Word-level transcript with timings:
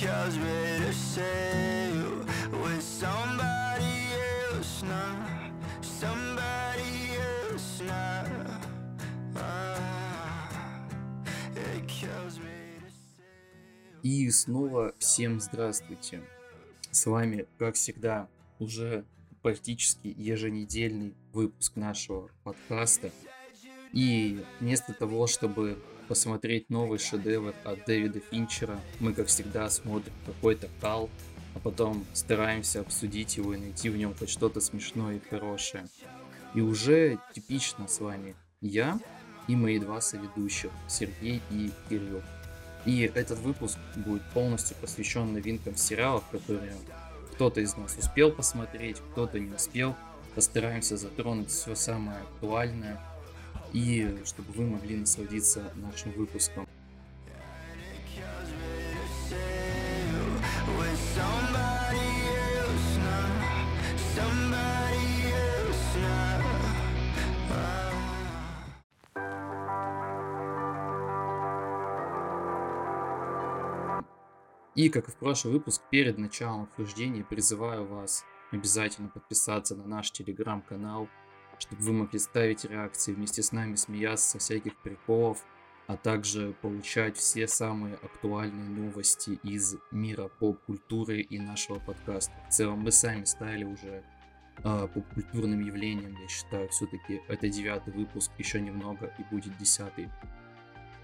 kills 0.00 0.36
me 0.38 0.78
to 0.78 0.92
see 0.92 1.90
you 1.92 2.24
with 2.62 2.82
somebody 2.82 3.98
else 4.54 4.82
now, 4.84 5.26
somebody 5.82 7.18
else 7.18 7.82
now. 7.84 8.60
Ah. 9.36 9.78
И 14.04 14.30
снова 14.30 14.94
всем 15.00 15.40
здравствуйте. 15.40 16.22
С 16.92 17.06
вами, 17.06 17.46
как 17.58 17.74
всегда, 17.74 18.28
уже 18.60 19.04
практически 19.42 20.14
еженедельный 20.16 21.14
выпуск 21.32 21.74
нашего 21.74 22.30
подкаста. 22.44 23.10
И 23.92 24.44
вместо 24.60 24.92
того, 24.94 25.26
чтобы 25.26 25.82
посмотреть 26.08 26.70
новый 26.70 26.98
шедевр 26.98 27.54
от 27.64 27.84
Дэвида 27.84 28.20
Финчера, 28.30 28.80
мы, 28.98 29.12
как 29.12 29.26
всегда, 29.26 29.68
смотрим 29.68 30.12
какой-то 30.26 30.68
кал, 30.80 31.10
а 31.54 31.58
потом 31.60 32.04
стараемся 32.14 32.80
обсудить 32.80 33.36
его 33.36 33.54
и 33.54 33.58
найти 33.58 33.90
в 33.90 33.96
нем 33.96 34.14
хоть 34.14 34.30
что-то 34.30 34.60
смешное 34.60 35.16
и 35.16 35.28
хорошее. 35.28 35.86
И 36.54 36.60
уже 36.60 37.18
типично 37.34 37.86
с 37.86 38.00
вами 38.00 38.34
я 38.60 38.98
и 39.46 39.54
мои 39.54 39.78
два 39.78 40.00
соведущих, 40.00 40.70
Сергей 40.88 41.42
и 41.50 41.70
Кирилл. 41.88 42.22
И 42.86 43.02
этот 43.02 43.38
выпуск 43.40 43.78
будет 43.96 44.22
полностью 44.32 44.76
посвящен 44.80 45.32
новинкам 45.32 45.76
сериалов, 45.76 46.24
которые 46.30 46.72
кто-то 47.32 47.60
из 47.60 47.76
нас 47.76 47.96
успел 47.96 48.32
посмотреть, 48.32 48.96
кто-то 49.12 49.38
не 49.38 49.52
успел. 49.52 49.94
Постараемся 50.34 50.96
затронуть 50.96 51.50
все 51.50 51.74
самое 51.74 52.20
актуальное, 52.20 53.00
и 53.72 54.18
чтобы 54.24 54.52
вы 54.52 54.66
могли 54.66 54.96
насладиться 54.96 55.72
нашим 55.76 56.12
выпуском. 56.12 56.66
И, 74.78 74.90
как 74.90 75.08
и 75.08 75.10
в 75.10 75.16
прошлый 75.16 75.54
выпуск, 75.54 75.82
перед 75.90 76.18
началом 76.18 76.62
обсуждения 76.62 77.24
призываю 77.24 77.84
вас 77.84 78.24
обязательно 78.52 79.08
подписаться 79.08 79.74
на 79.74 79.84
наш 79.84 80.12
телеграм-канал, 80.12 81.08
чтобы 81.58 81.82
вы 81.82 81.92
могли 81.92 82.18
ставить 82.18 82.64
реакции, 82.64 83.12
вместе 83.12 83.42
с 83.42 83.52
нами 83.52 83.74
смеяться 83.74 84.30
со 84.30 84.38
всяких 84.38 84.76
приколов, 84.76 85.44
а 85.86 85.96
также 85.96 86.54
получать 86.60 87.16
все 87.16 87.48
самые 87.48 87.94
актуальные 87.96 88.68
новости 88.68 89.38
из 89.42 89.76
мира 89.90 90.28
поп-культуры 90.38 91.20
и 91.20 91.38
нашего 91.38 91.78
подкаста. 91.78 92.32
В 92.48 92.52
целом 92.52 92.80
мы 92.80 92.92
сами 92.92 93.24
стали 93.24 93.64
уже 93.64 94.04
а, 94.64 94.86
поп-культурным 94.88 95.60
явлением, 95.60 96.16
я 96.20 96.28
считаю, 96.28 96.68
все-таки 96.68 97.22
это 97.28 97.48
девятый 97.48 97.94
выпуск, 97.94 98.32
еще 98.38 98.60
немного 98.60 99.14
и 99.18 99.22
будет 99.34 99.56
десятый. 99.56 100.10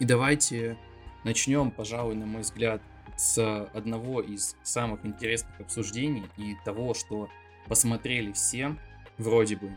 И 0.00 0.04
давайте 0.04 0.76
начнем, 1.24 1.70
пожалуй, 1.70 2.14
на 2.14 2.26
мой 2.26 2.42
взгляд, 2.42 2.82
с 3.16 3.64
одного 3.72 4.20
из 4.20 4.56
самых 4.64 5.06
интересных 5.06 5.60
обсуждений 5.60 6.26
и 6.36 6.56
того, 6.64 6.94
что 6.94 7.28
посмотрели 7.68 8.32
все, 8.32 8.76
вроде 9.18 9.56
бы. 9.56 9.76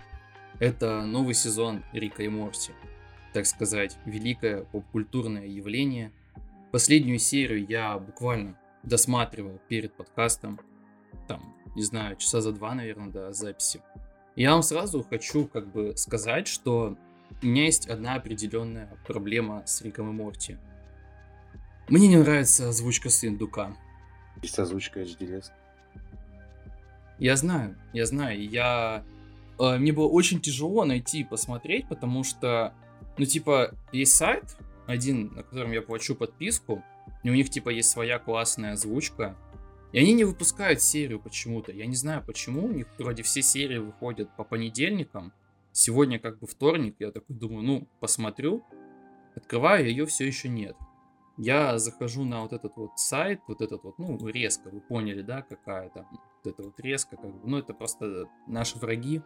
Это 0.60 1.06
новый 1.06 1.34
сезон 1.34 1.84
Рика 1.94 2.24
и 2.24 2.28
Морти. 2.28 2.72
Так 3.34 3.46
сказать, 3.46 3.98
великое 4.06 4.64
поп-культурное 4.64 5.46
явление. 5.46 6.12
Последнюю 6.72 7.20
серию 7.20 7.66
я 7.66 7.98
буквально 8.00 8.58
досматривал 8.84 9.60
перед 9.68 9.94
подкастом. 9.94 10.60
Там, 11.28 11.56
не 11.76 11.84
знаю, 11.84 12.16
часа 12.16 12.42
за 12.42 12.52
два, 12.52 12.74
наверное, 12.74 13.10
до 13.10 13.34
записи. 13.34 13.82
Я 14.36 14.54
вам 14.54 14.64
сразу 14.64 15.04
хочу 15.04 15.46
как 15.46 15.72
бы 15.72 15.96
сказать, 15.96 16.48
что 16.48 16.96
у 17.42 17.46
меня 17.46 17.66
есть 17.66 17.88
одна 17.88 18.16
определенная 18.16 18.90
проблема 19.06 19.64
с 19.66 19.82
Риком 19.82 20.10
и 20.10 20.14
Морти. 20.14 20.58
Мне 21.88 22.08
не 22.08 22.18
нравится 22.18 22.70
озвучка 22.70 23.10
Сындука. 23.10 23.76
Есть 24.42 24.60
озвучка 24.60 25.02
HDLS. 25.02 25.52
Я 27.20 27.36
знаю, 27.36 27.78
я 27.94 28.06
знаю, 28.06 28.48
я... 28.48 29.04
э, 29.60 29.78
мне 29.78 29.92
было 29.92 30.08
очень 30.08 30.40
тяжело 30.40 30.86
найти 30.86 31.22
и 31.22 31.24
посмотреть, 31.24 31.88
потому 31.88 32.24
что, 32.24 32.74
ну, 33.18 33.26
типа, 33.26 33.74
есть 33.92 34.16
сайт 34.16 34.58
один, 34.86 35.34
на 35.34 35.44
котором 35.44 35.72
я 35.72 35.82
плачу 35.82 36.16
подписку, 36.16 36.84
и 37.24 37.30
у 37.30 37.34
них, 37.34 37.50
типа, 37.50 37.70
есть 37.70 37.90
своя 37.90 38.20
классная 38.20 38.74
озвучка, 38.74 39.36
и 39.92 40.00
они 40.00 40.14
не 40.14 40.26
выпускают 40.26 40.82
серию 40.82 41.20
почему-то. 41.20 41.72
Я 41.72 41.86
не 41.86 41.96
знаю 41.96 42.24
почему, 42.26 42.66
у 42.66 42.72
них 42.72 42.88
вроде 42.98 43.24
все 43.24 43.42
серии 43.42 43.78
выходят 43.78 44.36
по 44.36 44.44
понедельникам. 44.44 45.34
Сегодня 45.72 46.20
как 46.20 46.40
бы 46.40 46.48
вторник, 46.48 46.96
я 47.00 47.12
такой 47.12 47.36
думаю, 47.36 47.64
ну, 47.64 47.88
посмотрю. 48.00 48.64
Открываю, 49.36 49.88
ее 49.88 50.06
все 50.06 50.26
еще 50.26 50.50
нет. 50.50 50.76
Я 51.38 51.78
захожу 51.78 52.26
на 52.26 52.42
вот 52.42 52.52
этот 52.52 52.76
вот 52.76 53.00
сайт, 53.00 53.42
вот 53.48 53.62
этот 53.62 53.84
вот, 53.84 54.00
ну, 54.00 54.18
резко, 54.28 54.70
вы 54.70 54.82
поняли, 54.82 55.22
да, 55.22 55.44
какая 55.44 55.90
там, 55.90 56.08
вот 56.12 56.52
это 56.52 56.64
вот 56.64 56.80
резко, 56.80 57.16
как 57.16 57.32
бы, 57.32 57.48
ну, 57.48 57.60
это 57.60 57.76
просто 57.76 58.26
наши 58.48 58.80
враги 58.80 59.22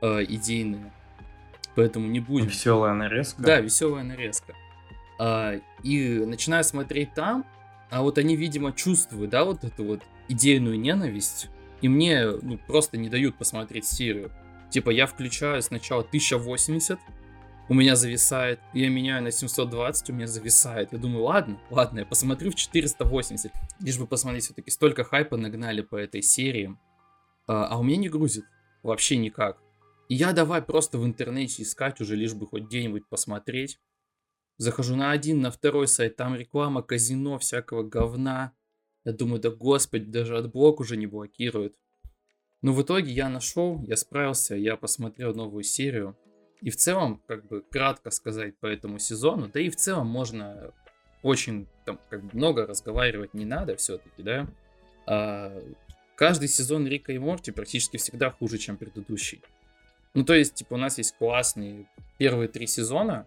э, 0.00 0.24
идейные, 0.24 0.92
поэтому 1.74 2.06
не 2.06 2.20
будем. 2.20 2.46
Веселая 2.46 2.94
нарезка. 2.94 3.42
Да, 3.42 3.60
веселая 3.60 4.04
нарезка. 4.04 4.54
А, 5.18 5.60
и 5.82 6.24
начинаю 6.24 6.64
смотреть 6.64 7.14
там, 7.14 7.44
а 7.90 8.02
вот 8.02 8.18
они, 8.18 8.36
видимо, 8.36 8.72
чувствуют, 8.72 9.30
да, 9.30 9.44
вот 9.44 9.64
эту 9.64 9.84
вот 9.84 10.02
идейную 10.28 10.78
ненависть, 10.78 11.48
и 11.82 11.88
мне, 11.88 12.30
ну, 12.30 12.58
просто 12.58 12.96
не 12.96 13.08
дают 13.08 13.36
посмотреть 13.36 13.84
серию. 13.84 14.30
Типа, 14.70 14.90
я 14.90 15.06
включаю 15.06 15.60
сначала 15.62 16.02
1080, 16.02 16.98
у 17.70 17.74
меня 17.74 17.94
зависает, 17.94 18.58
я 18.72 18.88
меняю 18.88 19.22
на 19.22 19.30
720, 19.30 20.10
у 20.10 20.12
меня 20.12 20.26
зависает. 20.26 20.92
Я 20.92 20.98
думаю, 20.98 21.22
ладно, 21.22 21.60
ладно, 21.70 22.00
я 22.00 22.04
посмотрю 22.04 22.50
в 22.50 22.56
480. 22.56 23.52
Лишь 23.80 23.98
бы 23.98 24.08
посмотреть, 24.08 24.44
все-таки 24.44 24.72
столько 24.72 25.04
хайпа 25.04 25.36
нагнали 25.36 25.80
по 25.82 25.94
этой 25.94 26.20
серии. 26.20 26.76
А, 27.46 27.66
а 27.66 27.78
у 27.78 27.84
меня 27.84 27.96
не 27.98 28.08
грузит 28.08 28.44
вообще 28.82 29.16
никак. 29.16 29.58
Я 30.12 30.32
давай 30.32 30.60
просто 30.60 30.98
в 30.98 31.06
интернете 31.06 31.62
искать 31.62 32.00
уже, 32.00 32.16
лишь 32.16 32.34
бы 32.34 32.44
хоть 32.44 32.64
где-нибудь 32.64 33.08
посмотреть. 33.08 33.78
Захожу 34.56 34.96
на 34.96 35.12
один, 35.12 35.40
на 35.40 35.52
второй 35.52 35.86
сайт, 35.86 36.16
там 36.16 36.34
реклама, 36.34 36.82
казино, 36.82 37.38
всякого 37.38 37.84
говна. 37.84 38.52
Я 39.04 39.12
думаю, 39.12 39.40
да 39.40 39.50
господи, 39.50 40.06
даже 40.06 40.36
AdBlock 40.36 40.80
уже 40.80 40.96
не 40.96 41.06
блокирует. 41.06 41.76
Но 42.60 42.72
в 42.72 42.82
итоге 42.82 43.12
я 43.12 43.28
нашел, 43.28 43.84
я 43.84 43.94
справился, 43.94 44.56
я 44.56 44.76
посмотрел 44.76 45.32
новую 45.32 45.62
серию. 45.62 46.18
И 46.60 46.70
в 46.70 46.76
целом, 46.76 47.22
как 47.28 47.46
бы 47.46 47.62
кратко 47.62 48.10
сказать 48.10 48.58
по 48.58 48.66
этому 48.66 48.98
сезону, 48.98 49.48
да 49.48 49.60
и 49.60 49.70
в 49.70 49.76
целом 49.76 50.08
можно 50.08 50.74
очень 51.22 51.68
там 51.86 52.00
как 52.10 52.24
бы 52.24 52.30
много 52.36 52.66
разговаривать 52.66 53.32
не 53.32 53.44
надо 53.44 53.76
все-таки, 53.76 54.24
да. 54.24 54.48
А, 55.06 55.56
каждый 56.16 56.48
сезон 56.48 56.88
Рика 56.88 57.12
и 57.12 57.18
Морти 57.18 57.52
практически 57.52 57.96
всегда 57.96 58.32
хуже, 58.32 58.58
чем 58.58 58.76
предыдущий. 58.76 59.40
Ну, 60.14 60.24
то 60.24 60.34
есть, 60.34 60.54
типа, 60.54 60.74
у 60.74 60.76
нас 60.76 60.98
есть 60.98 61.16
классные 61.16 61.86
первые 62.18 62.48
три 62.48 62.66
сезона, 62.66 63.26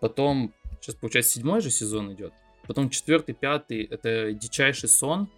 потом, 0.00 0.54
сейчас, 0.80 0.94
получается, 0.94 1.32
седьмой 1.32 1.60
же 1.60 1.70
сезон 1.70 2.12
идет, 2.12 2.32
потом 2.66 2.90
четвертый, 2.90 3.34
пятый, 3.34 3.84
это 3.84 4.32
дичайший 4.32 4.88
сон, 4.88 5.28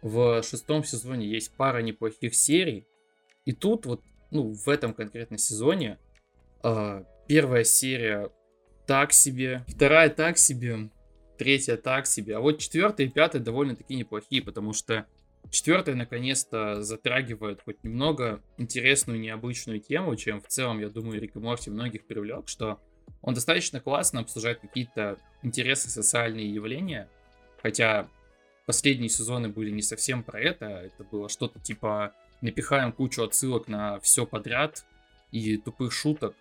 в 0.00 0.42
шестом 0.42 0.84
сезоне 0.84 1.26
есть 1.26 1.52
пара 1.52 1.78
неплохих 1.78 2.34
серий, 2.34 2.86
и 3.44 3.52
тут 3.52 3.86
вот, 3.86 4.02
ну, 4.30 4.52
в 4.52 4.68
этом 4.68 4.94
конкретно 4.94 5.38
сезоне 5.38 5.98
а, 6.62 7.04
первая 7.26 7.64
серия 7.64 8.30
так 8.86 9.12
себе, 9.12 9.64
вторая 9.68 10.08
так 10.08 10.38
себе, 10.38 10.90
третья 11.36 11.76
так 11.76 12.06
себе, 12.06 12.36
а 12.36 12.40
вот 12.40 12.58
четвертая 12.58 13.06
и 13.06 13.10
пятая 13.10 13.42
довольно-таки 13.42 13.94
неплохие, 13.94 14.42
потому 14.42 14.72
что 14.72 15.06
четвертая 15.50 15.94
наконец-то 15.94 16.82
затрагивает 16.82 17.60
хоть 17.64 17.82
немного 17.82 18.42
интересную, 18.56 19.20
необычную 19.20 19.80
тему, 19.80 20.16
чем 20.16 20.40
в 20.40 20.48
целом, 20.48 20.80
я 20.80 20.88
думаю, 20.88 21.20
Рик 21.20 21.36
и 21.36 21.38
Морти 21.38 21.70
многих 21.70 22.06
привлек, 22.06 22.48
что 22.48 22.80
он 23.22 23.34
достаточно 23.34 23.80
классно 23.80 24.20
обсуждает 24.20 24.60
какие-то 24.60 25.18
интересные 25.42 25.90
социальные 25.90 26.52
явления, 26.52 27.08
хотя 27.62 28.08
последние 28.66 29.08
сезоны 29.08 29.48
были 29.48 29.70
не 29.70 29.82
совсем 29.82 30.22
про 30.22 30.40
это, 30.40 30.66
это 30.66 31.04
было 31.04 31.28
что-то 31.28 31.58
типа 31.60 32.12
напихаем 32.40 32.92
кучу 32.92 33.22
отсылок 33.22 33.68
на 33.68 33.98
все 34.00 34.26
подряд 34.26 34.84
и 35.32 35.56
тупых 35.56 35.92
шуток, 35.92 36.34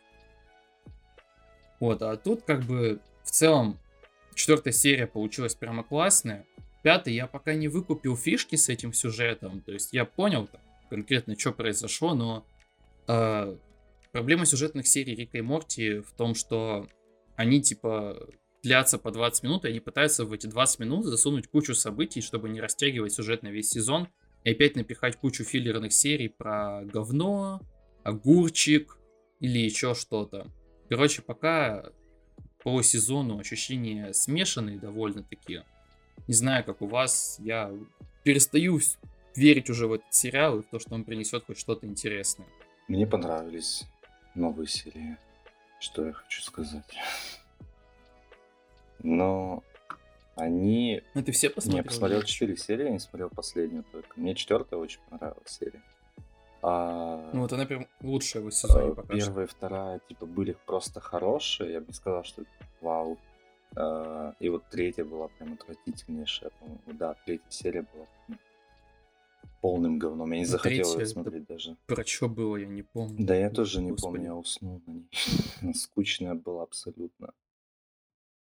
вот, 1.79 2.01
а 2.01 2.17
тут 2.17 2.43
как 2.43 2.63
бы 2.63 2.99
в 3.23 3.31
целом 3.31 3.77
четвертая 4.33 4.73
серия 4.73 5.07
получилась 5.07 5.55
прямо 5.55 5.83
классная. 5.83 6.45
Пятая 6.83 7.13
я 7.13 7.27
пока 7.27 7.53
не 7.53 7.67
выкупил 7.67 8.15
фишки 8.15 8.55
с 8.55 8.69
этим 8.69 8.93
сюжетом. 8.93 9.61
То 9.61 9.71
есть 9.73 9.93
я 9.93 10.05
понял 10.05 10.47
там, 10.47 10.61
конкретно, 10.89 11.37
что 11.37 11.51
произошло, 11.51 12.13
но 12.13 12.45
э, 13.07 13.57
проблема 14.11 14.45
сюжетных 14.45 14.87
серий 14.87 15.15
Рика 15.15 15.37
и 15.37 15.41
Морти 15.41 15.99
в 15.99 16.11
том, 16.11 16.35
что 16.35 16.87
они 17.35 17.61
типа 17.61 18.29
длятся 18.63 18.97
по 18.97 19.11
20 19.11 19.43
минут, 19.43 19.65
и 19.65 19.69
они 19.69 19.79
пытаются 19.79 20.25
в 20.25 20.33
эти 20.33 20.47
20 20.47 20.79
минут 20.79 21.05
засунуть 21.05 21.47
кучу 21.47 21.73
событий, 21.73 22.21
чтобы 22.21 22.49
не 22.49 22.61
растягивать 22.61 23.13
сюжет 23.13 23.43
на 23.43 23.49
весь 23.49 23.69
сезон, 23.69 24.07
и 24.43 24.51
опять 24.51 24.75
напихать 24.75 25.17
кучу 25.17 25.43
филлерных 25.43 25.93
серий 25.93 26.29
про 26.29 26.81
говно, 26.83 27.61
огурчик 28.03 28.97
или 29.39 29.59
еще 29.59 29.93
что-то. 29.93 30.47
Короче, 30.89 31.21
пока 31.21 31.91
по 32.63 32.81
сезону 32.81 33.39
ощущения 33.39 34.13
смешанные 34.13 34.79
довольно-таки. 34.79 35.61
Не 36.27 36.33
знаю, 36.33 36.63
как 36.63 36.81
у 36.81 36.87
вас, 36.87 37.37
я 37.39 37.71
перестаю 38.23 38.79
верить 39.35 39.69
уже 39.69 39.87
в 39.87 39.93
этот 39.93 40.13
сериал 40.13 40.59
и 40.59 40.61
в 40.63 40.65
то, 40.65 40.79
что 40.79 40.95
он 40.95 41.03
принесет 41.03 41.45
хоть 41.45 41.59
что-то 41.59 41.85
интересное. 41.85 42.47
Мне 42.87 43.05
понравились 43.05 43.85
новые 44.35 44.67
серии. 44.67 45.17
Что 45.79 46.05
я 46.05 46.13
хочу 46.13 46.41
сказать. 46.41 46.83
Но 49.03 49.63
они... 50.35 51.01
Ну, 51.13 51.23
ты 51.23 51.31
все 51.31 51.49
посмотрел? 51.49 51.83
я 51.83 51.87
посмотрел? 51.87 52.21
4 52.23 52.57
серии, 52.57 52.85
я 52.85 52.91
не 52.91 52.99
смотрел 52.99 53.29
последнюю 53.29 53.83
только. 53.91 54.19
Мне 54.19 54.35
четвертая 54.35 54.79
очень 54.79 54.99
понравилась 55.09 55.49
серия. 55.49 55.81
А, 56.61 57.29
Ну, 57.33 57.41
вот 57.41 57.53
она 57.53 57.65
прям 57.65 57.87
лучшая 58.01 58.43
в 58.43 58.51
сезоне 58.51 58.91
э, 58.91 58.95
пока 58.95 59.13
первая 59.13 59.45
и 59.45 59.49
вторая, 59.49 59.99
типа, 60.07 60.25
были 60.25 60.55
просто 60.65 60.99
хорошие. 60.99 61.73
Я 61.73 61.79
бы 61.79 61.87
не 61.87 61.93
сказал, 61.93 62.23
что 62.23 62.43
вау. 62.81 63.17
Э, 63.75 64.33
И 64.39 64.49
вот 64.49 64.63
третья 64.69 65.03
была 65.05 65.27
прям 65.27 65.53
отвратительнейшая. 65.53 66.51
по-моему. 66.59 66.81
Да, 66.87 67.15
третья 67.25 67.49
серия 67.49 67.85
была 67.93 68.07
полным 69.61 69.97
говном. 69.99 70.31
Я 70.31 70.37
не 70.39 70.45
Ну, 70.45 70.51
захотел 70.51 70.83
третья 70.85 70.99
ее 70.99 71.05
смотреть 71.07 71.45
даже. 71.45 71.77
Про 71.87 72.05
что 72.05 72.29
было, 72.29 72.57
я 72.57 72.67
не 72.67 72.83
помню. 72.83 73.25
Да, 73.25 73.35
я 73.35 73.49
тоже 73.49 73.81
не 73.81 73.91
Господи. 73.91 74.13
помню, 74.13 74.25
я 74.27 74.35
уснул 74.35 74.81
на 74.85 74.91
ней. 74.91 75.09
Скучная 75.73 76.35
была 76.35 76.63
абсолютно. 76.63 77.33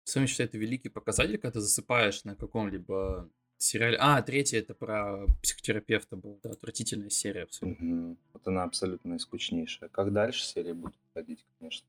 Сам 0.03 0.25
считаю, 0.27 0.47
это 0.47 0.57
великий 0.57 0.89
показатель, 0.89 1.37
когда 1.37 1.51
ты 1.53 1.59
засыпаешь 1.59 2.23
на 2.23 2.35
каком-либо 2.35 3.29
сериале. 3.57 3.97
А, 3.99 4.21
третья 4.21 4.59
это 4.59 4.73
про 4.73 5.25
психотерапевта 5.41 6.15
была. 6.15 6.37
Да, 6.43 6.51
отвратительная 6.51 7.09
серия 7.09 7.43
абсолютно. 7.43 7.85
Мгм. 7.85 8.17
Вот 8.33 8.47
она 8.47 8.63
абсолютно 8.63 9.09
наискучнейшая. 9.11 9.89
Как 9.89 10.13
дальше 10.13 10.45
серия 10.45 10.73
будет 10.73 10.95
ходить, 11.13 11.45
конечно, 11.59 11.87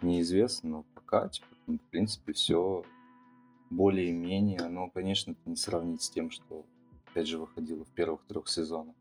неизвестно, 0.00 0.70
но 0.70 0.82
пока, 0.94 1.28
типа, 1.28 1.46
в 1.76 1.90
принципе, 1.90 2.32
все 2.32 2.84
более-менее. 3.70 4.68
Но, 4.68 4.88
конечно, 4.88 5.34
не 5.44 5.56
сравнить 5.56 6.02
с 6.02 6.10
тем, 6.10 6.30
что, 6.30 6.64
опять 7.10 7.26
же, 7.26 7.38
выходило 7.38 7.84
в 7.84 7.90
первых 7.90 8.22
трех 8.26 8.48
сезонах. 8.48 8.94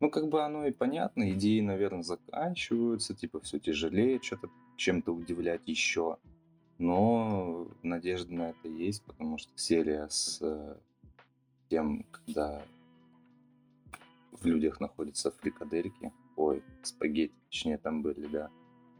Ну, 0.00 0.10
как 0.10 0.28
бы 0.28 0.44
оно 0.44 0.64
и 0.64 0.70
понятно, 0.70 1.32
идеи, 1.32 1.60
наверное, 1.60 2.02
заканчиваются, 2.02 3.14
типа, 3.14 3.40
все 3.40 3.58
тяжелее 3.58 4.20
что-то 4.22 4.48
чем-то 4.76 5.12
удивлять 5.12 5.62
еще. 5.66 6.18
Но 6.78 7.68
надежда 7.82 8.32
на 8.32 8.50
это 8.50 8.68
есть, 8.68 9.02
потому 9.02 9.38
что 9.38 9.50
серия 9.56 10.08
с 10.08 10.38
э, 10.40 10.76
тем, 11.68 12.06
когда 12.12 12.62
в 14.30 14.46
людях 14.46 14.78
находятся 14.78 15.32
фрикадельки. 15.32 16.12
Ой, 16.36 16.62
спагетти, 16.82 17.34
точнее, 17.50 17.78
там 17.78 18.02
были, 18.02 18.28
да. 18.28 18.50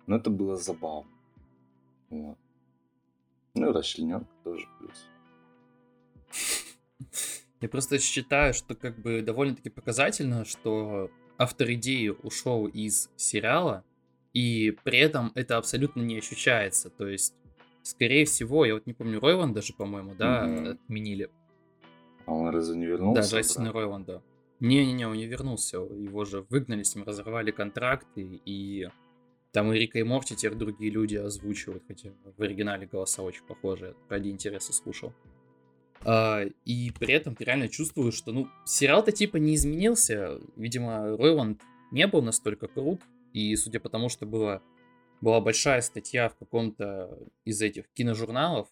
Но 0.09 0.17
это 0.17 0.31
было 0.31 0.57
забавно. 0.57 1.11
Вот. 2.11 2.39
Ну 3.59 3.71
и 3.71 3.73
расчлененка 3.73 4.29
тоже 4.45 4.67
плюс. 4.79 5.09
Я 7.61 7.69
просто 7.69 7.99
считаю, 7.99 8.55
что 8.55 8.75
как 8.75 8.99
бы 9.01 9.21
довольно-таки 9.23 9.69
показательно, 9.71 10.45
что 10.45 11.11
автор 11.39 11.73
идеи 11.73 12.09
ушел 12.09 12.67
из 12.67 13.11
сериала, 13.17 13.85
и 14.33 14.77
при 14.85 14.99
этом 14.99 15.33
это 15.35 15.57
абсолютно 15.57 16.03
не 16.03 16.19
ощущается. 16.19 16.89
То 16.91 17.09
есть, 17.09 17.35
скорее 17.83 18.25
всего, 18.27 18.65
я 18.65 18.75
вот 18.75 18.87
не 18.87 18.93
помню, 18.93 19.19
Ройланд 19.21 19.55
даже, 19.55 19.73
по-моему, 19.75 20.15
да, 20.15 20.47
Мгм. 20.47 20.71
отменили. 20.73 21.31
А 22.27 22.33
он 22.33 22.51
разве 22.51 22.77
не 22.77 22.87
вернулся? 22.87 23.23
да, 23.23 23.27
Джастина 23.29 23.71
обратно? 23.71 23.81
Ройланда. 23.81 24.23
Не-не-не, 24.61 25.07
он 25.09 25.17
не 25.17 25.27
вернулся. 25.27 25.79
Его 25.79 26.25
же 26.25 26.43
выгнали, 26.51 26.83
с 26.83 26.95
ним 26.95 27.05
разорвали 27.05 27.51
контракты, 27.53 28.41
и 28.45 28.89
там 29.59 29.73
и 29.73 29.77
Рика 29.77 29.99
и 29.99 30.05
Морти 30.05 30.37
теперь 30.37 30.55
другие 30.55 30.89
люди 30.89 31.17
озвучивают, 31.17 31.83
хотя 31.89 32.11
в 32.37 32.41
оригинале 32.41 32.87
голоса 32.87 33.25
очень 33.25 33.43
похожие, 33.43 33.97
ради 34.09 34.29
интереса 34.29 34.73
слушал. 34.73 35.13
А, 36.05 36.45
и 36.65 36.93
при 36.93 37.13
этом 37.13 37.35
ты 37.35 37.43
реально 37.43 37.69
чувствуешь, 37.69 38.15
что, 38.15 38.31
ну, 38.31 38.47
сериал-то 38.65 39.11
типа 39.11 39.39
не 39.39 39.57
изменился. 39.57 40.39
Видимо, 40.55 41.17
Ройланд 41.17 41.61
не 41.91 42.07
был 42.07 42.23
настолько 42.23 42.69
крут, 42.69 43.01
и 43.33 43.57
судя 43.57 43.81
по 43.81 43.89
тому, 43.89 44.09
что 44.09 44.27
была, 44.27 44.63
была 45.21 45.41
большая 45.41 45.81
статья 45.81 46.29
в 46.29 46.37
каком-то 46.37 47.19
из 47.45 47.61
этих 47.61 47.89
киножурналов 47.95 48.69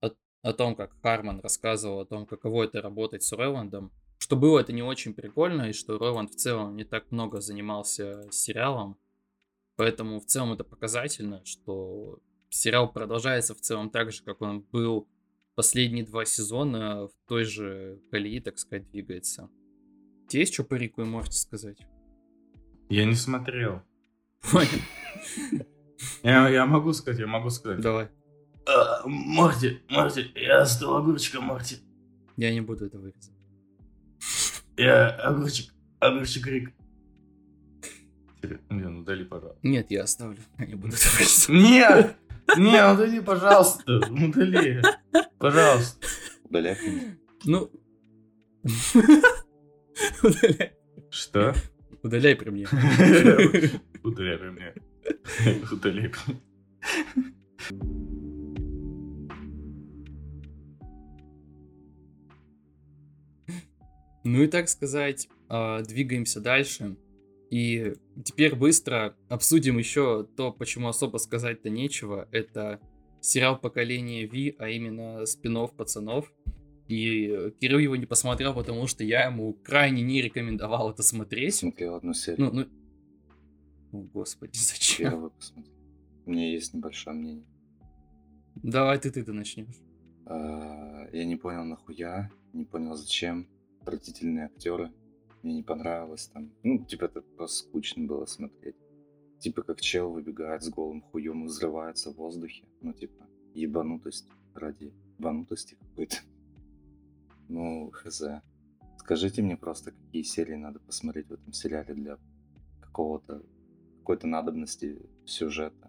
о, 0.00 0.12
о 0.40 0.52
том, 0.54 0.76
как 0.76 0.92
Харман 1.02 1.40
рассказывал 1.40 2.00
о 2.00 2.06
том, 2.06 2.24
каково 2.24 2.64
это 2.64 2.80
работать 2.80 3.22
с 3.22 3.34
Ройландом, 3.34 3.92
что 4.16 4.36
было 4.36 4.60
это 4.60 4.72
не 4.72 4.82
очень 4.82 5.12
прикольно, 5.12 5.68
и 5.68 5.72
что 5.74 5.98
Ройланд 5.98 6.30
в 6.30 6.36
целом 6.36 6.74
не 6.74 6.84
так 6.84 7.10
много 7.10 7.42
занимался 7.42 8.26
сериалом. 8.30 8.96
Поэтому 9.82 10.20
в 10.20 10.26
целом 10.26 10.52
это 10.52 10.62
показательно, 10.62 11.44
что 11.44 12.20
сериал 12.50 12.92
продолжается 12.92 13.52
в 13.52 13.60
целом 13.60 13.90
так 13.90 14.12
же, 14.12 14.22
как 14.22 14.40
он 14.40 14.60
был 14.60 15.08
последние 15.56 16.04
два 16.04 16.24
сезона 16.24 17.08
в 17.08 17.12
той 17.26 17.42
же 17.42 18.00
колеи, 18.12 18.38
так 18.38 18.60
сказать, 18.60 18.88
двигается. 18.92 19.50
Тебе 20.28 20.42
есть 20.42 20.54
что 20.54 20.62
по 20.62 20.74
Рику 20.74 21.02
и 21.02 21.04
Морти 21.04 21.36
сказать? 21.36 21.84
Я 22.90 23.06
не 23.06 23.16
смотрел. 23.16 23.82
Понял. 24.52 24.68
Я, 26.22 26.48
я 26.48 26.64
могу 26.64 26.92
сказать, 26.92 27.18
я 27.18 27.26
могу 27.26 27.50
сказать. 27.50 27.80
Давай. 27.80 28.08
А, 28.66 29.02
Морти, 29.04 29.80
Морти, 29.88 30.30
я 30.36 30.64
стал 30.64 30.98
огурчиком, 30.98 31.42
Морти. 31.46 31.78
Я 32.36 32.54
не 32.54 32.60
буду 32.60 32.86
это 32.86 33.00
вырезать. 33.00 33.34
Я 34.76 35.08
огурчик, 35.08 35.74
огурчик 35.98 36.46
Рик. 36.46 36.72
Не, 38.70 38.88
ну 38.88 39.00
удали, 39.00 39.24
пожалуйста. 39.24 39.58
Нет, 39.62 39.90
я 39.90 40.02
оставлю. 40.02 40.38
Я 40.58 40.66
не 40.66 40.74
буду. 40.74 40.96
Нет! 41.48 42.16
Не, 42.56 42.92
удали, 42.92 43.20
пожалуйста. 43.20 43.96
Удали. 43.96 44.82
Пожалуйста. 45.38 46.06
Удаляй. 46.44 46.76
Ну... 47.44 47.70
Удаляй. 50.22 50.72
Что? 51.10 51.54
Удаляй 52.02 52.34
при 52.36 52.50
мне. 52.50 52.66
Удаляй 54.02 54.38
при 54.38 54.50
мне. 54.50 54.74
Удаляй 55.70 56.08
при 56.08 56.32
мне. 56.32 56.42
Ну 64.24 64.42
и 64.42 64.46
так 64.46 64.68
сказать, 64.68 65.28
а, 65.48 65.82
двигаемся 65.82 66.40
дальше. 66.40 66.96
И 67.52 67.92
теперь 68.24 68.56
быстро 68.56 69.14
обсудим 69.28 69.76
еще 69.76 70.26
то, 70.38 70.52
почему 70.52 70.88
особо 70.88 71.18
сказать-то 71.18 71.68
нечего. 71.68 72.26
Это 72.32 72.80
сериал 73.20 73.58
поколения 73.60 74.24
Ви, 74.24 74.56
а 74.58 74.70
именно 74.70 75.26
спин 75.26 75.68
пацанов. 75.68 76.32
И 76.88 77.52
Кирилл 77.60 77.78
его 77.78 77.96
не 77.96 78.06
посмотрел, 78.06 78.54
потому 78.54 78.86
что 78.86 79.04
я 79.04 79.26
ему 79.26 79.52
крайне 79.52 80.00
не 80.00 80.22
рекомендовал 80.22 80.92
это 80.92 81.02
смотреть. 81.02 81.56
Смотрел 81.56 81.96
одну 81.96 82.14
серию. 82.14 82.50
Ну, 82.54 82.68
ну... 83.92 83.98
О, 83.98 84.02
господи, 84.14 84.56
зачем? 84.56 85.10
Первый 85.10 85.30
посмотрел. 85.30 85.74
У 86.24 86.30
меня 86.30 86.50
есть 86.50 86.72
небольшое 86.72 87.14
мнение. 87.14 87.46
Давай 88.54 88.98
ты 88.98 89.10
ты-то 89.10 89.34
начнешь. 89.34 89.76
А, 90.24 91.06
Я 91.12 91.26
не 91.26 91.36
понял 91.36 91.66
нахуя, 91.66 92.30
не 92.54 92.64
понял 92.64 92.94
зачем. 92.94 93.46
Отвратительные 93.82 94.46
актеры. 94.46 94.90
Мне 95.42 95.54
не 95.54 95.62
понравилось 95.62 96.28
там. 96.28 96.52
Ну, 96.62 96.84
типа, 96.84 97.06
это 97.06 97.22
просто 97.22 97.64
скучно 97.64 98.06
было 98.06 98.26
смотреть. 98.26 98.76
Типа, 99.40 99.62
как 99.62 99.80
чел 99.80 100.10
выбегает 100.10 100.62
с 100.62 100.68
голым 100.68 101.02
хуем 101.02 101.44
и 101.44 101.46
взрывается 101.46 102.12
в 102.12 102.16
воздухе. 102.16 102.64
Ну, 102.80 102.92
типа, 102.92 103.26
ебанутость 103.54 104.28
ради 104.54 104.92
ебанутости 105.18 105.76
какой-то. 105.80 106.16
Ну, 107.48 107.90
хз. 107.92 108.22
Скажите 108.98 109.42
мне 109.42 109.56
просто, 109.56 109.90
какие 109.90 110.22
серии 110.22 110.54
надо 110.54 110.78
посмотреть 110.78 111.28
в 111.28 111.32
этом 111.32 111.52
сериале 111.52 111.92
для 111.92 112.18
какого-то 112.80 113.42
какой-то 113.98 114.26
надобности 114.26 114.98
сюжета 115.24 115.81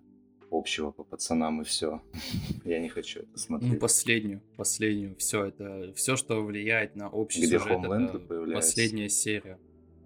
общего 0.54 0.92
по 0.92 1.04
пацанам 1.04 1.62
и 1.62 1.66
все. 1.66 2.02
Я 2.66 2.80
не 2.80 2.90
хочу 2.90 3.20
это 3.22 3.30
Ну, 3.32 3.38
смотреть. 3.38 3.80
последнюю, 3.80 4.42
последнюю. 4.58 5.16
Все 5.18 5.46
это, 5.46 5.94
все, 5.96 6.16
что 6.16 6.42
влияет 6.44 6.96
на 6.96 7.10
общий 7.10 7.42
Где 7.46 7.60
сюжет, 7.60 7.80
это 7.84 8.20
появляется. 8.20 8.70
последняя 8.70 9.10
серия. 9.10 9.60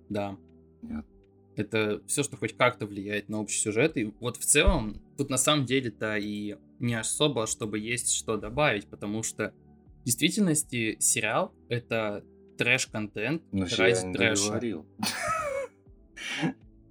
Да. 0.10 0.38
Нет. 0.82 1.06
Это 1.56 2.02
все, 2.08 2.22
что 2.24 2.38
хоть 2.38 2.56
как-то 2.56 2.86
влияет 2.86 3.30
на 3.30 3.42
общий 3.42 3.60
сюжет. 3.60 3.98
И 3.98 4.14
вот 4.20 4.38
в 4.38 4.46
целом, 4.46 5.02
тут 5.18 5.30
на 5.30 5.38
самом 5.38 5.66
деле-то 5.66 6.16
и 6.18 6.56
не 6.80 6.94
особо, 6.94 7.48
чтобы 7.48 7.80
есть 7.80 8.14
что 8.14 8.38
добавить, 8.38 8.86
потому 8.88 9.24
что 9.24 9.54
в 10.02 10.06
действительности 10.06 10.98
сериал— 11.00 11.52
это 11.70 12.24
трэш-контент 12.60 13.42
Ну, 13.52 13.66
ради 13.78 13.96
я 13.96 14.04
не 14.04 14.14
трэша. 14.14 14.44
договорил. 14.44 14.86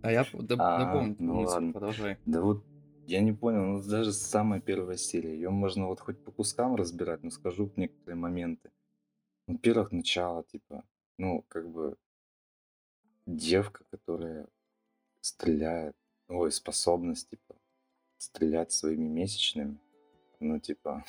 А 0.03 0.13
я 0.13 0.25
А, 0.59 0.79
напомню, 0.85 1.17
ну 1.19 1.41
ладно. 1.41 1.73
продолжай. 1.73 2.19
Да 2.27 2.41
вот 2.43 2.65
Я 3.07 3.21
не 3.21 3.33
понял, 3.33 3.63
ну 3.63 3.83
даже 3.83 4.13
самая 4.13 4.61
первая 4.61 4.97
серия, 4.97 5.35
ее 5.35 5.51
можно 5.51 5.87
вот 5.87 6.01
хоть 6.01 6.19
по 6.25 6.33
кускам 6.33 6.75
разбирать, 6.75 7.23
но 7.23 7.31
скажу 7.31 7.71
некоторые 7.77 8.17
моменты. 8.17 8.73
Ну, 9.47 9.55
Во-первых, 9.55 9.93
начало, 9.93 10.43
типа, 10.43 10.83
ну, 11.17 11.45
как 11.47 11.69
бы 11.69 11.97
девка, 13.27 13.85
которая 13.93 14.49
стреляет, 15.21 15.95
ой, 16.29 16.51
способность, 16.51 17.31
типа, 17.31 17.55
стрелять 18.19 18.73
своими 18.73 19.07
месячными, 19.07 19.79
ну, 20.41 20.59
типа, 20.59 21.05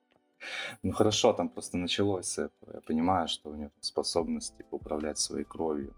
ну, 0.82 0.92
хорошо, 0.92 1.32
там 1.32 1.48
просто 1.48 1.78
началось 1.78 2.26
с 2.26 2.38
этого, 2.38 2.74
я 2.74 2.80
понимаю, 2.82 3.28
что 3.28 3.48
у 3.48 3.54
нее 3.54 3.70
способность, 3.80 4.58
типа, 4.58 4.74
управлять 4.74 5.18
своей 5.18 5.44
кровью. 5.44 5.94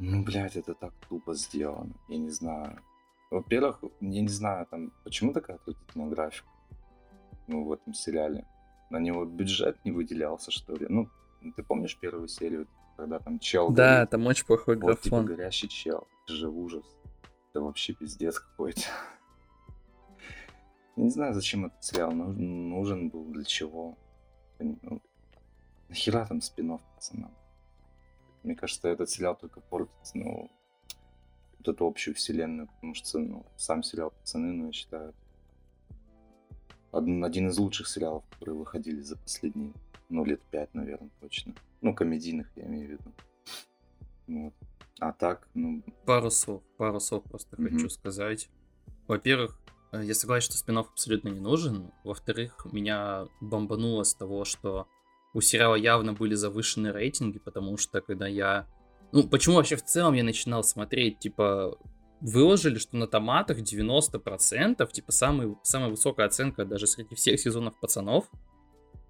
Ну, 0.00 0.24
блядь, 0.24 0.56
это 0.56 0.74
так 0.74 0.92
тупо 1.08 1.34
сделано, 1.34 1.94
я 2.08 2.18
не 2.18 2.30
знаю. 2.30 2.82
Во-первых, 3.32 3.82
я 4.00 4.20
не 4.20 4.28
знаю, 4.28 4.66
там, 4.66 4.92
почему 5.04 5.32
такая 5.32 5.56
отвратительная 5.56 6.08
графика, 6.08 6.48
ну, 7.46 7.64
в 7.64 7.72
этом 7.72 7.94
сериале. 7.94 8.46
На 8.90 8.98
него 8.98 9.24
бюджет 9.24 9.82
не 9.86 9.90
выделялся, 9.90 10.50
что 10.50 10.74
ли? 10.74 10.86
Ну, 10.88 11.08
ты 11.56 11.62
помнишь 11.62 11.96
первую 11.98 12.28
серию, 12.28 12.66
когда 12.96 13.18
там 13.18 13.38
чел 13.38 13.70
Да, 13.70 13.96
горит? 13.96 14.10
там 14.10 14.26
очень 14.26 14.44
плохой 14.46 14.76
Вот, 14.76 15.00
типа, 15.00 15.16
графон. 15.22 15.26
горящий 15.34 15.68
чел. 15.68 16.06
Это 16.24 16.34
же 16.34 16.48
ужас. 16.50 16.84
Это 17.50 17.62
вообще 17.62 17.94
пиздец 17.94 18.38
какой-то. 18.38 18.82
Я 20.96 21.04
не 21.04 21.10
знаю, 21.10 21.32
зачем 21.32 21.64
этот 21.64 21.82
сериал 21.82 22.12
нуж- 22.12 22.36
нужен 22.36 23.08
был, 23.08 23.24
для 23.32 23.44
чего. 23.44 23.96
Ну, 24.58 25.00
нахера 25.88 26.26
там 26.26 26.42
спин 26.42 26.78
пацанам? 26.94 27.34
Мне 28.42 28.54
кажется, 28.54 28.88
этот 28.88 29.08
сериал 29.08 29.36
только 29.36 29.60
портит, 29.60 29.90
ну, 30.14 30.50
вот 31.64 31.74
эту 31.74 31.86
общую 31.86 32.14
вселенную, 32.14 32.68
потому 32.68 32.94
что, 32.94 33.18
ну, 33.18 33.46
сам 33.56 33.82
сериал 33.82 34.10
«Пацаны», 34.10 34.52
ну, 34.52 34.66
я 34.66 34.72
считаю, 34.72 35.14
один, 36.90 37.48
из 37.48 37.58
лучших 37.58 37.88
сериалов, 37.88 38.24
которые 38.30 38.56
выходили 38.56 39.00
за 39.00 39.16
последние, 39.16 39.72
ну, 40.08 40.24
лет 40.24 40.40
пять, 40.50 40.74
наверное, 40.74 41.10
точно. 41.20 41.54
Ну, 41.80 41.94
комедийных, 41.94 42.50
я 42.56 42.66
имею 42.66 42.88
в 42.88 42.90
виду. 42.90 43.12
Вот. 44.26 44.54
А 45.00 45.12
так, 45.12 45.48
ну, 45.54 45.82
Пару 46.04 46.30
слов, 46.30 46.62
пару 46.76 47.00
слов 47.00 47.24
просто 47.24 47.60
Мгм. 47.60 47.70
хочу 47.70 47.88
сказать. 47.88 48.48
Во-первых, 49.08 49.58
э, 49.92 50.04
я 50.04 50.14
согласен, 50.14 50.50
что 50.50 50.58
спин 50.58 50.78
абсолютно 50.78 51.28
не 51.28 51.40
нужен. 51.40 51.90
Во-вторых, 52.04 52.66
меня 52.72 53.26
бомбануло 53.40 54.04
с 54.04 54.14
того, 54.14 54.44
что 54.44 54.86
у 55.34 55.40
сериала 55.40 55.74
явно 55.74 56.12
были 56.12 56.34
завышенные 56.34 56.92
рейтинги, 56.92 57.38
потому 57.38 57.76
что 57.78 58.00
когда 58.00 58.26
я... 58.26 58.66
Ну, 59.12 59.28
почему 59.28 59.56
вообще 59.56 59.76
в 59.76 59.84
целом 59.84 60.14
я 60.14 60.24
начинал 60.24 60.64
смотреть, 60.64 61.18
типа, 61.18 61.78
выложили, 62.20 62.78
что 62.78 62.96
на 62.96 63.06
томатах 63.06 63.58
90%, 63.58 64.90
типа, 64.90 65.12
самый, 65.12 65.56
самая 65.62 65.90
высокая 65.90 66.26
оценка 66.26 66.64
даже 66.64 66.86
среди 66.86 67.14
всех 67.14 67.38
сезонов 67.38 67.78
пацанов. 67.78 68.30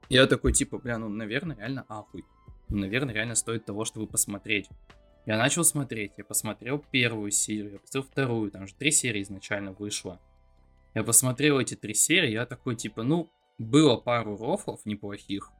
Я 0.08 0.26
такой, 0.26 0.52
типа, 0.52 0.78
бля, 0.78 0.98
ну, 0.98 1.08
наверное, 1.08 1.56
реально 1.56 1.84
ахуй. 1.88 2.24
Ну, 2.68 2.78
наверное, 2.78 3.14
реально 3.14 3.34
стоит 3.34 3.64
того, 3.64 3.84
чтобы 3.84 4.06
посмотреть. 4.06 4.68
Я 5.24 5.38
начал 5.38 5.62
смотреть, 5.62 6.12
я 6.16 6.24
посмотрел 6.24 6.84
первую 6.90 7.30
серию, 7.30 7.72
я 7.74 7.78
посмотрел 7.78 8.02
вторую, 8.10 8.50
там 8.50 8.66
же 8.66 8.74
три 8.74 8.90
серии 8.90 9.22
изначально 9.22 9.72
вышло. 9.72 10.20
Я 10.94 11.04
посмотрел 11.04 11.60
эти 11.60 11.74
три 11.76 11.94
серии, 11.94 12.32
я 12.32 12.44
такой, 12.44 12.74
типа, 12.74 13.04
ну, 13.04 13.30
было 13.58 13.96
пару 13.96 14.36
рофлов 14.36 14.80
неплохих, 14.84 15.50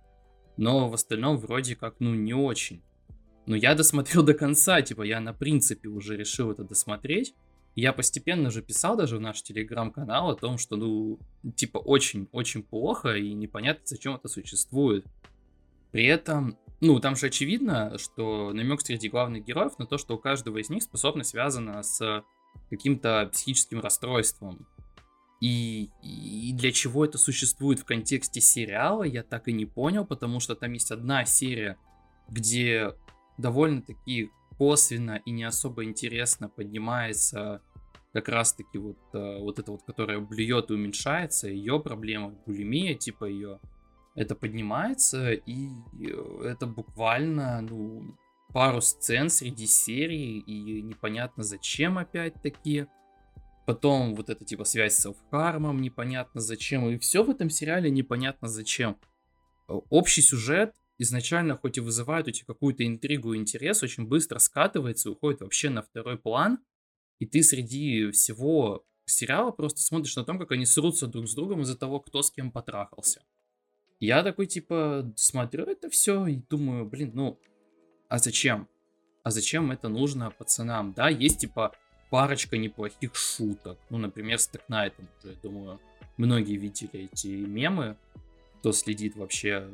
но 0.57 0.89
в 0.89 0.95
остальном 0.95 1.37
вроде 1.37 1.77
как, 1.77 2.01
ну, 2.01 2.13
не 2.15 2.35
очень. 2.35 2.83
Но 3.47 3.57
я 3.57 3.75
досмотрел 3.75 4.23
до 4.23 4.35
конца, 4.35 4.83
типа, 4.83 5.03
я 5.03 5.21
на 5.21 5.33
принципе 5.33 5.89
уже 5.89 6.17
решил 6.17 6.51
это 6.51 6.65
досмотреть. 6.65 7.35
Я 7.75 7.93
постепенно 7.93 8.51
же 8.51 8.63
писал 8.63 8.97
даже 8.97 9.17
в 9.17 9.21
наш 9.21 9.43
телеграм-канал 9.43 10.31
о 10.31 10.37
том, 10.37 10.59
что, 10.59 10.77
ну, 10.77 11.19
типа, 11.57 11.79
очень-очень 11.79 12.63
плохо 12.63 13.15
и 13.15 13.33
непонятно, 13.33 13.83
зачем 13.85 14.15
это 14.15 14.29
существует. 14.29 15.07
При 15.91 16.05
этом, 16.05 16.59
ну, 16.81 17.01
там 17.01 17.17
же 17.17 17.27
очевидно, 17.27 17.97
что 17.99 18.53
намек 18.53 18.83
среди 18.83 19.09
главных 19.09 19.45
героев 19.45 19.79
на 19.79 19.87
то, 19.87 19.99
что 19.99 20.15
у 20.15 20.19
каждого 20.19 20.59
из 20.59 20.69
них 20.69 20.83
способность 20.83 21.31
связана 21.31 21.83
с 21.83 22.25
каким-то 22.71 23.31
психическим 23.33 23.81
расстройством. 23.81 24.67
И, 25.41 25.91
и 26.03 26.53
для 26.53 26.71
чего 26.71 27.05
это 27.05 27.19
существует 27.19 27.81
в 27.81 27.85
контексте 27.85 28.41
сериала, 28.41 29.03
я 29.03 29.23
так 29.23 29.49
и 29.49 29.53
не 29.53 29.67
понял, 29.67 30.05
потому 30.05 30.41
что 30.41 30.55
там 30.55 30.73
есть 30.73 30.93
одна 30.93 31.25
серия, 31.25 31.79
где 32.29 32.95
довольно-таки 33.39 34.31
косвенно 34.59 35.21
и 35.25 35.31
не 35.31 35.45
особо 35.45 35.85
интересно 35.85 36.49
поднимается 36.49 37.63
как 38.13 38.29
раз-таки 38.29 38.79
вот, 38.79 38.99
э, 39.15 39.39
вот 39.39 39.59
это 39.59 39.73
вот, 39.73 39.83
которая 39.85 40.21
блюет 40.21 40.71
и 40.71 40.75
уменьшается, 40.75 41.49
ее 41.49 41.81
проблема, 41.81 42.31
булимия, 42.47 42.95
типа 42.95 43.25
ее, 43.25 43.59
это 44.15 44.35
поднимается, 44.35 45.33
и 45.33 45.69
э, 45.99 46.43
это 46.45 46.67
буквально, 46.67 47.63
ну, 47.63 48.17
пару 48.53 48.83
сцен 48.83 49.31
среди 49.31 49.67
серий, 49.67 50.39
и 50.41 50.83
непонятно 50.83 51.43
зачем 51.43 51.97
опять-таки. 51.97 52.87
Потом 53.65 54.15
вот 54.15 54.29
эта 54.29 54.45
типа 54.45 54.65
связь 54.65 54.95
с 54.95 55.03
Селфхармом, 55.03 55.81
непонятно 55.81 56.41
зачем, 56.41 56.89
и 56.89 56.99
все 56.99 57.23
в 57.23 57.31
этом 57.31 57.49
сериале 57.49 57.91
непонятно 57.91 58.49
зачем. 58.49 58.99
Э, 59.69 59.75
Общий 59.89 60.21
сюжет 60.21 60.75
изначально 61.03 61.57
хоть 61.57 61.79
и 61.79 61.81
вызывает 61.81 62.29
у 62.29 62.31
тебя 62.31 62.47
какую-то 62.47 62.87
интригу 62.87 63.35
и 63.35 63.39
интерес, 63.39 63.83
очень 63.83 64.07
быстро 64.07 64.39
скатывается 64.39 65.09
и 65.09 65.13
уходит 65.13 65.41
вообще 65.41 65.71
на 65.71 65.83
второй 65.83 66.19
план, 66.19 66.59
и 67.19 67.27
ты 67.27 67.43
среди 67.43 68.11
всего 68.11 68.85
сериала 69.05 69.51
просто 69.51 69.81
смотришь 69.81 70.17
на 70.17 70.25
том, 70.25 70.39
как 70.39 70.53
они 70.53 70.67
срутся 70.67 71.07
друг 71.07 71.29
с 71.29 71.35
другом 71.35 71.63
из-за 71.63 71.77
того, 71.77 72.01
кто 72.01 72.23
с 72.23 72.31
кем 72.31 72.51
потрахался. 72.51 73.23
Я 74.01 74.23
такой, 74.23 74.47
типа, 74.47 75.13
смотрю 75.17 75.65
это 75.67 75.89
все 75.89 76.27
и 76.27 76.37
думаю, 76.51 76.87
блин, 76.87 77.13
ну, 77.15 77.39
а 78.09 78.19
зачем? 78.19 78.69
А 79.23 79.31
зачем 79.31 79.71
это 79.71 79.89
нужно 79.89 80.31
пацанам? 80.31 80.93
Да, 80.93 81.09
есть, 81.09 81.39
типа, 81.39 81.77
парочка 82.11 82.57
неплохих 82.57 83.15
шуток. 83.15 83.79
Ну, 83.91 83.99
например, 83.99 84.39
с 84.39 84.49
Текнайтом 84.49 85.09
уже, 85.19 85.35
я 85.35 85.39
думаю, 85.41 85.81
многие 86.17 86.57
видели 86.57 87.09
эти 87.13 87.29
мемы, 87.29 87.97
кто 88.59 88.73
следит 88.73 89.17
вообще. 89.17 89.69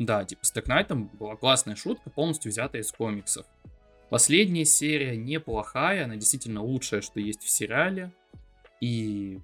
Да, 0.00 0.24
типа, 0.24 0.46
с 0.46 0.50
Текнайтом 0.50 1.08
была 1.08 1.36
классная 1.36 1.76
шутка, 1.76 2.08
полностью 2.08 2.50
взятая 2.50 2.80
из 2.80 2.90
комиксов. 2.90 3.44
Последняя 4.08 4.64
серия 4.64 5.14
неплохая, 5.14 6.04
она 6.04 6.16
действительно 6.16 6.62
лучшая, 6.62 7.02
что 7.02 7.20
есть 7.20 7.42
в 7.42 7.50
сериале. 7.50 8.10
И 8.80 9.38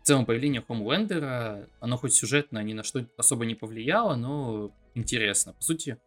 в 0.00 0.04
целом 0.04 0.26
появление 0.26 0.60
Хомлендера, 0.60 1.68
оно 1.78 1.96
хоть 1.98 2.14
сюжетно 2.14 2.60
ни 2.64 2.72
на 2.72 2.82
что 2.82 3.06
особо 3.16 3.46
не 3.46 3.54
повлияло, 3.54 4.16
но 4.16 4.74
интересно. 4.94 5.52
По 5.52 5.62
сути, 5.62 5.98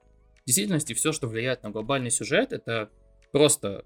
в 0.41 0.45
действительности 0.45 0.91
все, 0.91 1.13
что 1.13 1.29
влияет 1.29 1.63
на 1.63 1.69
глобальный 1.69 2.12
сюжет, 2.12 2.51
это 2.51 2.89
просто 3.31 3.86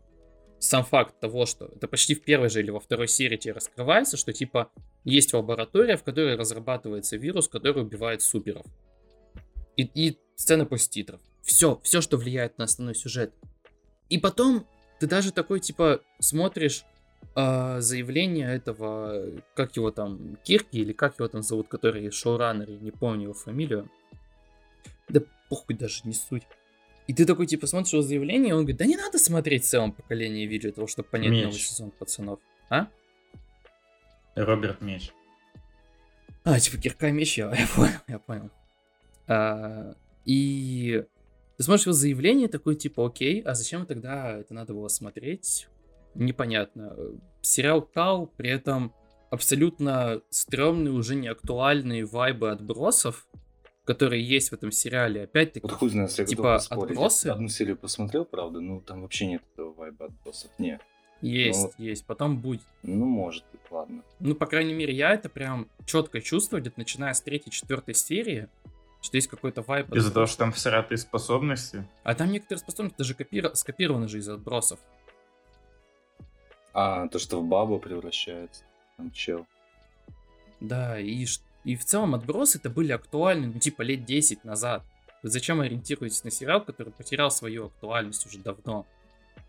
сам 0.58 0.84
факт 0.84 1.20
того, 1.20 1.46
что 1.46 1.66
это 1.68 1.88
почти 1.88 2.16
в 2.16 2.24
первой 2.24 2.50
же 2.50 2.62
или 2.62 2.72
во 2.72 2.80
второй 2.80 3.08
серии 3.08 3.38
тебе 3.38 3.54
раскрывается, 3.54 4.18
что 4.18 4.34
типа 4.34 4.72
есть 5.04 5.36
лаборатория, 5.36 5.98
в 5.98 6.04
которой 6.04 6.36
разрабатывается 6.36 7.16
вирус, 7.16 7.48
который 7.48 7.84
убивает 7.84 8.24
суперов. 8.24 8.66
И, 9.80 9.84
и 9.96 10.18
сцена 10.36 10.66
после 10.66 10.92
титров. 10.92 11.22
Все, 11.42 11.80
все, 11.84 12.02
что 12.02 12.18
влияет 12.18 12.58
на 12.58 12.66
основной 12.66 12.96
сюжет. 12.96 13.34
И 14.10 14.18
потом 14.18 14.68
ты 15.00 15.08
даже 15.08 15.32
такой, 15.32 15.62
типа, 15.62 16.02
смотришь 16.20 16.84
э, 17.36 17.80
заявление 17.80 18.54
этого, 18.54 19.42
как 19.56 19.78
его 19.78 19.92
там, 19.92 20.38
Кирки, 20.44 20.78
или 20.78 20.92
как 20.92 21.20
его 21.20 21.30
там 21.30 21.44
зовут, 21.44 21.70
который 21.70 22.12
шоураннер, 22.12 22.70
я 22.70 22.78
не 22.78 22.92
помню 22.92 23.24
его 23.24 23.34
фамилию. 23.34 23.90
Да 25.08 25.22
похуй 25.48 25.78
даже, 25.78 26.02
не 26.04 26.14
суть. 26.14 26.44
И 27.08 27.14
ты 27.14 27.26
такой, 27.26 27.48
типа, 27.48 27.66
смотришь 27.66 27.94
его 27.94 28.02
заявление, 28.02 28.50
и 28.50 28.52
он 28.52 28.60
говорит, 28.60 28.78
да 28.78 28.86
не 28.86 28.98
надо 28.98 29.18
смотреть 29.18 29.64
в 29.64 29.70
целом 29.70 29.94
поколение 29.94 30.46
видео, 30.46 30.74
того, 30.74 30.88
чтобы 30.88 31.08
понять 31.08 31.32
Меч. 31.32 31.44
новый 31.46 31.58
сезон 31.58 31.92
пацанов. 31.92 32.40
А? 32.70 32.88
Роберт 34.36 34.82
Меч. 34.82 35.14
А, 36.44 36.60
типа 36.60 36.78
кирка 36.78 37.12
меч, 37.12 37.38
я, 37.38 37.54
я 37.56 37.68
понял, 37.68 38.00
я 38.08 38.20
понял. 38.20 38.50
А, 39.30 39.94
и 40.26 41.06
ты 41.58 41.64
смотришь 41.64 41.86
его 41.86 41.94
заявление, 41.94 42.48
такой 42.48 42.76
типа, 42.76 43.06
окей, 43.06 43.42
а 43.42 43.54
зачем 43.54 43.86
тогда 43.86 44.32
это 44.32 44.54
надо 44.54 44.74
было 44.74 44.88
смотреть? 44.88 45.68
Непонятно. 46.16 46.98
Сериал 47.42 47.84
Кал, 47.84 48.28
при 48.36 48.50
этом 48.50 48.94
абсолютно 49.30 50.22
стрёмные, 50.30 50.92
уже 50.92 51.16
не 51.16 51.28
актуальные 51.28 52.06
вайбы 52.06 52.50
отбросов, 52.50 53.28
которые 53.86 54.24
есть 54.24 54.50
в 54.50 54.54
этом 54.54 54.72
сериале. 54.72 55.24
Опять-таки, 55.24 55.68
Вот 55.68 55.74
хуй 55.74 55.90
знает, 55.90 56.12
я 56.18 56.26
Типа, 56.26 56.56
отбросы? 56.58 57.28
Одну 57.28 57.48
серию 57.48 57.78
посмотрел, 57.78 58.26
правда, 58.26 58.60
ну 58.60 58.82
там 58.82 59.04
вообще 59.04 59.28
нет 59.28 59.44
этого 59.54 59.74
вайба 59.74 60.06
отбросов. 60.06 60.50
Не, 60.58 60.80
есть, 61.22 61.62
вот. 61.62 61.74
есть, 61.78 62.06
потом 62.06 62.40
будет. 62.40 62.62
ну 62.84 63.06
может 63.06 63.44
быть, 63.52 63.62
ладно. 63.70 64.04
Ну, 64.20 64.36
по 64.36 64.46
крайней 64.46 64.74
мере, 64.74 64.94
я 64.94 65.14
это 65.14 65.30
прям 65.30 65.70
четко 65.86 66.22
чувствую, 66.22 66.62
где-то 66.62 66.80
начиная 66.80 67.14
с 67.14 67.22
третьей, 67.22 67.52
четвертой 67.52 67.94
серии, 67.94 68.48
что 69.02 69.18
есть 69.18 69.28
какой-то 69.28 69.62
вайб. 69.62 69.94
Из-за 69.94 70.12
того, 70.12 70.26
что 70.26 70.40
там 70.40 70.52
всратые 70.52 70.98
способности. 70.98 71.88
А 72.04 72.16
там 72.16 72.32
некоторые 72.32 72.60
способности 72.60 72.98
даже 72.98 73.14
копира- 73.14 73.56
скопированы 73.56 74.08
же 74.08 74.18
из 74.18 74.28
отбросов. 74.28 74.80
А, 76.74 77.08
то, 77.08 77.20
что 77.20 77.42
в 77.42 77.46
бабу 77.46 77.80
превращается. 77.80 78.64
Там 78.98 79.12
чел. 79.12 79.48
Да, 80.60 81.00
и, 81.00 81.26
и 81.64 81.76
в 81.76 81.86
целом 81.86 82.16
отбросы 82.16 82.58
это 82.58 82.70
были 82.70 82.92
актуальны, 82.92 83.48
ну, 83.48 83.60
типа, 83.60 83.82
лет 83.82 84.06
10 84.06 84.44
назад. 84.44 84.84
Вы 85.24 85.30
зачем 85.30 85.62
ориентируетесь 85.62 86.24
на 86.24 86.32
сериал, 86.32 86.64
который 86.64 86.94
потерял 86.94 87.32
свою 87.32 87.68
актуальность 87.68 88.26
уже 88.26 88.40
давно? 88.40 88.86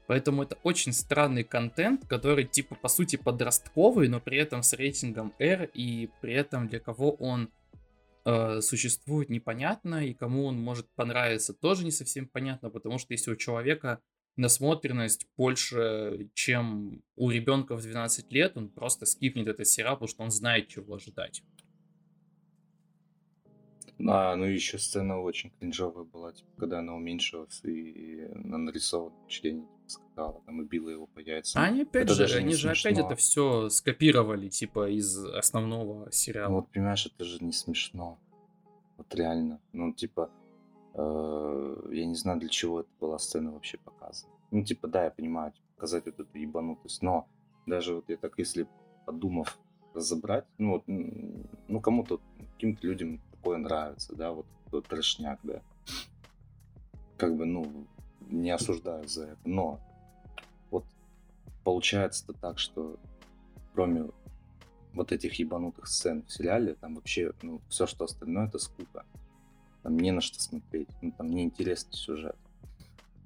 Поэтому 0.06 0.42
это 0.42 0.56
очень 0.64 0.92
странный 0.92 1.44
контент, 1.44 2.04
который, 2.08 2.44
типа, 2.44 2.74
по 2.74 2.88
сути, 2.88 3.14
подростковый, 3.14 4.08
но 4.08 4.18
при 4.18 4.38
этом 4.38 4.62
с 4.64 4.72
рейтингом 4.72 5.32
R, 5.38 5.70
и 5.72 6.10
при 6.20 6.34
этом 6.34 6.66
для 6.66 6.80
кого 6.80 7.12
он 7.12 7.48
э, 8.24 8.60
существует 8.60 9.30
непонятно, 9.30 10.06
и 10.06 10.14
кому 10.14 10.44
он 10.46 10.58
может 10.60 10.88
понравиться 10.94 11.54
тоже 11.54 11.84
не 11.84 11.90
совсем 11.90 12.28
понятно, 12.28 12.70
потому 12.70 12.98
что 12.98 13.12
если 13.12 13.30
у 13.30 13.36
человека 13.36 14.00
насмотренность 14.36 15.26
больше, 15.36 16.30
чем 16.34 17.02
у 17.16 17.30
ребенка 17.30 17.76
в 17.76 17.82
12 17.82 18.32
лет, 18.32 18.56
он 18.56 18.68
просто 18.68 19.06
скипнет 19.06 19.48
этот 19.48 19.66
сериал, 19.66 19.94
потому 19.94 20.08
что 20.08 20.22
он 20.22 20.30
знает, 20.30 20.68
чего 20.68 20.94
ожидать. 20.94 21.42
А, 24.08 24.34
ну 24.36 24.44
еще 24.44 24.78
сцена 24.78 25.20
очень 25.20 25.50
кринжовая 25.50 26.04
была, 26.04 26.32
типа, 26.32 26.50
когда 26.56 26.78
она 26.78 26.94
уменьшилась 26.94 27.60
и 27.64 28.28
на 28.34 28.56
нарисованном 28.56 29.28
члене 29.28 29.60
типа, 29.60 29.79
скакала, 29.90 30.40
там 30.46 30.62
и 30.62 30.64
била 30.64 30.88
его 30.90 31.06
по 31.06 31.18
яйцам. 31.20 31.62
А 31.62 31.66
они 31.66 31.82
опять 31.82 32.04
Это 32.04 32.14
же, 32.14 32.20
даже 32.22 32.38
они 32.38 32.54
же 32.54 32.68
опять 32.68 32.80
смешно. 32.82 33.06
это 33.06 33.16
все 33.16 33.68
скопировали, 33.68 34.48
типа, 34.48 34.88
из 34.90 35.16
основного 35.24 36.06
Ну 36.06 36.10
сериала. 36.12 36.52
вот, 36.52 36.68
понимаешь, 36.70 37.06
это 37.06 37.24
же 37.24 37.44
не 37.44 37.52
смешно. 37.52 38.18
Вот 38.96 39.14
реально. 39.14 39.60
Ну, 39.72 39.92
типа, 39.92 40.30
э, 40.94 41.88
я 41.92 42.06
не 42.06 42.14
знаю, 42.14 42.38
для 42.40 42.48
чего 42.48 42.80
эта 42.80 42.88
была 43.00 43.18
сцена 43.18 43.52
вообще 43.52 43.78
показана. 43.78 44.32
Ну, 44.50 44.64
типа, 44.64 44.88
да, 44.88 45.04
я 45.04 45.10
понимаю, 45.10 45.52
типа, 45.52 45.66
показать 45.76 46.06
вот 46.06 46.18
эту 46.20 46.38
ебанутость, 46.38 47.02
но 47.02 47.26
даже 47.66 47.94
вот 47.94 48.04
я 48.08 48.16
так, 48.16 48.34
если 48.38 48.66
подумав, 49.06 49.58
разобрать, 49.94 50.44
ну, 50.58 50.72
вот, 50.74 50.84
ну, 50.86 51.80
кому-то, 51.80 52.20
каким-то 52.54 52.86
людям 52.86 53.20
такое 53.32 53.58
нравится, 53.58 54.14
да, 54.14 54.32
вот, 54.32 54.46
вот 54.70 54.86
трешняк, 54.86 55.40
да. 55.42 55.62
Как 57.16 57.36
бы, 57.36 57.44
ну, 57.44 57.86
не 58.30 58.50
осуждаю 58.50 59.06
за 59.08 59.24
это, 59.24 59.40
но 59.44 59.80
вот 60.70 60.84
получается-то 61.64 62.32
так, 62.32 62.58
что 62.58 62.98
кроме 63.74 64.08
вот 64.92 65.12
этих 65.12 65.34
ебанутых 65.34 65.86
сцен 65.86 66.24
в 66.26 66.32
сериале, 66.32 66.74
там 66.74 66.96
вообще, 66.96 67.32
ну, 67.42 67.60
все, 67.68 67.86
что 67.86 68.04
остальное, 68.04 68.48
это 68.48 68.58
скука. 68.58 69.04
Там 69.82 69.98
не 69.98 70.10
на 70.10 70.20
что 70.20 70.40
смотреть, 70.40 70.88
ну, 71.00 71.12
там 71.12 71.30
неинтересный 71.30 71.94
сюжет. 71.94 72.36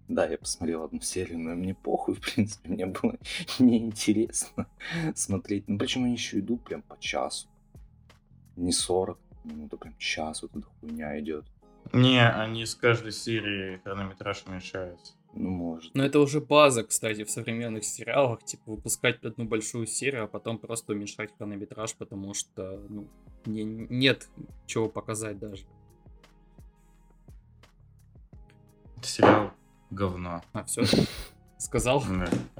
Да, 0.06 0.26
я 0.26 0.37
посмотрел 0.37 0.84
одну 0.84 1.00
серию, 1.00 1.38
но 1.38 1.54
мне 1.54 1.75
похуй, 1.75 2.14
в 2.20 2.20
принципе, 2.20 2.68
мне 2.68 2.87
было 2.87 3.16
неинтересно 3.58 4.66
смотреть. 5.14 5.66
Ну, 5.68 5.78
причем 5.78 6.04
они 6.04 6.12
еще 6.12 6.40
идут 6.40 6.62
прям 6.62 6.82
по 6.82 6.99
часу. 6.99 7.49
Не 8.56 8.73
40 8.73 9.18
минут, 9.44 9.73
а 9.73 9.76
прям 9.76 9.96
час 9.99 10.42
вот 10.42 10.54
эта 10.54 10.66
хуйня 10.80 11.18
идет. 11.20 11.44
Не, 11.94 12.28
они 12.28 12.66
с 12.66 12.74
каждой 12.74 13.12
серии 13.12 13.80
хронометраж 13.84 14.44
уменьшается. 14.46 15.14
Ну, 15.32 15.50
может. 15.50 15.94
Но 15.94 16.04
это 16.04 16.20
уже 16.20 16.40
база, 16.40 16.84
кстати, 16.84 17.24
в 17.24 17.30
современных 17.30 17.84
сериалах, 17.84 18.44
типа, 18.44 18.72
выпускать 18.72 19.22
одну 19.24 19.44
большую 19.44 19.86
серию, 19.86 20.24
а 20.24 20.26
потом 20.28 20.58
просто 20.58 20.92
уменьшать 20.92 21.36
хронометраж, 21.36 21.94
потому 21.96 22.34
что, 22.34 22.80
ну, 22.88 23.08
не- 23.46 23.64
нет 23.64 24.28
чего 24.66 24.88
показать 24.88 25.38
даже. 25.38 25.64
Это 28.98 29.06
сериал 29.06 29.50
говно. 29.90 30.42
А, 30.52 30.64
все? 30.64 30.82
Сказал? 31.58 32.02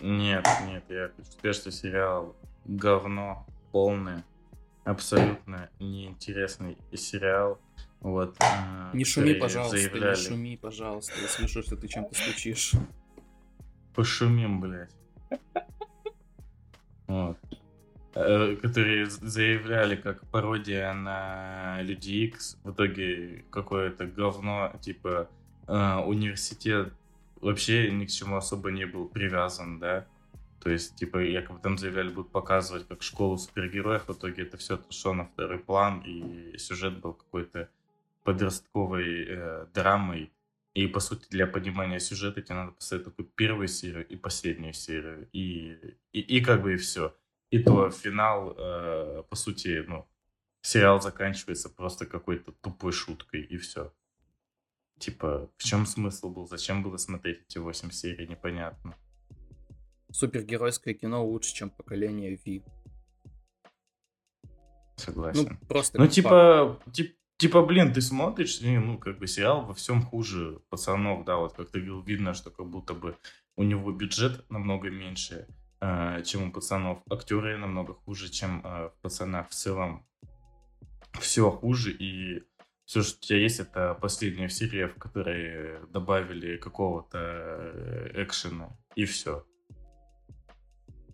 Нет, 0.00 0.44
нет, 0.66 0.84
я 0.88 1.12
сказать, 1.30 1.56
что 1.56 1.70
сериал 1.70 2.34
говно 2.64 3.46
полное, 3.70 4.24
абсолютно 4.84 5.70
неинтересный 5.78 6.76
сериал. 6.94 7.60
Вот. 8.02 8.36
э, 8.40 8.90
Не 8.96 9.04
шуми, 9.04 9.34
пожалуйста, 9.34 9.76
не 9.76 9.82
заявляли- 9.84 10.14
шуми, 10.16 10.56
пожалуйста. 10.56 11.12
Я 11.20 11.28
слышу, 11.28 11.62
что 11.62 11.76
ты 11.76 11.88
чем-то 11.88 12.14
стучишь. 12.14 12.72
Пошумим, 13.94 14.60
блядь. 14.60 14.94
Вот. 17.06 17.36
Э, 18.14 18.56
Которые 18.56 19.06
заявляли 19.06 19.96
как 19.96 20.26
пародия 20.30 20.92
на 20.94 21.80
Люди 21.82 22.10
Икс. 22.26 22.58
В 22.64 22.72
итоге 22.72 23.44
какое-то 23.50 24.06
говно, 24.06 24.72
типа 24.80 25.28
э, 25.68 25.96
университет 25.98 26.92
вообще 27.40 27.90
ни 27.90 28.04
к 28.06 28.10
чему 28.10 28.36
особо 28.36 28.70
не 28.70 28.86
был 28.86 29.08
привязан, 29.08 29.78
да. 29.78 30.06
То 30.60 30.70
есть, 30.70 30.94
типа, 30.94 31.18
якобы 31.18 31.58
там 31.60 31.76
заявляли, 31.76 32.08
будут 32.10 32.30
показывать 32.30 32.86
как 32.86 33.02
школу 33.02 33.36
супергероев, 33.36 34.06
в 34.06 34.12
итоге 34.12 34.42
это 34.44 34.56
все 34.58 34.74
отошло 34.74 35.12
на 35.12 35.24
второй 35.24 35.58
план, 35.58 36.02
и 36.06 36.56
сюжет 36.56 36.98
был 37.00 37.14
какой-то 37.14 37.68
подростковой 38.22 39.26
э, 39.28 39.66
драмой. 39.74 40.32
И, 40.74 40.86
по 40.86 41.00
сути, 41.00 41.26
для 41.28 41.46
понимания 41.46 42.00
сюжета 42.00 42.40
тебе 42.40 42.54
надо 42.54 42.72
поставить 42.72 43.04
только 43.04 43.24
первую 43.24 43.68
серию 43.68 44.06
и 44.08 44.16
последнюю 44.16 44.72
серию. 44.72 45.28
И, 45.32 45.76
и, 46.12 46.20
и 46.20 46.40
как 46.44 46.62
бы 46.62 46.74
и 46.74 46.76
все. 46.76 47.14
И 47.50 47.58
то 47.62 47.90
финал, 47.90 48.54
э, 48.56 49.22
по 49.28 49.36
сути, 49.36 49.84
ну, 49.86 50.08
сериал 50.62 51.00
заканчивается 51.02 51.68
просто 51.68 52.06
какой-то 52.06 52.52
тупой 52.52 52.92
шуткой, 52.92 53.42
и 53.42 53.58
все. 53.58 53.92
Типа, 54.98 55.50
в 55.58 55.62
чем 55.64 55.84
смысл 55.84 56.30
был? 56.30 56.46
Зачем 56.46 56.82
было 56.82 56.96
смотреть 56.96 57.42
эти 57.42 57.58
8 57.58 57.90
серий? 57.90 58.26
Непонятно. 58.26 58.96
Супергеройское 60.10 60.94
кино 60.94 61.26
лучше, 61.26 61.54
чем 61.54 61.70
поколение 61.70 62.38
Ви. 62.44 62.62
Ну, 64.44 64.50
Согласен. 64.96 65.58
просто 65.68 65.98
Ну, 65.98 66.04
как 66.04 66.14
факт. 66.14 66.14
типа, 66.14 66.80
тип- 66.92 67.16
типа, 67.42 67.62
блин, 67.62 67.92
ты 67.92 68.00
смотришь, 68.00 68.60
и, 68.60 68.78
ну, 68.78 68.98
как 68.98 69.18
бы 69.18 69.26
сериал 69.26 69.64
во 69.66 69.74
всем 69.74 70.02
хуже 70.02 70.60
пацанов, 70.70 71.24
да, 71.24 71.36
вот 71.36 71.54
как 71.54 71.70
ты 71.70 71.80
видно, 71.80 72.34
что 72.34 72.50
как 72.50 72.66
будто 72.66 72.94
бы 72.94 73.16
у 73.56 73.64
него 73.64 73.90
бюджет 73.90 74.48
намного 74.48 74.90
меньше, 74.90 75.48
э, 75.80 76.22
чем 76.24 76.48
у 76.48 76.52
пацанов. 76.52 77.02
Актеры 77.10 77.58
намного 77.58 77.94
хуже, 77.94 78.30
чем 78.30 78.60
э, 78.64 78.90
в 78.90 79.02
пацанах. 79.02 79.48
В 79.48 79.54
целом 79.54 80.06
все 81.20 81.50
хуже, 81.50 81.90
и 81.90 82.44
все, 82.84 83.02
что 83.02 83.18
у 83.18 83.26
тебя 83.26 83.38
есть, 83.38 83.58
это 83.58 83.98
последняя 84.00 84.48
серия, 84.48 84.86
в 84.86 84.94
которой 84.94 85.84
добавили 85.90 86.58
какого-то 86.58 87.18
э, 87.18 88.22
экшена, 88.22 88.68
и 88.94 89.04
все. 89.04 89.44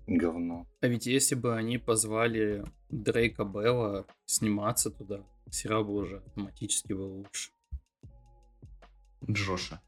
Говно. 0.09 0.67
А 0.81 0.89
ведь 0.89 1.05
если 1.07 1.35
бы 1.35 1.55
они 1.55 1.77
позвали 1.79 2.65
Дрейка 2.89 3.45
Белла 3.45 4.07
сниматься 4.25 4.91
туда, 4.91 5.23
сериал 5.51 5.85
бы 5.85 5.93
уже 5.93 6.17
автоматически 6.19 6.95
был 6.95 7.19
лучше. 7.19 7.51
Джоша. 9.31 9.81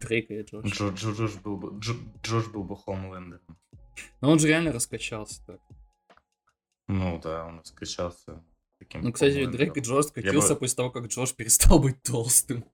Дрейк 0.00 0.30
и 0.30 0.42
Джош. 0.42 0.64
Джо- 0.64 0.92
Джо- 0.94 1.12
Джош 1.14 1.36
был 1.36 1.56
бы, 1.56 1.68
Джо- 1.78 2.20
Джош 2.22 2.48
был 2.48 2.64
бы 2.64 2.76
Хомлендером. 2.76 3.56
Но 4.20 4.30
он 4.30 4.38
же 4.38 4.48
реально 4.48 4.72
раскачался 4.72 5.44
так. 5.46 5.60
Ну 6.88 7.20
да, 7.22 7.46
он 7.46 7.64
скачался. 7.64 8.44
таким 8.78 9.02
Ну, 9.02 9.12
кстати. 9.12 9.46
Дрейк 9.46 9.76
и 9.76 9.80
Джош 9.80 10.06
скатился 10.06 10.54
бы- 10.54 10.60
после 10.60 10.76
того, 10.76 10.90
как 10.90 11.06
Джош 11.06 11.34
перестал 11.34 11.78
быть 11.78 12.02
толстым. 12.02 12.64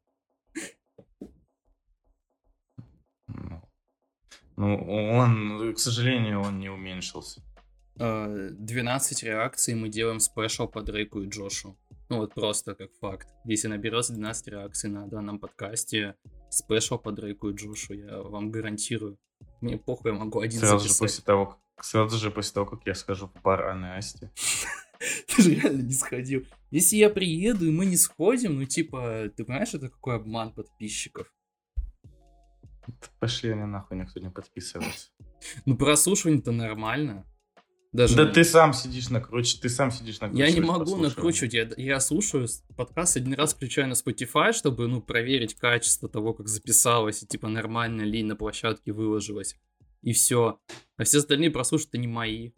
Ну, 4.62 4.77
он, 5.16 5.75
к 5.75 5.79
сожалению, 5.81 6.40
он 6.40 6.61
не 6.61 6.68
уменьшился. 6.68 7.42
Э, 7.98 8.51
12 8.53 9.25
реакций 9.25 9.75
мы 9.75 9.88
делаем 9.88 10.20
special 10.20 10.68
по 10.68 10.83
Дрейку 10.83 11.20
и 11.20 11.29
Джошу. 11.29 11.77
Ну 12.09 12.18
вот 12.18 12.33
просто 12.33 12.77
как 12.77 12.92
факт. 13.01 13.27
Если 13.44 13.66
наберется 13.66 14.12
12 14.12 14.46
реакций 14.46 14.88
на 14.88 15.09
данном 15.09 15.40
подкасте, 15.40 16.14
special 16.48 16.96
по 16.96 17.11
Дрейку 17.11 17.51
и 17.51 17.57
Джошу, 17.57 17.94
я 17.94 18.22
вам 18.22 18.53
гарантирую. 18.53 19.18
Мне 19.61 19.79
похуй, 19.79 20.12
я 20.12 20.16
могу 20.16 20.38
один 20.38 20.61
Сразу 20.61 20.79
же, 20.79 20.94
записать. 20.94 21.01
после 21.01 21.25
того, 21.25 21.59
сразу 21.81 22.18
же 22.18 22.31
после 22.31 22.55
того, 22.55 22.66
как 22.66 22.87
я 22.87 22.94
схожу 22.94 23.33
в 23.35 23.42
бар 23.42 23.66
Анны 23.66 23.96
Асти. 23.96 24.31
Ты 25.27 25.42
же 25.42 25.55
реально 25.57 25.83
не 25.83 25.92
сходил. 25.92 26.46
Если 26.70 26.94
я 26.98 27.11
приеду, 27.11 27.66
и 27.66 27.72
мы 27.72 27.85
не 27.85 27.96
сходим, 27.96 28.55
ну 28.61 28.64
типа, 28.64 29.29
ты 29.37 29.44
понимаешь, 29.44 29.75
это 29.75 29.88
какой 29.88 30.14
обман 30.14 30.53
подписчиков? 30.53 31.27
Пошли 33.18 33.51
они 33.51 33.64
нахуй, 33.64 33.97
никто 33.97 34.21
не 34.21 34.31
подписывается. 34.31 35.11
Ну 35.66 35.77
прослушивание-то 35.77 36.53
нормально. 36.53 37.27
Даже 37.92 38.16
Да 38.16 38.27
ты 38.27 38.42
сам 38.42 38.73
сидишь 38.73 39.11
накручиваешь, 39.11 39.61
ты 39.61 39.68
сам 39.68 39.90
сидишь 39.90 40.18
Я 40.21 40.29
накручиваешь 40.29 40.55
не 40.55 40.61
могу 40.62 40.97
накручивать, 40.97 41.53
я, 41.53 41.68
я 41.77 42.01
слушаю 42.01 42.49
подкаст 42.75 43.18
один 43.18 43.35
раз 43.35 43.53
включаю 43.53 43.88
на 43.88 43.92
Spotify, 43.92 44.53
чтобы, 44.53 44.88
ну, 44.88 45.03
проверить 45.03 45.55
качество 45.55 46.09
того, 46.09 46.33
как 46.33 46.49
записалось, 46.49 47.23
и, 47.23 47.27
типа, 47.27 47.49
нормально 47.49 48.03
ли 48.03 48.23
на 48.23 48.35
площадке 48.35 48.92
выложилось. 48.92 49.57
И 50.01 50.14
все. 50.14 50.59
А 50.97 51.05
все 51.05 51.18
остальные 51.18 51.51
прослушивания 51.51 52.07
не 52.07 52.12
мои. 52.12 52.53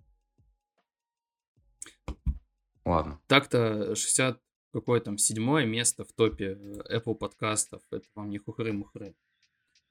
Ладно. 2.84 3.20
Так-то 3.26 3.96
60 3.96 4.40
какое 4.74 5.00
там 5.00 5.18
седьмое 5.18 5.66
место 5.66 6.04
в 6.04 6.12
топе 6.12 6.58
э, 6.60 6.98
Apple 6.98 7.14
подкастов. 7.14 7.80
Это 7.92 8.06
вам 8.16 8.28
не 8.28 8.38
хухры-мухры. 8.38 9.14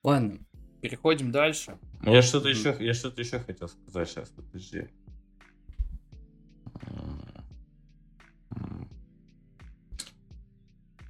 Ладно. 0.03 0.39
переходим 0.81 1.31
дальше. 1.31 1.77
Я 2.01 2.21
что-то 2.21 2.49
еще, 2.49 2.75
я 2.79 2.93
что-то 2.93 3.21
еще 3.21 3.39
хотел 3.39 3.69
сказать 3.69 4.09
сейчас, 4.09 4.29
подожди. 4.29 4.89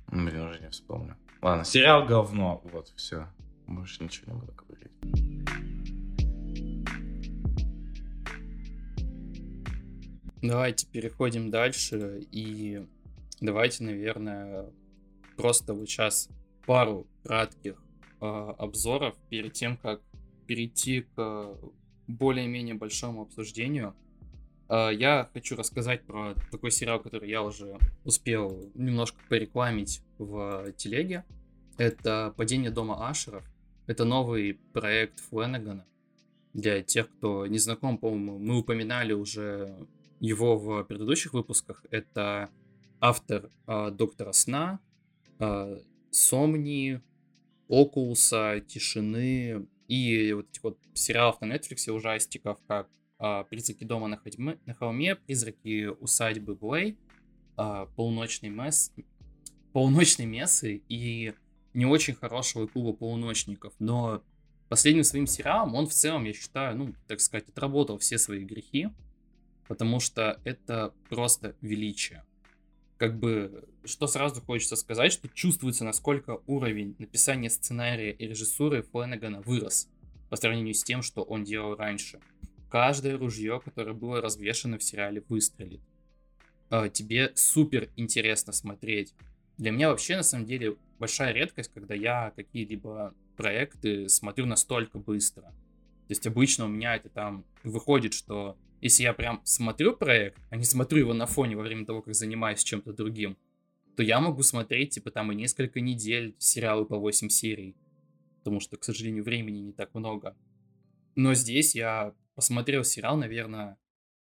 Блин, 0.07 0.41
уже 0.41 0.59
не 0.59 0.69
вспомню. 0.69 1.17
Ладно, 1.41 1.65
сериал 1.65 2.05
говно, 2.05 2.61
вот, 2.65 2.93
все. 2.95 3.27
Больше 3.65 4.03
ничего 4.03 4.33
не 4.33 4.39
буду 4.39 4.53
говорить. 4.53 4.91
Давайте 10.43 10.85
переходим 10.85 11.49
дальше 11.49 12.19
и 12.29 12.85
давайте, 13.41 13.85
наверное, 13.85 14.69
просто 15.35 15.73
вот 15.73 15.89
сейчас 15.89 16.29
пару 16.67 17.07
кратких 17.23 17.82
обзоров 18.23 19.15
перед 19.29 19.53
тем, 19.53 19.77
как 19.77 20.01
перейти 20.47 21.01
к 21.01 21.57
более-менее 22.07 22.75
большому 22.75 23.23
обсуждению. 23.23 23.95
Э, 24.69 24.89
я 24.93 25.29
хочу 25.33 25.55
рассказать 25.55 26.03
про 26.03 26.33
такой 26.51 26.71
сериал, 26.71 26.99
который 26.99 27.29
я 27.29 27.43
уже 27.43 27.77
успел 28.03 28.71
немножко 28.75 29.19
порекламить 29.29 30.01
в 30.17 30.71
телеге. 30.73 31.23
Это 31.77 32.33
«Падение 32.37 32.71
дома 32.71 33.09
Ашеров». 33.09 33.43
Это 33.87 34.05
новый 34.05 34.59
проект 34.71 35.19
Фленагана. 35.19 35.85
Для 36.53 36.81
тех, 36.83 37.09
кто 37.09 37.47
не 37.47 37.57
знаком, 37.57 37.97
по-моему, 37.97 38.37
мы 38.37 38.59
упоминали 38.59 39.13
уже 39.13 39.75
его 40.19 40.57
в 40.57 40.83
предыдущих 40.83 41.33
выпусках. 41.33 41.83
Это 41.89 42.49
автор 43.01 43.49
а, 43.65 43.89
Доктора 43.89 44.31
Сна, 44.31 44.79
а, 45.39 45.79
Сомни, 46.11 47.01
Окулуса, 47.73 48.61
Тишины 48.67 49.65
и 49.87 50.33
вот 50.33 50.49
этих 50.49 50.63
вот 50.63 50.77
сериалов 50.93 51.41
на 51.41 51.53
Netflix 51.53 51.89
ужастиков, 51.89 52.59
как 52.67 52.87
а, 53.17 53.43
«Призраки 53.45 53.83
дома 53.83 54.07
на, 54.07 54.15
ходьме- 54.15 54.59
на 54.65 54.75
холме», 54.75 55.15
«Призраки 55.15 55.87
усадьбы 55.87 56.55
Блей», 56.55 56.97
а, 57.57 57.87
«Полуночный 57.95 58.49
месс», 58.49 58.93
«Полуночный 59.71 60.25
мессы» 60.25 60.83
и 60.87 61.33
не 61.73 61.85
очень 61.85 62.13
хорошего 62.13 62.67
клуба 62.67 62.93
полуночников, 62.93 63.73
но 63.79 64.21
последним 64.69 65.03
своим 65.03 65.25
сериалом 65.25 65.73
он 65.73 65.87
в 65.87 65.93
целом, 65.93 66.25
я 66.25 66.33
считаю, 66.33 66.77
ну, 66.77 66.93
так 67.07 67.19
сказать, 67.21 67.49
отработал 67.49 67.97
все 67.97 68.19
свои 68.19 68.43
грехи, 68.43 68.89
потому 69.67 69.99
что 69.99 70.39
это 70.43 70.93
просто 71.09 71.55
величие. 71.61 72.23
Как 72.97 73.17
бы, 73.17 73.67
что 73.85 74.07
сразу 74.07 74.41
хочется 74.41 74.75
сказать, 74.75 75.11
что 75.11 75.27
чувствуется, 75.29 75.83
насколько 75.83 76.41
уровень 76.47 76.95
написания 76.99 77.49
сценария 77.49 78.11
и 78.11 78.27
режиссуры 78.27 78.83
Фленнегана 78.83 79.41
вырос 79.41 79.89
по 80.29 80.35
сравнению 80.35 80.73
с 80.73 80.83
тем, 80.83 81.01
что 81.01 81.23
он 81.23 81.43
делал 81.43 81.75
раньше. 81.75 82.19
Каждое 82.69 83.17
ружье, 83.17 83.61
которое 83.63 83.93
было 83.93 84.21
развешено 84.21 84.77
в 84.77 84.83
сериале, 84.83 85.23
выстрелит. 85.29 85.81
А, 86.69 86.89
Тебе 86.89 87.31
супер 87.35 87.89
интересно 87.95 88.51
смотреть. 88.51 89.13
Для 89.57 89.71
меня 89.71 89.89
вообще, 89.89 90.17
на 90.17 90.23
самом 90.23 90.45
деле, 90.45 90.75
большая 90.97 91.33
редкость, 91.33 91.71
когда 91.73 91.93
я 91.93 92.33
какие-либо 92.35 93.13
проекты 93.37 94.09
смотрю 94.09 94.45
настолько 94.45 94.97
быстро. 94.97 95.43
То 95.43 96.09
есть 96.09 96.25
обычно 96.25 96.65
у 96.65 96.67
меня 96.67 96.95
это 96.95 97.09
там 97.09 97.45
выходит, 97.63 98.13
что 98.13 98.57
если 98.81 99.03
я 99.03 99.13
прям 99.13 99.41
смотрю 99.45 99.95
проект, 99.95 100.37
а 100.49 100.57
не 100.57 100.65
смотрю 100.65 100.99
его 100.99 101.13
на 101.13 101.25
фоне 101.25 101.55
во 101.55 101.63
время 101.63 101.85
того, 101.85 102.01
как 102.01 102.15
занимаюсь 102.15 102.63
чем-то 102.63 102.91
другим, 102.91 103.37
то 103.95 104.03
я 104.03 104.19
могу 104.19 104.43
смотреть, 104.43 104.91
типа, 104.91 105.11
там 105.11 105.31
и 105.31 105.35
несколько 105.35 105.81
недель 105.81 106.35
сериалы 106.39 106.85
по 106.85 106.97
8 106.97 107.29
серий. 107.29 107.75
Потому 108.39 108.59
что, 108.59 108.77
к 108.77 108.83
сожалению, 108.83 109.23
времени 109.23 109.59
не 109.59 109.73
так 109.73 109.93
много. 109.93 110.35
Но 111.15 111.33
здесь 111.33 111.75
я 111.75 112.15
посмотрел 112.35 112.83
сериал, 112.83 113.17
наверное, 113.17 113.77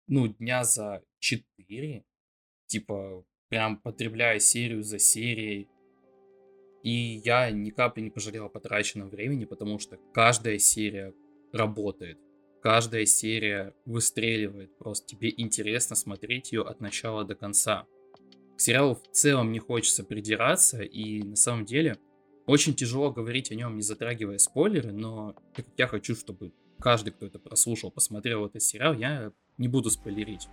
ну, 0.09 0.26
дня 0.26 0.64
за 0.64 1.02
4. 1.20 2.04
Типа, 2.66 3.24
прям 3.48 3.76
потребляя 3.76 4.38
серию 4.38 4.83
за 4.83 4.98
серией. 4.98 5.68
И 6.83 7.20
я 7.24 7.50
ни 7.50 7.70
капли 7.70 8.00
не 8.00 8.11
пожалел 8.11 8.46
о 8.46 8.48
потраченном 8.48 9.09
времени, 9.09 9.44
потому 9.44 9.78
что 9.78 9.98
каждая 10.12 10.59
серия 10.59 11.14
работает. 11.52 12.18
Каждая 12.62 13.06
серия 13.06 13.74
выстреливает. 13.85 14.76
Просто 14.78 15.06
тебе 15.06 15.33
интересно 15.37 15.96
смотреть 15.96 16.52
ее 16.52 16.62
от 16.62 16.80
начала 16.80 17.24
до 17.24 17.35
конца. 17.35 17.87
Сериалу 18.61 18.94
в 18.94 19.03
целом 19.12 19.53
не 19.53 19.59
хочется 19.59 20.05
придираться, 20.05 20.83
и 20.83 21.23
на 21.23 21.37
самом 21.37 21.64
деле 21.64 21.96
очень 22.46 22.75
тяжело 22.75 23.11
говорить 23.11 23.51
о 23.51 23.55
нем, 23.55 23.77
не 23.77 23.83
затрагивая 23.83 24.37
спойлеры, 24.37 24.92
но 24.92 25.35
я 25.79 25.87
хочу, 25.87 26.14
чтобы 26.14 26.53
каждый, 26.79 27.12
кто 27.12 27.27
это 27.27 27.38
прослушал, 27.38 27.90
посмотрел 27.90 28.44
этот 28.44 28.62
сериал, 28.62 28.92
я 28.94 29.33
не 29.57 29.68
буду 29.68 29.90
спойлерить. 29.90 30.49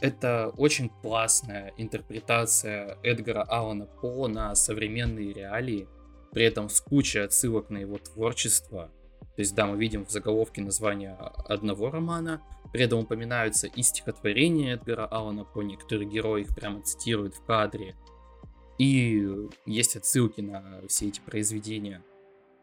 Это 0.00 0.52
очень 0.56 0.90
классная 0.90 1.72
интерпретация 1.76 2.98
Эдгара 3.02 3.42
Аллана 3.42 3.86
По 3.86 4.28
на 4.28 4.54
современные 4.54 5.32
реалии, 5.32 5.88
при 6.30 6.44
этом 6.44 6.68
с 6.68 6.80
кучей 6.80 7.20
отсылок 7.20 7.70
на 7.70 7.78
его 7.78 7.98
творчество. 7.98 8.92
То 9.36 9.40
есть, 9.40 9.54
да, 9.54 9.66
мы 9.66 9.76
видим 9.76 10.06
в 10.06 10.10
заголовке 10.10 10.62
название 10.62 11.14
одного 11.14 11.90
романа, 11.90 12.40
при 12.72 12.82
этом 12.82 13.00
упоминаются 13.00 13.66
и 13.66 13.82
стихотворения 13.82 14.74
Эдгара 14.74 15.06
Аллана 15.06 15.44
По, 15.44 15.62
некоторые 15.62 16.08
герои 16.08 16.42
их 16.42 16.54
прямо 16.54 16.82
цитируют 16.82 17.34
в 17.34 17.44
кадре, 17.44 17.96
и 18.78 19.28
есть 19.66 19.96
отсылки 19.96 20.40
на 20.40 20.82
все 20.88 21.08
эти 21.08 21.20
произведения. 21.20 22.02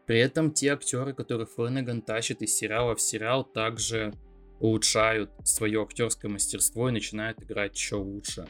При 0.06 0.18
этом 0.18 0.50
те 0.50 0.72
актеры, 0.72 1.14
которых 1.14 1.50
Фленнеган 1.50 2.02
тащит 2.02 2.42
из 2.42 2.54
сериала 2.54 2.94
в 2.94 3.00
сериал, 3.00 3.44
также 3.44 4.12
улучшают 4.60 5.30
свое 5.44 5.82
актерское 5.82 6.30
мастерство 6.30 6.88
и 6.88 6.92
начинают 6.92 7.42
играть 7.42 7.74
еще 7.74 7.96
лучше. 7.96 8.46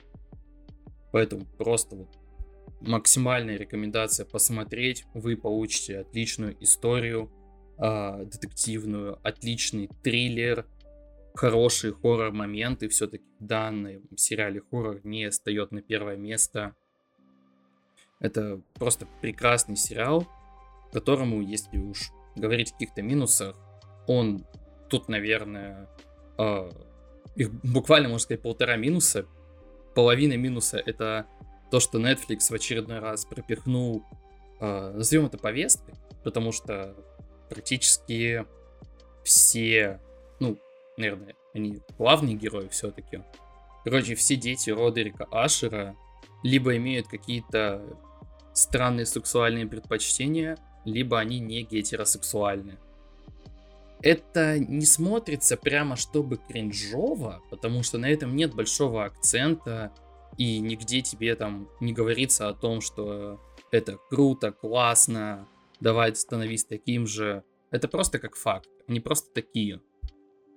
Поэтому 1.10 1.44
просто 1.58 1.96
вот 1.96 2.08
максимальная 2.80 3.56
рекомендация 3.56 4.26
посмотреть. 4.26 5.04
Вы 5.14 5.36
получите 5.36 5.98
отличную 5.98 6.56
историю, 6.62 7.30
э, 7.82 8.24
детективную, 8.24 9.18
отличный 9.22 9.90
триллер, 10.02 10.66
хорошие 11.34 11.92
хоррор-моменты. 11.92 12.88
Все-таки 12.88 13.24
в 13.40 14.16
сериале 14.16 14.62
хоррор 14.70 15.00
не 15.04 15.28
встает 15.30 15.72
на 15.72 15.82
первое 15.82 16.16
место. 16.16 16.74
Это 18.20 18.60
просто 18.74 19.08
прекрасный 19.20 19.76
сериал, 19.76 20.28
которому, 20.92 21.42
если 21.42 21.76
уж 21.78 22.12
говорить 22.36 22.70
о 22.70 22.74
каких-то 22.74 23.02
минусах, 23.02 23.56
он 24.06 24.46
тут, 24.88 25.08
наверное, 25.08 25.88
э, 26.38 26.70
их 27.34 27.52
буквально, 27.64 28.08
можно 28.08 28.22
сказать, 28.22 28.42
полтора 28.42 28.76
минуса. 28.76 29.26
Половина 29.94 30.36
минуса 30.36 30.78
это 30.78 31.26
то, 31.70 31.80
что 31.80 31.98
Netflix 31.98 32.50
в 32.50 32.52
очередной 32.52 33.00
раз 33.00 33.24
пропихнул, 33.24 34.04
э, 34.60 34.92
назовем 34.94 35.26
это 35.26 35.38
повесткой, 35.38 35.94
потому 36.22 36.52
что 36.52 36.94
практически 37.52 38.46
все, 39.24 40.00
ну, 40.40 40.58
наверное, 40.96 41.34
они 41.52 41.80
главные 41.98 42.34
герои 42.34 42.68
все-таки. 42.68 43.22
Короче, 43.84 44.14
все 44.14 44.36
дети 44.36 44.70
Родерика 44.70 45.26
Ашера 45.30 45.94
либо 46.42 46.76
имеют 46.76 47.08
какие-то 47.08 47.82
странные 48.54 49.04
сексуальные 49.04 49.66
предпочтения, 49.66 50.56
либо 50.84 51.18
они 51.18 51.40
не 51.40 51.62
гетеросексуальны. 51.62 52.78
Это 54.00 54.58
не 54.58 54.86
смотрится 54.86 55.56
прямо 55.56 55.96
чтобы 55.96 56.38
кринжово, 56.38 57.42
потому 57.50 57.82
что 57.82 57.98
на 57.98 58.06
этом 58.10 58.34
нет 58.34 58.54
большого 58.54 59.04
акцента, 59.04 59.92
и 60.38 60.58
нигде 60.58 61.02
тебе 61.02 61.36
там 61.36 61.68
не 61.80 61.92
говорится 61.92 62.48
о 62.48 62.54
том, 62.54 62.80
что 62.80 63.40
это 63.70 63.98
круто, 64.08 64.50
классно, 64.50 65.46
давай 65.82 66.14
становись 66.14 66.64
таким 66.64 67.06
же. 67.06 67.44
Это 67.70 67.88
просто 67.88 68.18
как 68.18 68.36
факт, 68.36 68.68
они 68.86 69.00
просто 69.00 69.32
такие. 69.32 69.80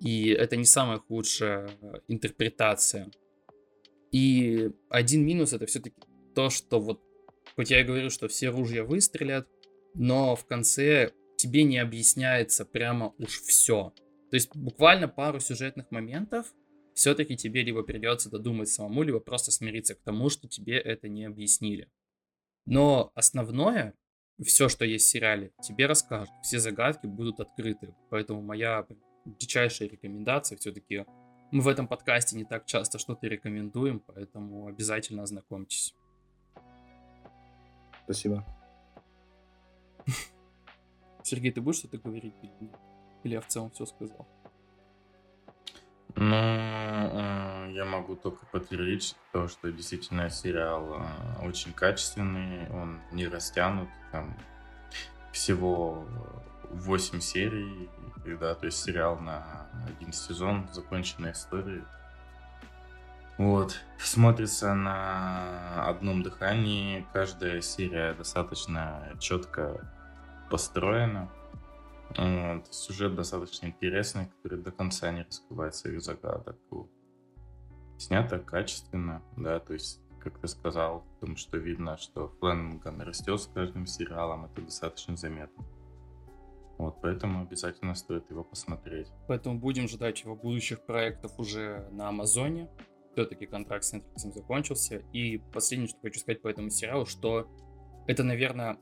И 0.02 0.30
это 0.30 0.56
не 0.56 0.66
самая 0.66 1.00
худшая 1.00 1.70
интерпретация. 2.08 3.10
И 4.12 4.70
один 4.90 5.26
минус 5.26 5.54
это 5.54 5.66
все-таки 5.66 5.96
то, 6.36 6.50
что 6.50 6.80
вот, 6.80 7.02
хоть 7.56 7.72
я 7.72 7.82
и 7.82 7.84
говорю, 7.84 8.10
что 8.10 8.28
все 8.28 8.50
ружья 8.50 8.84
выстрелят, 8.84 9.48
но 9.94 10.36
в 10.36 10.46
конце 10.46 11.12
тебе 11.38 11.64
не 11.64 11.80
объясняется 11.80 12.66
прямо 12.66 13.14
уж 13.18 13.42
все. 13.42 13.94
То 14.30 14.36
есть 14.36 14.56
буквально 14.56 15.08
пару 15.08 15.40
сюжетных 15.40 15.92
моментов 15.92 16.54
все-таки 16.94 17.36
тебе 17.36 17.64
либо 17.64 17.84
придется 17.84 18.30
додумать 18.30 18.70
самому, 18.70 19.04
либо 19.04 19.20
просто 19.20 19.52
смириться 19.52 19.96
к 19.96 20.02
тому, 20.02 20.30
что 20.30 20.48
тебе 20.48 20.78
это 20.78 21.10
не 21.10 21.26
объяснили. 21.26 21.90
Но 22.66 23.12
основное, 23.16 23.94
все, 24.44 24.68
что 24.70 24.86
есть 24.86 25.06
в 25.06 25.10
сериале, 25.10 25.52
тебе 25.62 25.86
расскажут. 25.86 26.34
Все 26.42 26.60
загадки 26.60 27.06
будут 27.08 27.40
открыты. 27.40 27.96
Поэтому 28.10 28.42
моя 28.42 28.86
дичайшая 29.26 29.90
рекомендация 29.90 30.58
все-таки 30.58 31.06
мы 31.52 31.62
в 31.62 31.68
этом 31.68 31.88
подкасте 31.88 32.36
не 32.36 32.44
так 32.44 32.66
часто 32.66 33.00
что-то 33.00 33.28
рекомендуем, 33.28 34.00
поэтому 34.00 34.68
обязательно 34.68 35.24
ознакомьтесь. 35.24 35.96
Спасибо. 38.04 38.46
Сергей, 41.24 41.52
ты 41.52 41.62
будешь 41.62 41.78
что-то 41.78 41.98
говорить? 41.98 42.34
или 43.24 43.34
я 43.34 43.42
в 43.42 43.48
целом 43.48 43.72
все 43.72 43.86
сказал? 43.86 44.28
Ну, 46.18 46.36
э, 46.36 47.72
я 47.74 47.84
могу 47.84 48.16
только 48.16 48.46
подтвердить 48.46 49.16
то, 49.34 49.50
что 49.50 49.70
действительно 49.72 50.30
сериал 50.30 51.02
э, 51.02 51.46
очень 51.46 51.74
качественный, 51.74 52.70
он 52.72 53.02
не 53.12 53.28
растянут, 53.28 53.90
там 54.14 54.34
всего 55.34 56.06
8 56.72 57.20
серий, 57.20 57.90
да, 58.40 58.56
то 58.56 58.66
есть 58.66 58.82
сериал 58.82 59.20
на 59.20 59.68
один 59.88 60.14
сезон, 60.14 60.68
законченная 60.72 61.34
история. 61.34 61.84
Вот, 63.38 63.82
смотрится 64.00 64.74
на 64.74 65.90
одном 65.90 66.24
дыхании, 66.24 67.06
каждая 67.12 67.60
серия 67.60 68.14
достаточно 68.14 69.12
четко 69.20 69.82
построена. 70.50 71.30
Вот, 72.18 72.74
сюжет 72.74 73.16
достаточно 73.16 73.68
интересный, 73.68 74.28
который 74.28 74.62
до 74.62 74.72
конца 74.72 75.12
не 75.12 75.24
раскрывает 75.24 75.76
своих 75.76 76.02
загадок. 76.02 76.58
Снято 77.98 78.40
качественно, 78.40 79.22
да, 79.38 79.60
то 79.60 79.74
есть, 79.74 80.02
как 80.20 80.40
ты 80.40 80.48
сказал, 80.48 81.06
потому 81.20 81.38
что 81.38 81.58
видно, 81.58 81.98
что 81.98 82.30
Флэнган 82.40 83.02
растет 83.02 83.40
с 83.42 83.48
каждым 83.48 83.86
сериалом, 83.86 84.46
это 84.46 84.62
достаточно 84.62 85.16
заметно. 85.16 85.66
Вот, 86.78 87.00
поэтому 87.02 87.42
обязательно 87.42 87.96
стоит 87.96 88.30
его 88.30 88.44
посмотреть. 88.44 89.08
Поэтому 89.28 89.60
будем 89.60 89.88
ждать 89.88 90.22
его 90.24 90.36
будущих 90.36 90.86
проектов 90.86 91.40
уже 91.40 91.88
на 91.92 92.10
Амазоне. 92.10 92.70
Все-таки 93.14 93.46
контракт 93.46 93.86
с 93.86 93.94
Netflix 93.94 94.34
закончился. 94.34 94.98
И 95.14 95.38
последнее, 95.54 95.88
что 95.88 96.00
хочу 96.02 96.20
сказать 96.20 96.42
по 96.42 96.50
этому 96.50 96.70
сериалу, 96.70 97.06
что 97.06 97.50
это, 98.08 98.24
наверное, 98.24 98.78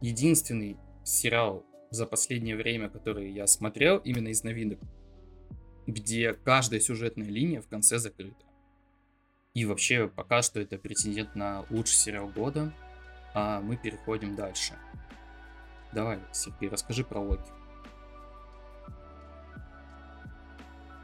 единственный 0.00 0.78
сериал 1.04 1.66
за 1.92 2.06
последнее 2.06 2.56
время, 2.56 2.88
который 2.88 3.30
я 3.30 3.46
смотрел, 3.46 3.98
именно 3.98 4.28
из 4.28 4.42
новинок, 4.42 4.80
где 5.86 6.32
каждая 6.32 6.80
сюжетная 6.80 7.28
линия 7.28 7.60
в 7.60 7.68
конце 7.68 7.98
закрыта. 7.98 8.44
И 9.52 9.66
вообще, 9.66 10.08
пока 10.08 10.40
что 10.40 10.58
это 10.60 10.78
претендент 10.78 11.34
на 11.34 11.66
лучший 11.68 11.96
сериал 11.96 12.28
года, 12.28 12.72
а 13.34 13.60
мы 13.60 13.76
переходим 13.76 14.34
дальше. 14.34 14.72
Давай, 15.92 16.18
Сергей, 16.32 16.70
расскажи 16.70 17.04
про 17.04 17.20
Локи. 17.20 17.50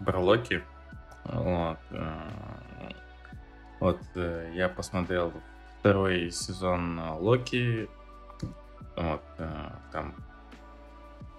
Про 0.05 0.21
Локи? 0.21 0.63
Вот. 1.25 1.79
э, 1.91 2.29
Вот 3.81 4.01
э, 4.15 4.53
я 4.55 4.71
посмотрел 4.71 5.35
второй 5.81 6.31
сезон 6.31 6.99
Локи. 7.21 7.91
Вот, 8.97 9.23
э, 9.37 9.71
там 9.93 10.15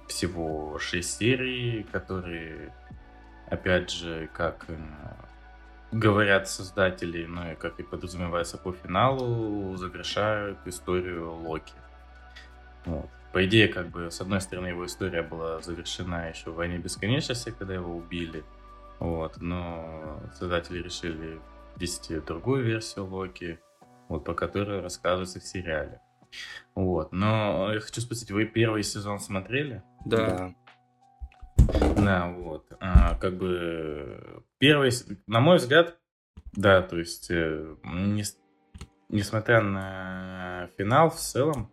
всего 0.09 0.77
6 0.79 1.17
серий, 1.17 1.83
которые, 1.91 2.73
опять 3.47 3.89
же, 3.89 4.29
как 4.33 4.65
э, 4.67 4.77
говорят 5.91 6.49
создатели, 6.49 7.25
ну 7.25 7.51
и 7.51 7.55
как 7.55 7.79
и 7.79 7.83
подразумевается 7.83 8.57
по 8.57 8.73
финалу, 8.73 9.75
завершают 9.77 10.59
историю 10.65 11.33
Локи. 11.33 11.73
Вот. 12.85 13.09
По 13.31 13.45
идее, 13.45 13.67
как 13.67 13.89
бы, 13.89 14.09
с 14.09 14.21
одной 14.21 14.41
стороны, 14.41 14.67
его 14.67 14.85
история 14.85 15.21
была 15.21 15.61
завершена 15.61 16.29
еще 16.29 16.49
в 16.49 16.55
«Войне 16.55 16.79
бесконечности», 16.79 17.53
когда 17.57 17.75
его 17.75 17.95
убили. 17.95 18.43
Вот, 18.97 19.37
но 19.37 20.19
создатели 20.33 20.81
решили 20.81 21.39
ввести 21.77 22.19
другую 22.19 22.63
версию 22.63 23.05
Локи, 23.05 23.59
вот, 24.07 24.25
по 24.25 24.33
которой 24.33 24.81
рассказывается 24.81 25.39
в 25.39 25.43
сериале. 25.43 26.01
Вот, 26.75 27.11
но 27.11 27.73
я 27.73 27.79
хочу 27.79 28.01
спросить, 28.01 28.31
вы 28.31 28.45
первый 28.45 28.83
сезон 28.83 29.19
смотрели? 29.19 29.83
Да. 30.05 30.53
Да, 31.97 32.29
вот. 32.29 32.71
А, 32.79 33.15
как 33.15 33.37
бы 33.37 34.43
первый, 34.57 34.91
на 35.27 35.39
мой 35.39 35.57
взгляд, 35.57 35.97
да, 36.53 36.81
то 36.81 36.97
есть, 36.97 37.29
э, 37.29 37.75
нес- 37.83 38.37
несмотря 39.09 39.61
на 39.61 40.69
финал, 40.77 41.09
в 41.09 41.15
целом, 41.15 41.71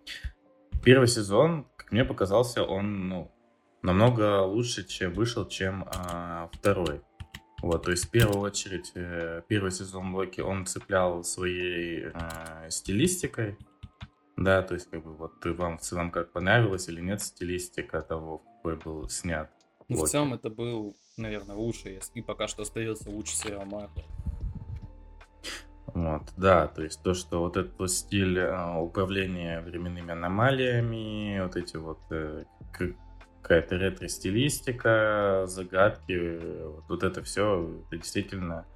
первый 0.85 1.09
сезон, 1.09 1.67
как 1.77 1.93
мне 1.93 2.05
показался, 2.05 2.63
он, 2.63 3.09
ну, 3.09 3.33
намного 3.83 4.43
лучше, 4.43 4.87
чем 4.87 5.13
вышел, 5.13 5.47
чем 5.47 5.87
а, 5.95 6.51
второй. 6.53 7.01
Вот, 7.63 7.85
то 7.85 7.91
есть, 7.91 8.07
в 8.07 8.11
первую 8.11 8.41
очередь, 8.41 8.93
э, 8.95 9.43
первый 9.49 9.71
сезон 9.71 10.15
Локи, 10.15 10.41
он 10.41 10.67
цеплял 10.67 11.25
своей 11.25 12.07
э, 12.13 12.71
стилистикой, 12.71 13.57
да, 14.37 14.63
то 14.63 14.75
есть, 14.75 14.91
как 14.91 15.03
бы, 15.03 15.15
вот 15.15 15.45
вам 15.45 15.79
в 15.79 15.81
целом 15.81 16.11
как 16.11 16.33
понравилось 16.33 16.89
или 16.89 17.01
нет 17.01 17.23
стилистика 17.23 18.03
того, 18.03 18.39
какой 18.39 18.77
был 18.77 19.09
снят. 19.09 19.51
Ну, 19.89 20.05
в 20.05 20.09
целом 20.09 20.35
это 20.35 20.51
был, 20.51 20.97
наверное, 21.17 21.57
лучший, 21.57 22.01
и 22.15 22.23
пока 22.23 22.49
что 22.49 22.63
остается 22.63 23.11
лучший 23.11 23.37
сериал 23.37 23.65
Марвел. 23.65 24.05
Вот, 25.95 26.23
да, 26.37 26.67
то 26.69 26.83
есть 26.83 27.03
то, 27.03 27.15
что 27.15 27.41
вот 27.41 27.57
этот 27.57 27.91
стиль 27.91 28.39
э, 28.39 28.79
управления 28.79 29.63
временными 29.63 30.11
аномалиями, 30.11 31.41
вот 31.41 31.57
эти 31.57 31.77
вот 31.77 32.01
э, 32.11 32.45
какая-то 33.41 33.77
ретро-стилистика, 33.77 35.45
загадки, 35.47 36.65
вот, 36.65 36.85
вот 36.89 37.03
это 37.03 37.23
все, 37.23 37.81
это 37.87 37.97
действительно, 37.97 38.67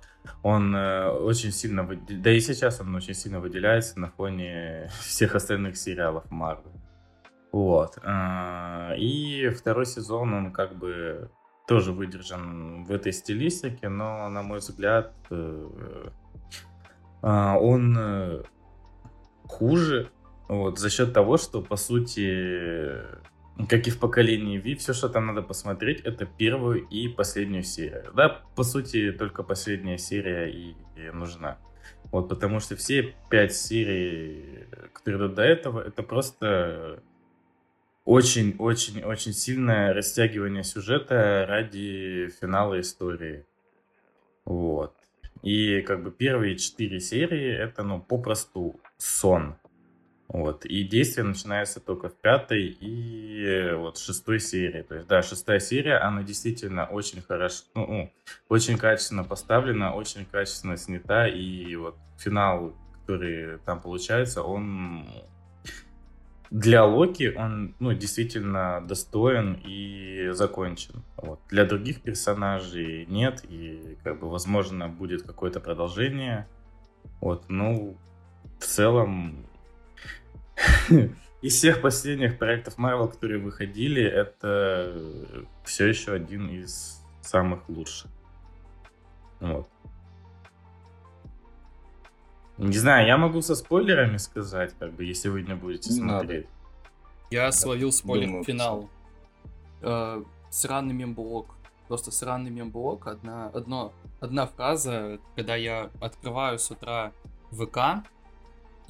он 0.43 0.75
э, 0.75 1.09
очень 1.09 1.53
сильно, 1.53 1.89
да 2.09 2.31
и 2.31 2.41
сейчас 2.41 2.81
он 2.81 2.95
очень 2.95 3.15
сильно 3.15 3.41
выделяется 3.41 3.99
на 3.99 4.11
фоне 4.11 4.91
всех 5.01 5.35
остальных 5.35 5.77
сериалов 5.77 6.25
Marvel. 6.31 6.73
Вот. 7.53 7.99
а, 8.03 8.95
И 8.97 9.49
второй 9.49 9.87
сезон, 9.87 10.33
он 10.35 10.53
как 10.53 10.77
бы 10.77 11.31
тоже 11.67 11.93
выдержан 11.93 12.85
в 12.85 12.93
этой 12.93 13.13
стилистике, 13.13 13.89
но, 13.89 14.29
на 14.29 14.43
мой 14.43 14.59
взгляд, 14.59 15.15
э, 15.31 16.09
он 17.23 17.97
э, 17.99 18.43
хуже 19.47 20.11
вот, 20.49 20.79
за 20.79 20.91
счет 20.91 21.13
того, 21.13 21.37
что, 21.37 21.63
по 21.63 21.77
сути, 21.77 22.93
как 23.69 23.87
и 23.87 23.91
в 23.91 23.99
поколении 23.99 24.59
Ви, 24.59 24.75
все, 24.75 24.93
что 24.93 25.09
там 25.09 25.27
надо 25.27 25.43
посмотреть, 25.43 26.01
это 26.01 26.27
первую 26.27 26.87
и 26.89 27.09
последнюю 27.09 27.63
серию. 27.63 28.13
Да, 28.15 28.43
по 28.55 28.63
сути, 28.63 29.13
только 29.13 29.43
последняя 29.43 29.99
серия 29.99 30.47
и, 30.47 30.75
и 30.97 31.11
нужна. 31.13 31.59
Вот, 32.13 32.29
потому 32.29 32.61
что 32.61 32.77
все 32.77 33.15
пять 33.31 33.55
серий, 33.55 34.67
которые 34.93 35.27
идут 35.27 35.35
до 35.35 35.43
этого, 35.43 35.81
это 35.81 36.03
просто 36.03 37.03
очень-очень-очень 38.05 39.33
сильное 39.33 39.93
растягивание 39.95 40.65
сюжета 40.65 41.47
ради 41.49 42.31
финала 42.41 42.81
истории. 42.81 43.47
Вот. 44.45 44.95
И 45.43 45.81
как 45.83 46.03
бы 46.03 46.11
первые 46.11 46.57
четыре 46.57 47.01
серии 47.01 47.53
это, 47.53 47.83
ну, 47.83 48.01
попросту 48.01 48.81
сон. 48.97 49.57
Вот. 50.33 50.65
И 50.65 50.85
действие 50.85 51.25
начинается 51.25 51.81
только 51.81 52.09
в 52.09 52.15
пятой 52.15 52.69
и 52.69 53.73
вот 53.75 53.99
шестой 53.99 54.39
серии. 54.39 54.83
То 54.83 54.95
есть, 54.95 55.09
да, 55.09 55.23
шестая 55.23 55.59
серия, 55.59 55.97
она 55.97 56.23
действительно 56.23 56.87
очень 56.87 57.21
хорошо, 57.21 57.65
ну, 57.75 57.87
ну, 57.89 58.13
очень 58.49 58.79
качественно 58.79 59.25
поставлена, 59.25 59.93
очень 59.93 60.25
качественно 60.25 60.77
снята. 60.77 61.27
И 61.27 61.75
вот 61.75 61.97
финал, 62.17 62.77
который 63.01 63.59
там 63.67 63.81
получается, 63.81 64.45
он 64.45 65.05
для 66.51 66.85
Локи 66.85 67.35
он, 67.37 67.75
ну, 67.81 67.93
действительно 67.93 68.85
достоин 68.87 69.61
и 69.65 70.31
закончен. 70.31 71.03
Вот. 71.17 71.41
Для 71.49 71.65
других 71.65 72.03
персонажей 72.03 73.05
нет, 73.07 73.45
и, 73.49 73.97
как 74.05 74.21
бы, 74.21 74.31
возможно, 74.31 74.89
будет 74.89 75.23
какое-то 75.23 75.59
продолжение. 75.59 76.47
Вот, 77.21 77.47
ну, 77.49 77.97
в 78.61 78.65
целом, 78.65 79.45
из 81.43 81.55
всех 81.55 81.81
последних 81.81 82.39
проектов 82.39 82.79
Marvel, 82.79 83.11
которые 83.11 83.41
выходили, 83.41 84.03
это 84.03 84.95
все 85.65 85.87
еще 85.89 86.13
один 86.13 86.49
из 86.49 87.03
самых 87.23 87.69
лучших. 87.69 88.11
Вот. 89.41 89.69
Не 92.59 92.77
знаю, 92.77 93.07
я 93.07 93.17
могу 93.17 93.41
со 93.41 93.55
спойлерами 93.55 94.19
сказать, 94.19 94.75
как 94.79 94.93
бы, 94.93 95.05
если 95.05 95.31
вы 95.31 95.43
не 95.43 95.55
будете 95.55 95.95
Не 95.95 96.01
надо. 96.01 96.19
смотреть. 96.19 96.47
Я 97.31 97.53
словил 97.53 97.91
спойлер 97.91 98.27
думаю, 98.27 98.43
к 98.43 98.47
финалу. 98.47 98.91
Э, 99.81 100.23
сраный 100.51 100.93
мемблок. 100.93 101.55
Просто 101.89 102.11
сраный 102.11 102.51
мемблок. 102.51 103.07
Одна, 103.07 103.47
одно, 103.49 103.95
одна 104.21 104.47
фраза, 104.47 105.19
когда 105.37 105.57
я 105.57 105.91
открываю 106.01 106.59
с 106.59 106.71
утра 106.71 107.13
ВК, 107.51 108.05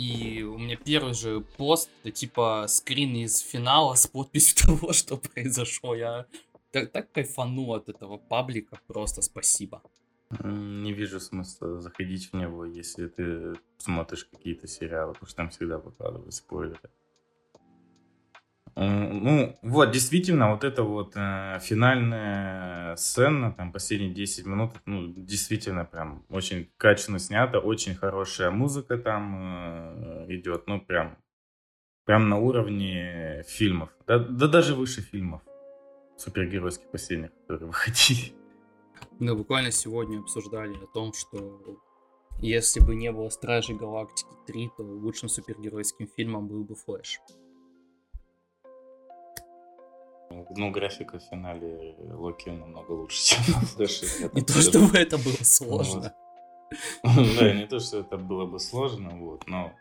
и 0.01 0.43
у 0.43 0.57
меня 0.57 0.77
первый 0.77 1.13
же 1.13 1.41
пост, 1.59 1.91
это 2.03 2.11
типа 2.11 2.65
скрин 2.69 3.17
из 3.17 3.41
финала 3.41 3.95
с 3.95 4.07
подписью 4.07 4.57
того, 4.67 4.93
что 4.95 5.19
произошло. 5.19 5.95
Я 5.95 6.25
так, 6.71 6.91
так 6.91 7.13
кайфанул 7.13 7.75
от 7.75 7.91
этого 7.91 8.17
паблика, 8.17 8.81
просто 8.87 9.21
спасибо. 9.21 9.83
Не 10.43 10.93
вижу 10.95 11.21
смысла 11.21 11.81
заходить 11.81 12.33
в 12.33 12.35
него, 12.35 12.65
если 12.65 13.09
ты 13.09 13.55
смотришь 13.77 14.25
какие-то 14.25 14.67
сериалы, 14.67 15.13
потому 15.13 15.27
что 15.27 15.37
там 15.37 15.51
всегда 15.51 15.79
выкладывают 15.79 16.33
спойлеры. 16.33 16.91
М, 18.77 19.25
Ну, 19.25 19.59
вот, 19.63 19.91
действительно, 19.91 20.53
вот 20.53 20.65
эта 20.65 20.83
вот 20.83 21.13
э, 21.17 21.59
финальная 21.61 22.97
сцена, 22.97 23.53
там, 23.53 23.73
последние 23.73 24.13
10 24.13 24.47
минут, 24.47 24.71
ну, 24.87 25.07
действительно, 25.09 25.85
прям 25.85 26.25
очень 26.31 26.71
качественно 26.77 27.19
снято, 27.19 27.59
очень 27.59 27.95
хорошая 27.95 28.51
музыка 28.51 28.97
там 28.99 29.35
э, 29.37 30.27
идет, 30.29 30.67
ну, 30.67 30.81
прям, 30.81 31.19
прям 32.05 32.29
на 32.29 32.39
уровне 32.39 33.45
фильмов, 33.49 33.91
да, 34.07 34.19
да 34.19 34.47
даже 34.47 34.75
выше 34.75 35.01
фильмов 35.03 35.43
супергеройских 36.17 36.91
последних, 36.91 37.31
которые 37.43 37.67
выходили. 37.73 38.33
Мы 39.19 39.35
буквально 39.35 39.71
сегодня 39.71 40.19
обсуждали 40.21 40.75
о 40.75 40.87
том, 40.87 41.13
что 41.13 41.61
если 42.41 42.81
бы 42.81 42.95
не 42.95 43.13
было 43.13 43.29
Стражей 43.29 43.77
Галактики 43.77 44.31
3, 44.47 44.71
то 44.77 44.83
лучшим 44.83 45.29
супергеройским 45.29 46.09
фильмом 46.17 46.49
был 46.49 46.65
бы 46.65 46.75
Флэш. 46.75 47.21
Ну, 50.31 50.71
графика 50.71 51.19
в 51.19 51.23
финале 51.23 51.97
Локи 51.99 52.51
намного 52.51 52.93
лучше, 52.93 53.23
чем 53.23 53.55
на 53.55 53.61
Флэше. 53.61 54.07
я 54.21 54.31
Не 54.33 54.43
то, 54.43 54.61
чтобы 54.61 54.97
это 54.97 55.19
было 55.19 55.43
сложно. 55.43 56.15
Да, 57.03 57.53
не 57.53 57.67
то, 57.67 57.81
что 57.81 57.99
это 57.99 58.17
было 58.17 58.47
бы 58.47 58.61
сложно, 58.61 59.11
вот, 59.19 59.49
но 59.49 59.73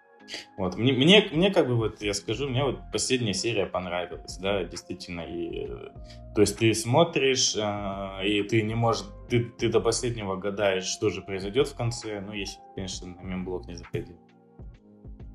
вот, 0.58 0.76
мне, 0.76 0.94
мне, 0.94 1.30
мне 1.32 1.52
как 1.52 1.68
бы 1.68 1.76
вот, 1.76 2.02
я 2.02 2.14
скажу, 2.14 2.50
мне 2.50 2.64
вот 2.64 2.80
последняя 2.92 3.34
серия 3.34 3.66
понравилась, 3.66 4.38
да, 4.38 4.64
действительно, 4.64 5.22
и, 5.22 5.68
э, 5.68 5.90
то 6.34 6.42
есть 6.42 6.58
ты 6.58 6.74
смотришь, 6.74 7.56
э, 7.56 8.28
и 8.28 8.44
ты 8.44 8.64
не 8.64 8.76
можешь, 8.76 9.06
ты, 9.30 9.46
ты 9.46 9.70
до 9.70 9.82
последнего 9.82 10.36
гадаешь, 10.36 10.86
что 10.86 11.10
же 11.10 11.22
произойдет 11.22 11.68
в 11.68 11.76
конце, 11.76 12.22
ну, 12.22 12.34
если, 12.34 12.58
ты, 12.58 12.76
конечно, 12.76 13.08
на 13.08 13.22
мемблок 13.22 13.68
не 13.68 13.76
заходил. 13.76 14.18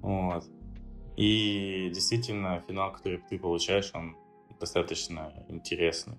Вот. 0.00 0.44
И 1.16 1.90
действительно, 1.94 2.62
финал, 2.66 2.92
который 2.92 3.18
ты 3.18 3.38
получаешь, 3.38 3.90
он 3.94 4.16
достаточно 4.64 5.33
интересный, 5.48 6.16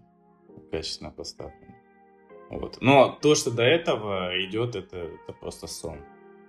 качественно 0.72 1.10
поставлен. 1.12 1.74
Вот. 2.52 2.78
Но 2.80 3.18
то, 3.22 3.34
что 3.34 3.50
до 3.50 3.64
этого 3.64 4.32
идет, 4.46 4.76
это, 4.76 4.98
это 4.98 5.34
просто 5.34 5.66
сон. 5.66 6.00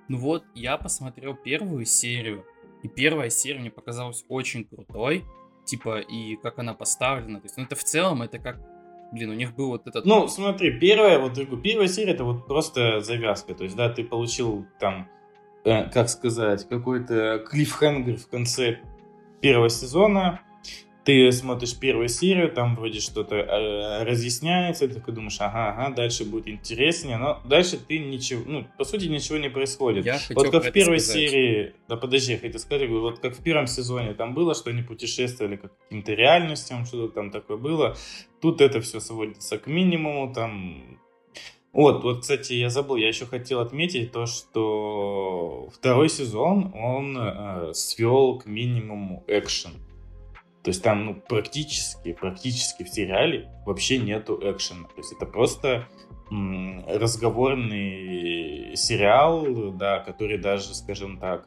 Ну 0.08 0.18
вот, 0.18 0.44
я 0.54 0.76
посмотрел 0.76 1.34
первую 1.34 1.86
серию, 1.86 2.44
и 2.82 2.88
первая 2.88 3.30
серия 3.30 3.60
мне 3.60 3.70
показалась 3.70 4.24
очень 4.28 4.64
крутой, 4.64 5.24
типа, 5.64 6.00
и 6.00 6.36
как 6.36 6.58
она 6.58 6.74
поставлена, 6.74 7.40
то 7.40 7.46
есть, 7.46 7.56
ну 7.56 7.64
это 7.64 7.74
в 7.74 7.82
целом, 7.82 8.22
это 8.22 8.38
как, 8.38 8.58
блин, 9.10 9.30
у 9.30 9.34
них 9.34 9.54
был 9.54 9.68
вот 9.68 9.86
этот... 9.86 10.04
Ну, 10.04 10.28
смотри, 10.28 10.78
первая, 10.78 11.18
вот 11.18 11.34
первая 11.62 11.88
серия 11.88 12.12
это 12.12 12.24
вот 12.24 12.46
просто 12.46 13.00
завязка. 13.00 13.54
То 13.54 13.64
есть, 13.64 13.74
да, 13.74 13.88
ты 13.88 14.04
получил 14.04 14.66
там, 14.78 15.08
э, 15.64 15.88
как 15.90 16.10
сказать, 16.10 16.68
какой-то 16.68 17.42
клиффхенгер 17.48 18.18
в 18.18 18.28
конце 18.28 18.80
первого 19.40 19.70
сезона. 19.70 20.42
Ты 21.06 21.30
смотришь 21.30 21.78
первую 21.78 22.08
серию, 22.08 22.50
там 22.50 22.74
вроде 22.74 22.98
что-то 22.98 23.36
э, 23.36 24.02
разъясняется, 24.02 24.88
ты 24.88 24.94
такой 24.94 25.14
думаешь, 25.14 25.36
ага, 25.38 25.68
ага, 25.68 25.94
дальше 25.94 26.24
будет 26.24 26.48
интереснее, 26.48 27.16
но 27.16 27.40
дальше 27.44 27.78
ты 27.78 28.00
ничего, 28.00 28.42
ну, 28.44 28.66
по 28.76 28.82
сути, 28.82 29.04
ничего 29.04 29.38
не 29.38 29.48
происходит. 29.48 30.04
я 30.04 30.18
Вот 30.30 30.50
как 30.50 30.64
в 30.64 30.72
первой 30.72 30.98
сказать. 30.98 31.30
серии, 31.30 31.74
да 31.86 31.96
подожди, 31.96 32.32
я 32.32 32.38
хотел 32.40 32.58
сказать, 32.58 32.90
вот 32.90 33.20
как 33.20 33.36
в 33.36 33.42
первом 33.44 33.68
сезоне 33.68 34.14
там 34.14 34.34
было, 34.34 34.52
что 34.56 34.70
они 34.70 34.82
путешествовали 34.82 35.54
к 35.54 35.70
каким-то 35.84 36.12
реальностям, 36.12 36.84
что-то 36.84 37.14
там 37.14 37.30
такое 37.30 37.56
было. 37.56 37.96
Тут 38.40 38.60
это 38.60 38.80
все 38.80 38.98
сводится 38.98 39.58
к 39.58 39.68
минимуму, 39.68 40.34
там... 40.34 40.98
Вот, 41.72 42.02
вот, 42.02 42.22
кстати, 42.22 42.54
я 42.54 42.68
забыл, 42.68 42.96
я 42.96 43.06
еще 43.06 43.26
хотел 43.26 43.60
отметить 43.60 44.10
то, 44.10 44.26
что 44.26 45.68
второй 45.72 46.08
сезон, 46.08 46.72
он 46.74 47.16
э, 47.16 47.74
свел 47.74 48.38
к 48.38 48.46
минимуму 48.46 49.22
экшен. 49.28 49.85
То 50.66 50.70
есть 50.70 50.82
там, 50.82 51.06
ну, 51.06 51.14
практически, 51.14 52.12
практически 52.12 52.82
в 52.82 52.88
сериале 52.88 53.48
вообще 53.64 53.98
нету 53.98 54.36
экшена. 54.42 54.88
То 54.88 54.96
есть 54.96 55.12
это 55.12 55.24
просто 55.24 55.86
м, 56.28 56.84
разговорный 56.88 58.74
сериал, 58.74 59.46
да, 59.74 60.00
который 60.00 60.38
даже, 60.38 60.74
скажем 60.74 61.20
так, 61.20 61.46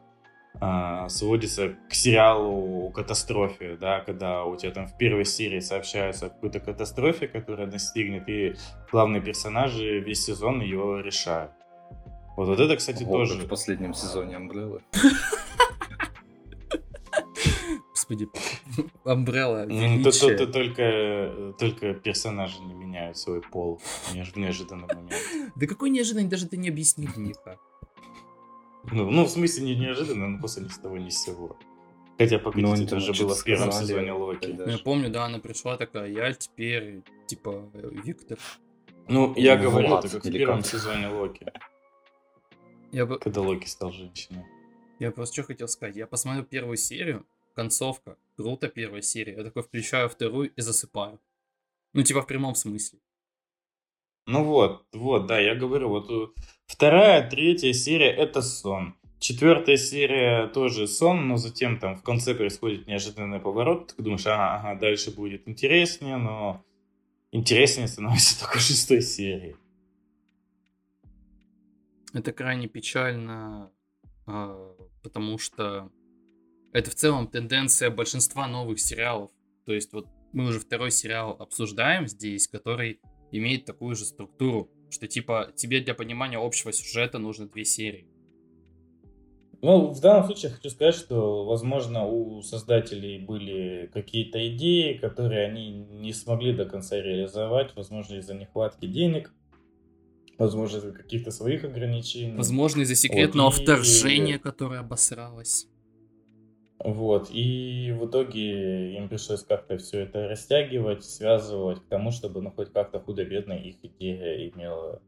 а, 0.62 1.10
сводится 1.10 1.76
к 1.90 1.94
сериалу 1.94 2.90
катастрофе, 2.92 3.76
да, 3.76 4.00
когда 4.00 4.46
у 4.46 4.56
тебя 4.56 4.72
там 4.72 4.88
в 4.88 4.96
первой 4.96 5.26
серии 5.26 5.60
сообщаются 5.60 6.28
о 6.28 6.30
какой-то 6.30 6.62
катастрофе, 6.62 7.28
которая 7.28 7.68
настигнет, 7.68 8.30
и 8.30 8.56
главные 8.90 9.22
персонажи 9.22 10.00
весь 10.00 10.24
сезон 10.24 10.62
ее 10.62 11.02
решают. 11.04 11.52
Вот, 12.38 12.48
вот 12.48 12.60
это, 12.62 12.78
кстати, 12.78 13.04
Вот 13.04 13.12
тоже... 13.12 13.34
в 13.34 13.50
последнем 13.50 13.94
сезоне 13.94 14.36
Umbrella. 14.38 14.82
Господи, 18.10 18.30
Амбрелла, 19.06 19.66
величие. 19.66 20.38
то 20.38 20.48
Только, 20.48 21.54
только 21.60 21.94
персонажи 21.94 22.60
не 22.62 22.74
меняют 22.74 23.18
свой 23.18 23.42
пол 23.42 23.80
в 23.80 24.16
неожиданный 24.16 24.88
момент. 24.88 25.14
Да 25.56 25.68
какой 25.68 25.90
неожиданный, 25.92 26.28
даже 26.28 26.48
ты 26.48 26.58
не 26.58 26.70
объяснил 26.70 27.12
никак. 27.18 27.60
Ну, 28.92 29.12
ну, 29.12 29.26
в 29.26 29.30
смысле, 29.30 29.64
не 29.66 29.76
неожиданно, 29.76 30.28
но 30.28 30.40
просто 30.40 30.62
ни 30.62 30.70
с 30.70 30.78
того 30.80 30.98
ни 30.98 31.10
с 31.10 31.22
сего. 31.24 31.58
Хотя, 32.18 32.38
Ну, 32.38 32.44
погодите, 32.44 32.74
они 32.74 32.82
это 32.84 32.90
там 32.92 33.00
же 33.00 33.14
что-то 33.14 33.24
было 33.28 33.36
в 33.36 33.44
первом 33.44 33.72
сезоне 33.72 34.12
Локи. 34.14 34.48
Ну, 34.48 34.68
я 34.68 34.78
помню, 34.80 35.10
да, 35.10 35.26
она 35.26 35.40
пришла 35.40 35.78
такая, 35.78 36.10
я 36.10 36.34
теперь, 36.34 37.04
типа, 37.28 37.70
Виктор. 37.74 38.40
Ну, 39.08 39.34
я 39.38 39.56
Ну, 39.56 39.64
говорю, 39.64 39.96
это 39.98 40.10
как 40.10 40.26
в 40.26 40.32
первом 40.32 40.64
сезоне 40.64 41.08
Локи, 41.10 41.46
Я, 42.92 43.06
бы, 43.06 43.20
когда 43.20 43.42
Локи 43.42 43.68
стал 43.68 43.92
женщиной. 43.92 44.46
я 45.00 45.12
просто 45.12 45.34
что 45.36 45.44
хотел 45.44 45.68
сказать. 45.68 45.96
Я 45.96 46.08
посмотрел 46.08 46.44
первую 46.46 46.78
серию, 46.78 47.26
концовка, 47.60 48.16
круто 48.38 48.70
первая 48.70 49.02
серия. 49.02 49.36
Я 49.36 49.44
такой 49.44 49.64
включаю 49.64 50.08
вторую 50.08 50.50
и 50.58 50.62
засыпаю. 50.62 51.20
Ну, 51.94 52.04
типа, 52.04 52.22
в 52.22 52.28
прямом 52.28 52.56
смысле. 52.56 53.00
Ну 54.28 54.44
вот, 54.44 54.86
вот, 54.94 55.26
да, 55.28 55.40
я 55.40 55.56
говорю, 55.56 55.90
вот 55.90 56.10
э, 56.10 56.28
вторая, 56.68 57.30
третья 57.30 57.74
серия 57.74 58.12
это 58.12 58.42
сон. 58.42 58.96
Четвертая 59.20 59.78
серия 59.78 60.48
тоже 60.48 60.88
сон, 60.88 61.28
но 61.28 61.36
затем 61.36 61.80
там 61.80 61.98
в 61.98 62.04
конце 62.04 62.34
происходит 62.34 62.88
неожиданный 62.88 63.40
поворот. 63.40 63.94
Ты 63.98 64.04
думаешь, 64.04 64.28
ага, 64.28 64.56
ага, 64.56 64.80
дальше 64.80 65.12
будет 65.12 65.48
интереснее, 65.50 66.16
но 66.16 66.64
интереснее 67.34 67.88
становится 67.90 68.40
только 68.46 68.60
шестой 68.60 69.02
серии. 69.02 69.58
Это 72.14 72.32
крайне 72.32 72.68
печально, 72.68 73.70
а, 74.28 74.76
потому 75.04 75.38
что 75.38 75.92
это 76.74 76.92
в 76.92 76.96
целом 76.96 77.28
тенденция 77.28 77.90
большинства 77.90 78.48
новых 78.48 78.80
сериалов. 78.80 79.32
То 79.66 79.74
есть 79.74 79.94
вот 79.94 80.08
мы 80.34 80.48
уже 80.48 80.60
второй 80.60 80.92
сериал 80.92 81.36
обсуждаем 81.40 82.08
здесь, 82.08 82.48
который 82.48 83.00
имеет 83.32 83.66
такую 83.66 83.96
же 83.96 84.06
структуру, 84.06 84.70
что 84.90 85.08
типа 85.08 85.52
тебе 85.56 85.82
для 85.82 85.94
понимания 85.94 86.38
общего 86.38 86.72
сюжета 86.72 87.20
нужно 87.20 87.48
две 87.48 87.66
серии. 87.66 88.08
Ну, 89.62 89.88
в 89.92 90.00
данном 90.00 90.26
случае 90.26 90.52
я 90.52 90.56
хочу 90.56 90.70
сказать, 90.70 90.96
что, 90.96 91.44
возможно, 91.46 92.06
у 92.06 92.42
создателей 92.42 93.20
были 93.20 93.90
какие-то 93.94 94.56
идеи, 94.56 94.94
которые 94.94 95.48
они 95.48 95.72
не 95.72 96.14
смогли 96.14 96.54
до 96.54 96.64
конца 96.66 96.96
реализовать, 96.96 97.76
возможно, 97.76 98.16
из-за 98.16 98.36
нехватки 98.36 98.86
денег, 98.86 99.34
возможно, 100.38 100.78
из-за 100.78 100.92
каких-то 100.94 101.32
своих 101.32 101.66
ограничений. 101.66 102.38
Возможно, 102.38 102.82
из-за 102.82 102.96
секретного 102.96 103.50
Вот, 103.50 103.60
и- 103.60 103.64
вторжения, 103.64 104.40
которое 104.40 104.80
обосралось. 104.80 105.68
Вот, 106.82 107.30
и 107.30 107.94
в 108.00 108.06
итоге 108.06 108.96
им 108.96 109.10
пришлось 109.10 109.44
как-то 109.44 109.78
все 109.78 110.02
это 110.02 110.30
растягивать, 110.30 111.04
связывать 111.04 111.82
к 111.82 111.90
тому, 111.90 112.12
чтобы, 112.12 112.42
ну, 112.42 112.52
хоть 112.52 112.72
как-то 112.72 113.02
худо-бедно 113.02 113.52
их 113.52 113.84
идея 113.84 114.50
имела 114.50 115.02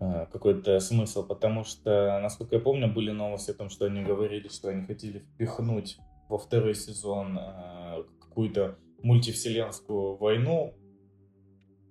э, 0.00 0.26
какой-то 0.32 0.80
смысл, 0.80 1.24
потому 1.24 1.62
что, 1.62 2.18
насколько 2.20 2.56
я 2.56 2.60
помню, 2.60 2.92
были 2.92 3.12
новости 3.12 3.52
о 3.52 3.54
том, 3.54 3.68
что 3.68 3.86
они 3.86 4.02
говорили, 4.02 4.48
что 4.48 4.68
они 4.68 4.84
хотели 4.84 5.20
впихнуть 5.20 5.96
во 6.28 6.38
второй 6.38 6.74
сезон 6.74 7.38
э, 7.38 8.02
какую-то 8.20 8.76
мультивселенскую 9.00 10.16
войну, 10.16 10.74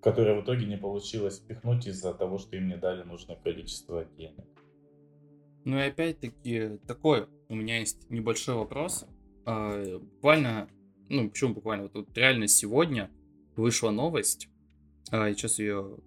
которая 0.02 0.42
в 0.42 0.44
итоге 0.44 0.66
не 0.66 0.78
получилось 0.78 1.40
впихнуть 1.40 1.88
из-за 1.88 2.14
того, 2.14 2.38
что 2.38 2.58
им 2.58 2.68
не 2.68 2.76
дали 2.76 3.04
нужное 3.04 3.38
количество 3.38 4.04
денег. 4.04 4.46
Ну 5.64 5.78
и 5.78 5.84
опять-таки, 5.84 6.80
такой 6.86 7.28
у 7.54 7.56
меня 7.56 7.80
есть 7.80 8.10
небольшой 8.10 8.56
вопрос. 8.56 9.06
А, 9.46 10.00
Буквально, 10.00 10.68
ну 11.08 11.30
почему 11.30 11.54
буквально, 11.54 11.84
вот 11.84 11.94
тут 11.94 12.18
реально 12.18 12.48
сегодня 12.48 13.12
вышла 13.56 13.92
новость, 13.92 14.50
а, 15.12 15.28
я 15.28 15.34
сейчас 15.34 15.60
ее 15.60 15.98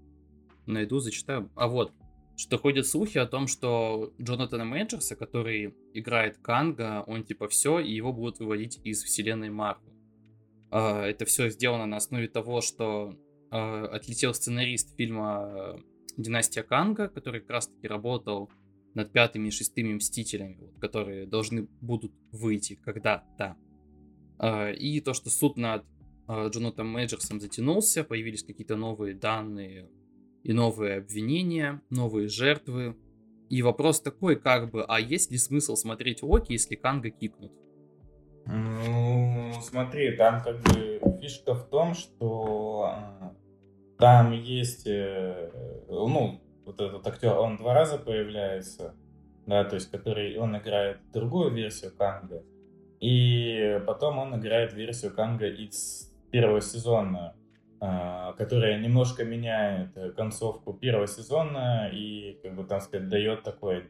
найду, 0.67 0.99
зачитаю. 0.99 1.49
А 1.55 1.69
вот, 1.69 1.93
что 2.37 2.59
ходят 2.59 2.87
слухи 2.87 3.19
о 3.19 3.27
том, 3.27 3.47
что 3.47 4.13
Джонатана 4.21 4.65
Мейджерса, 4.65 5.15
который 5.15 5.75
играет 5.95 6.39
Канга, 6.39 7.05
он 7.07 7.23
типа 7.23 7.47
все, 7.49 7.79
и 7.79 7.95
его 7.95 8.13
будут 8.13 8.41
выводить 8.41 8.81
из 8.83 9.05
вселенной 9.05 9.51
Марвел. 9.51 9.95
А, 10.71 11.07
Это 11.07 11.25
все 11.27 11.49
сделано 11.49 11.87
на 11.87 11.99
основе 11.99 12.27
того, 12.27 12.61
что 12.61 13.17
а, 13.53 13.87
отлетел 13.87 14.35
сценарист 14.35 14.97
фильма 14.97 15.79
«Династия 16.17 16.65
Канга», 16.65 17.07
который 17.09 17.41
как 17.41 17.51
раз-таки 17.51 17.87
работал 17.87 18.51
над 18.97 19.13
пятыми 19.13 19.49
и 19.49 19.51
шестыми 19.51 19.93
Мстителями, 19.93 20.57
вот, 20.59 20.79
которые 20.81 21.27
должны 21.27 21.69
будут 21.81 22.13
выйти 22.33 22.75
когда-то. 22.75 23.57
А, 24.39 24.71
И 24.71 25.01
то, 25.01 25.13
что 25.13 25.31
суд 25.31 25.57
над 25.57 25.85
а, 26.27 26.49
Джонатаном 26.49 26.93
Мэджерсом 26.93 27.39
затянулся, 27.39 28.05
появились 28.05 28.43
какие-то 28.43 28.77
новые 28.77 29.15
данные 29.15 29.91
и 30.43 30.53
новые 30.53 30.97
обвинения, 30.97 31.83
новые 31.91 32.29
жертвы. 32.29 32.97
И 33.51 33.63
вопрос 33.63 34.01
такой, 34.01 34.37
как 34.37 34.71
бы, 34.71 34.83
а 34.83 34.99
есть 34.99 35.31
ли 35.31 35.39
смысл 35.39 35.77
смотреть 35.77 36.23
Локи, 36.23 36.53
если 36.53 36.75
Канга 36.75 37.11
кикнут? 37.11 37.53
Ну, 38.47 39.53
смотри, 39.63 40.17
там 40.17 40.43
как 40.43 40.63
бы 40.63 41.01
фишка 41.21 41.55
в 41.55 41.69
том, 41.69 41.95
что 41.95 42.91
а, 42.91 43.37
там 43.99 44.33
есть, 44.33 44.87
э, 44.87 45.51
ну, 45.89 46.41
вот 46.67 46.81
этот 46.81 47.07
актер, 47.07 47.39
он 47.39 47.57
два 47.57 47.73
раза 47.73 47.97
появляется, 47.97 48.95
да, 49.47 49.65
то 49.65 49.77
есть 49.77 49.91
который, 49.91 50.37
он 50.37 50.57
играет 50.59 50.99
другую 51.13 51.55
версию 51.55 51.93
Канга, 51.97 52.43
и 53.01 53.81
потом 53.87 54.19
он 54.19 54.39
играет 54.39 54.75
версию 54.75 55.15
Канга 55.15 55.47
из 55.47 56.13
первого 56.31 56.61
сезона, 56.61 57.37
а, 57.81 58.33
которая 58.33 58.81
немножко 58.81 59.25
меняет 59.25 59.97
э, 59.97 60.11
концовку 60.11 60.73
первого 60.73 61.07
сезона 61.07 61.91
и, 61.93 62.39
как 62.43 62.57
бы 62.57 62.65
там 62.65 62.81
сказать, 62.81 63.09
дает 63.09 63.43
такое 63.43 63.89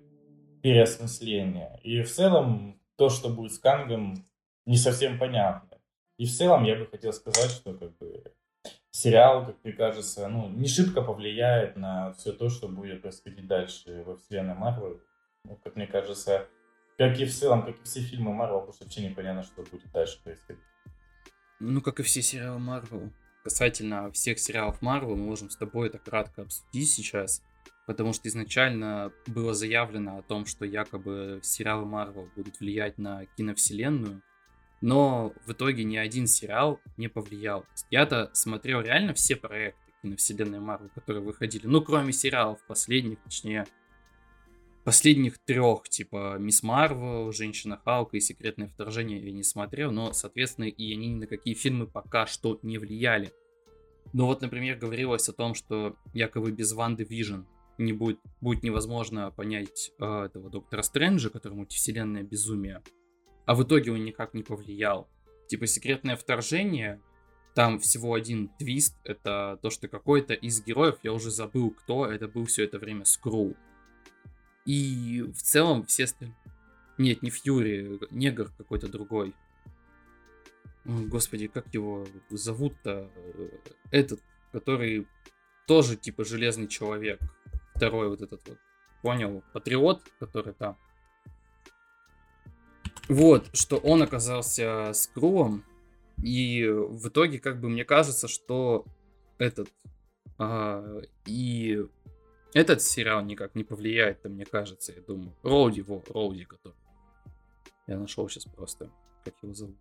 переосмысление. 0.60 1.78
И 1.84 2.02
в 2.02 2.10
целом 2.10 2.80
то, 2.96 3.08
что 3.08 3.28
будет 3.28 3.52
с 3.52 3.58
Кангом, 3.58 4.24
не 4.66 4.76
совсем 4.76 5.18
понятно. 5.18 5.78
И 6.18 6.26
в 6.26 6.30
целом 6.30 6.64
я 6.64 6.76
бы 6.76 6.86
хотел 6.86 7.12
сказать, 7.12 7.50
что 7.50 7.74
как 7.74 7.96
бы 7.98 8.24
сериал, 8.96 9.44
как 9.44 9.56
мне 9.62 9.72
кажется, 9.74 10.26
ну, 10.28 10.48
не 10.48 10.68
шибко 10.68 11.02
повлияет 11.02 11.76
на 11.76 12.14
все 12.14 12.32
то, 12.32 12.48
что 12.48 12.66
будет 12.66 13.02
происходить 13.02 13.46
дальше 13.46 14.02
во 14.06 14.16
вселенной 14.16 14.54
Марвел. 14.54 15.00
Ну, 15.44 15.58
как 15.62 15.76
мне 15.76 15.86
кажется, 15.86 16.48
как 16.96 17.18
и 17.20 17.26
в 17.26 17.32
целом, 17.32 17.64
как 17.64 17.78
и 17.78 17.84
все 17.84 18.00
фильмы 18.00 18.32
Марвел, 18.32 18.60
потому 18.60 18.72
что 18.72 18.84
вообще 18.84 19.06
непонятно, 19.06 19.42
что 19.42 19.62
будет 19.62 19.92
дальше 19.92 20.22
происходить. 20.22 20.62
Ну, 21.60 21.82
как 21.82 22.00
и 22.00 22.02
все 22.02 22.22
сериалы 22.22 22.58
Марвел. 22.58 23.12
Касательно 23.44 24.10
всех 24.12 24.38
сериалов 24.38 24.80
Марвел, 24.80 25.14
мы 25.14 25.26
можем 25.26 25.50
с 25.50 25.56
тобой 25.56 25.88
это 25.88 25.98
кратко 25.98 26.42
обсудить 26.42 26.90
сейчас. 26.90 27.42
Потому 27.86 28.14
что 28.14 28.28
изначально 28.28 29.12
было 29.26 29.52
заявлено 29.52 30.18
о 30.18 30.22
том, 30.22 30.46
что 30.46 30.64
якобы 30.64 31.40
сериалы 31.42 31.84
Марвел 31.84 32.28
будут 32.34 32.60
влиять 32.60 32.98
на 32.98 33.26
киновселенную. 33.36 34.22
Но 34.86 35.32
в 35.44 35.50
итоге 35.50 35.82
ни 35.82 35.96
один 35.96 36.28
сериал 36.28 36.78
не 36.96 37.08
повлиял. 37.08 37.66
Я-то 37.90 38.30
смотрел 38.34 38.82
реально 38.82 39.14
все 39.14 39.34
проекты 39.34 39.80
киновселенной 40.00 40.60
Марвел, 40.60 40.90
которые 40.94 41.24
выходили. 41.24 41.66
Ну, 41.66 41.82
кроме 41.82 42.12
сериалов 42.12 42.64
последних, 42.68 43.20
точнее, 43.24 43.66
последних 44.84 45.38
трех, 45.38 45.88
типа 45.88 46.36
Мисс 46.38 46.62
Марвел, 46.62 47.32
Женщина 47.32 47.80
Халка 47.84 48.16
и 48.16 48.20
Секретное 48.20 48.68
вторжение 48.68 49.18
я 49.18 49.32
не 49.32 49.42
смотрел, 49.42 49.90
но, 49.90 50.12
соответственно, 50.12 50.66
и 50.66 50.92
они 50.92 51.08
ни 51.08 51.18
на 51.18 51.26
какие 51.26 51.54
фильмы 51.54 51.88
пока 51.88 52.28
что 52.28 52.60
не 52.62 52.78
влияли. 52.78 53.32
Но 54.12 54.26
вот, 54.26 54.40
например, 54.40 54.78
говорилось 54.78 55.28
о 55.28 55.32
том, 55.32 55.54
что 55.54 55.96
якобы 56.14 56.52
без 56.52 56.72
Ванды 56.74 57.02
Вижн 57.02 57.40
не 57.76 57.92
будет, 57.92 58.20
будет 58.40 58.62
невозможно 58.62 59.32
понять 59.32 59.90
э, 59.98 60.26
этого 60.26 60.48
Доктора 60.48 60.82
Стрэнджа, 60.82 61.28
который 61.30 61.54
мультивселенная 61.54 62.22
безумие. 62.22 62.84
А 63.46 63.54
в 63.54 63.62
итоге 63.62 63.92
он 63.92 64.04
никак 64.04 64.34
не 64.34 64.42
повлиял. 64.42 65.08
Типа 65.48 65.66
Секретное 65.66 66.16
вторжение, 66.16 67.00
там 67.54 67.78
всего 67.78 68.14
один 68.14 68.48
твист, 68.58 68.96
это 69.04 69.58
то, 69.62 69.70
что 69.70 69.88
какой-то 69.88 70.34
из 70.34 70.62
героев, 70.62 70.96
я 71.02 71.12
уже 71.12 71.30
забыл 71.30 71.70
кто, 71.70 72.06
это 72.06 72.28
был 72.28 72.44
все 72.44 72.64
это 72.64 72.78
время 72.78 73.04
Скрулл. 73.04 73.56
И 74.66 75.22
в 75.22 75.40
целом 75.40 75.86
все 75.86 76.04
остальные... 76.04 76.36
Нет, 76.98 77.22
не 77.22 77.30
Фьюри, 77.30 78.00
негр 78.10 78.50
какой-то 78.58 78.88
другой. 78.88 79.34
Ой, 80.84 81.06
Господи, 81.06 81.46
как 81.46 81.72
его 81.72 82.06
зовут-то? 82.30 83.10
Этот, 83.90 84.20
который 84.52 85.06
тоже 85.66 85.96
типа 85.96 86.24
железный 86.24 86.68
человек. 86.68 87.20
Второй 87.74 88.08
вот 88.08 88.22
этот 88.22 88.46
вот. 88.48 88.58
Понял? 89.02 89.42
Патриот, 89.52 90.02
который 90.18 90.54
там. 90.54 90.76
Вот, 93.08 93.48
что 93.52 93.76
он 93.76 94.02
оказался 94.02 94.92
скрулом. 94.94 95.64
И 96.22 96.66
в 96.66 97.08
итоге, 97.08 97.38
как 97.38 97.60
бы, 97.60 97.68
мне 97.68 97.84
кажется, 97.84 98.26
что 98.26 98.84
этот 99.38 99.68
а, 100.38 101.00
и 101.26 101.84
этот 102.52 102.82
сериал 102.82 103.22
никак 103.22 103.54
не 103.54 103.64
повлияет, 103.64 104.22
то 104.22 104.28
мне 104.28 104.44
кажется, 104.44 104.92
я 104.92 105.02
думаю. 105.02 105.34
Роуди, 105.42 105.82
во, 105.82 106.02
Роуди, 106.08 106.44
который. 106.44 106.76
Я 107.86 107.98
нашел 107.98 108.28
сейчас 108.28 108.44
просто, 108.46 108.90
как 109.24 109.34
его 109.42 109.54
зовут. 109.54 109.76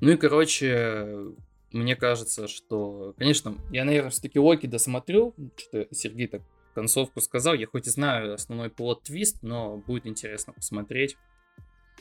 Ну 0.00 0.10
и, 0.10 0.16
короче, 0.16 1.34
мне 1.72 1.96
кажется, 1.96 2.48
что, 2.48 3.14
конечно, 3.18 3.54
я, 3.70 3.84
наверное, 3.84 4.10
все-таки 4.10 4.38
Локи 4.38 4.66
досмотрю, 4.66 5.34
что 5.56 5.86
Сергей 5.90 6.28
так 6.28 6.42
концовку 6.74 7.20
сказал. 7.20 7.54
Я 7.54 7.66
хоть 7.66 7.86
и 7.86 7.90
знаю 7.90 8.34
основной 8.34 8.70
плод-твист, 8.70 9.42
но 9.42 9.78
будет 9.78 10.06
интересно 10.06 10.52
посмотреть. 10.52 11.16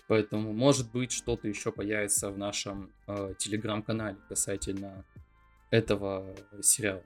Поэтому, 0.08 0.54
может 0.54 0.92
быть, 0.92 1.12
что-то 1.12 1.48
еще 1.48 1.72
появится 1.72 2.30
в 2.30 2.38
нашем 2.38 2.92
э, 3.08 3.34
телеграм-канале 3.38 4.18
касательно 4.30 5.06
этого 5.70 6.36
сериала. 6.62 7.04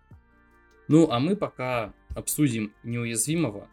Ну, 0.87 1.09
а 1.09 1.19
мы 1.19 1.35
пока 1.35 1.93
обсудим 2.15 2.73
неуязвимого. 2.83 3.69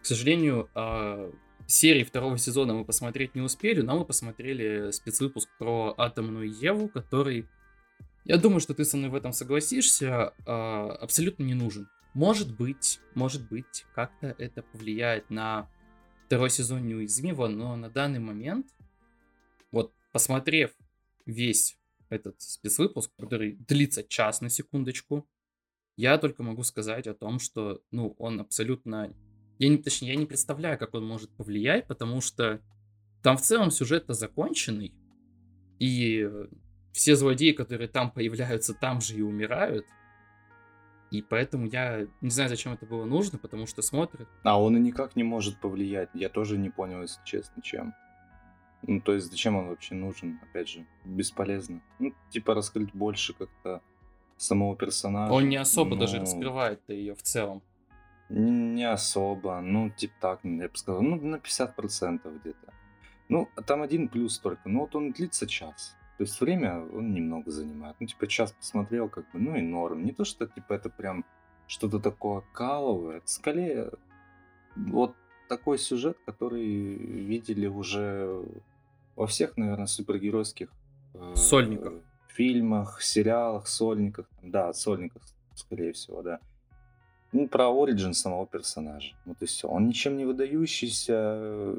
К 0.00 0.06
сожалению, 0.06 0.68
а, 0.74 1.30
серии 1.70 2.02
второго 2.02 2.36
сезона 2.36 2.74
мы 2.74 2.84
посмотреть 2.84 3.34
не 3.34 3.40
успели, 3.40 3.80
но 3.80 3.98
мы 3.98 4.04
посмотрели 4.04 4.90
спецвыпуск 4.90 5.48
про 5.58 5.94
атомную 5.96 6.50
Еву, 6.50 6.88
который, 6.88 7.48
я 8.24 8.36
думаю, 8.36 8.60
что 8.60 8.74
ты 8.74 8.84
со 8.84 8.96
мной 8.96 9.10
в 9.10 9.14
этом 9.14 9.32
согласишься, 9.32 10.34
а, 10.46 10.92
абсолютно 11.00 11.44
не 11.44 11.54
нужен. 11.54 11.88
Может 12.14 12.56
быть, 12.56 13.00
может 13.14 13.48
быть, 13.48 13.86
как-то 13.94 14.34
это 14.38 14.62
повлияет 14.62 15.30
на 15.30 15.70
второй 16.26 16.50
сезон 16.50 16.86
неуязвимого, 16.86 17.48
но 17.48 17.76
на 17.76 17.88
данный 17.88 18.18
момент, 18.18 18.66
вот 19.70 19.94
посмотрев 20.12 20.72
весь 21.26 21.78
этот 22.08 22.40
спецвыпуск, 22.40 23.10
который 23.16 23.52
длится 23.52 24.02
час 24.02 24.40
на 24.40 24.50
секундочку, 24.50 25.28
я 25.96 26.18
только 26.18 26.42
могу 26.42 26.62
сказать 26.62 27.06
о 27.06 27.14
том, 27.14 27.38
что, 27.38 27.82
ну, 27.90 28.14
он 28.18 28.40
абсолютно... 28.40 29.14
Я 29.58 29.68
не, 29.68 29.76
точнее, 29.76 30.10
я 30.10 30.16
не 30.16 30.26
представляю, 30.26 30.78
как 30.78 30.94
он 30.94 31.06
может 31.06 31.30
повлиять, 31.36 31.86
потому 31.86 32.20
что 32.20 32.60
там 33.22 33.36
в 33.36 33.42
целом 33.42 33.70
сюжет-то 33.70 34.14
законченный, 34.14 34.94
и 35.78 36.28
все 36.92 37.16
злодеи, 37.16 37.52
которые 37.52 37.88
там 37.88 38.10
появляются, 38.10 38.74
там 38.74 39.00
же 39.00 39.16
и 39.16 39.22
умирают. 39.22 39.86
И 41.10 41.22
поэтому 41.22 41.66
я 41.66 42.06
не 42.20 42.30
знаю, 42.30 42.48
зачем 42.48 42.72
это 42.72 42.86
было 42.86 43.04
нужно, 43.04 43.38
потому 43.38 43.66
что 43.66 43.82
смотрят. 43.82 44.28
А 44.44 44.60
он 44.60 44.76
и 44.76 44.80
никак 44.80 45.16
не 45.16 45.24
может 45.24 45.58
повлиять. 45.60 46.08
Я 46.14 46.28
тоже 46.28 46.56
не 46.56 46.70
понял, 46.70 47.02
если 47.02 47.20
честно, 47.24 47.62
чем. 47.62 47.94
Ну, 48.82 49.00
то 49.00 49.12
есть, 49.12 49.30
зачем 49.30 49.56
он 49.56 49.68
вообще 49.68 49.94
нужен? 49.94 50.38
Опять 50.42 50.68
же, 50.68 50.86
бесполезно. 51.04 51.82
Ну, 51.98 52.14
типа, 52.30 52.54
раскрыть 52.54 52.94
больше 52.94 53.34
как-то 53.34 53.82
самого 54.36 54.76
персонажа. 54.76 55.32
Он 55.32 55.48
не 55.48 55.56
особо 55.56 55.96
но 55.96 56.02
даже 56.02 56.20
раскрывает 56.20 56.80
ее 56.88 57.14
в 57.14 57.22
целом. 57.22 57.62
Не 58.30 58.88
особо. 58.90 59.60
Ну, 59.60 59.90
типа 59.90 60.14
так, 60.20 60.40
я 60.44 60.68
бы 60.68 60.76
сказал, 60.76 61.02
ну, 61.02 61.16
на 61.16 61.36
50% 61.36 62.40
где-то. 62.40 62.72
Ну, 63.28 63.48
там 63.66 63.82
один 63.82 64.08
плюс 64.08 64.38
только. 64.38 64.68
Ну, 64.68 64.80
вот 64.80 64.94
он 64.94 65.12
длится 65.12 65.46
час. 65.46 65.96
То 66.20 66.24
есть 66.24 66.38
время 66.38 66.82
он 66.82 67.14
немного 67.14 67.50
занимает. 67.50 67.96
Ну, 67.98 68.06
типа, 68.06 68.26
час 68.26 68.52
посмотрел, 68.52 69.08
как 69.08 69.24
бы, 69.32 69.38
ну 69.38 69.56
и 69.56 69.62
норм. 69.62 70.04
Не 70.04 70.12
то, 70.12 70.26
что, 70.26 70.46
типа, 70.46 70.74
это 70.74 70.90
прям 70.90 71.24
что-то 71.66 71.98
такое 71.98 72.42
каловое. 72.52 73.22
Скорее 73.24 73.90
вот 74.76 75.14
такой 75.48 75.78
сюжет, 75.78 76.18
который 76.26 76.62
видели 76.62 77.66
уже 77.68 78.44
во 79.16 79.26
всех, 79.26 79.56
наверное, 79.56 79.86
супергеройских 79.86 80.68
э, 81.14 81.32
Сольниках. 81.36 81.94
фильмах, 82.28 83.00
сериалах, 83.00 83.66
сольниках. 83.66 84.28
Да, 84.42 84.74
сольниках, 84.74 85.22
скорее 85.54 85.94
всего, 85.94 86.20
да. 86.20 86.40
Ну, 87.32 87.48
про 87.48 87.70
оригин 87.70 88.12
самого 88.12 88.46
персонажа. 88.46 89.16
Вот 89.24 89.40
и 89.40 89.46
все. 89.46 89.68
Он 89.68 89.88
ничем 89.88 90.18
не 90.18 90.26
выдающийся. 90.26 91.76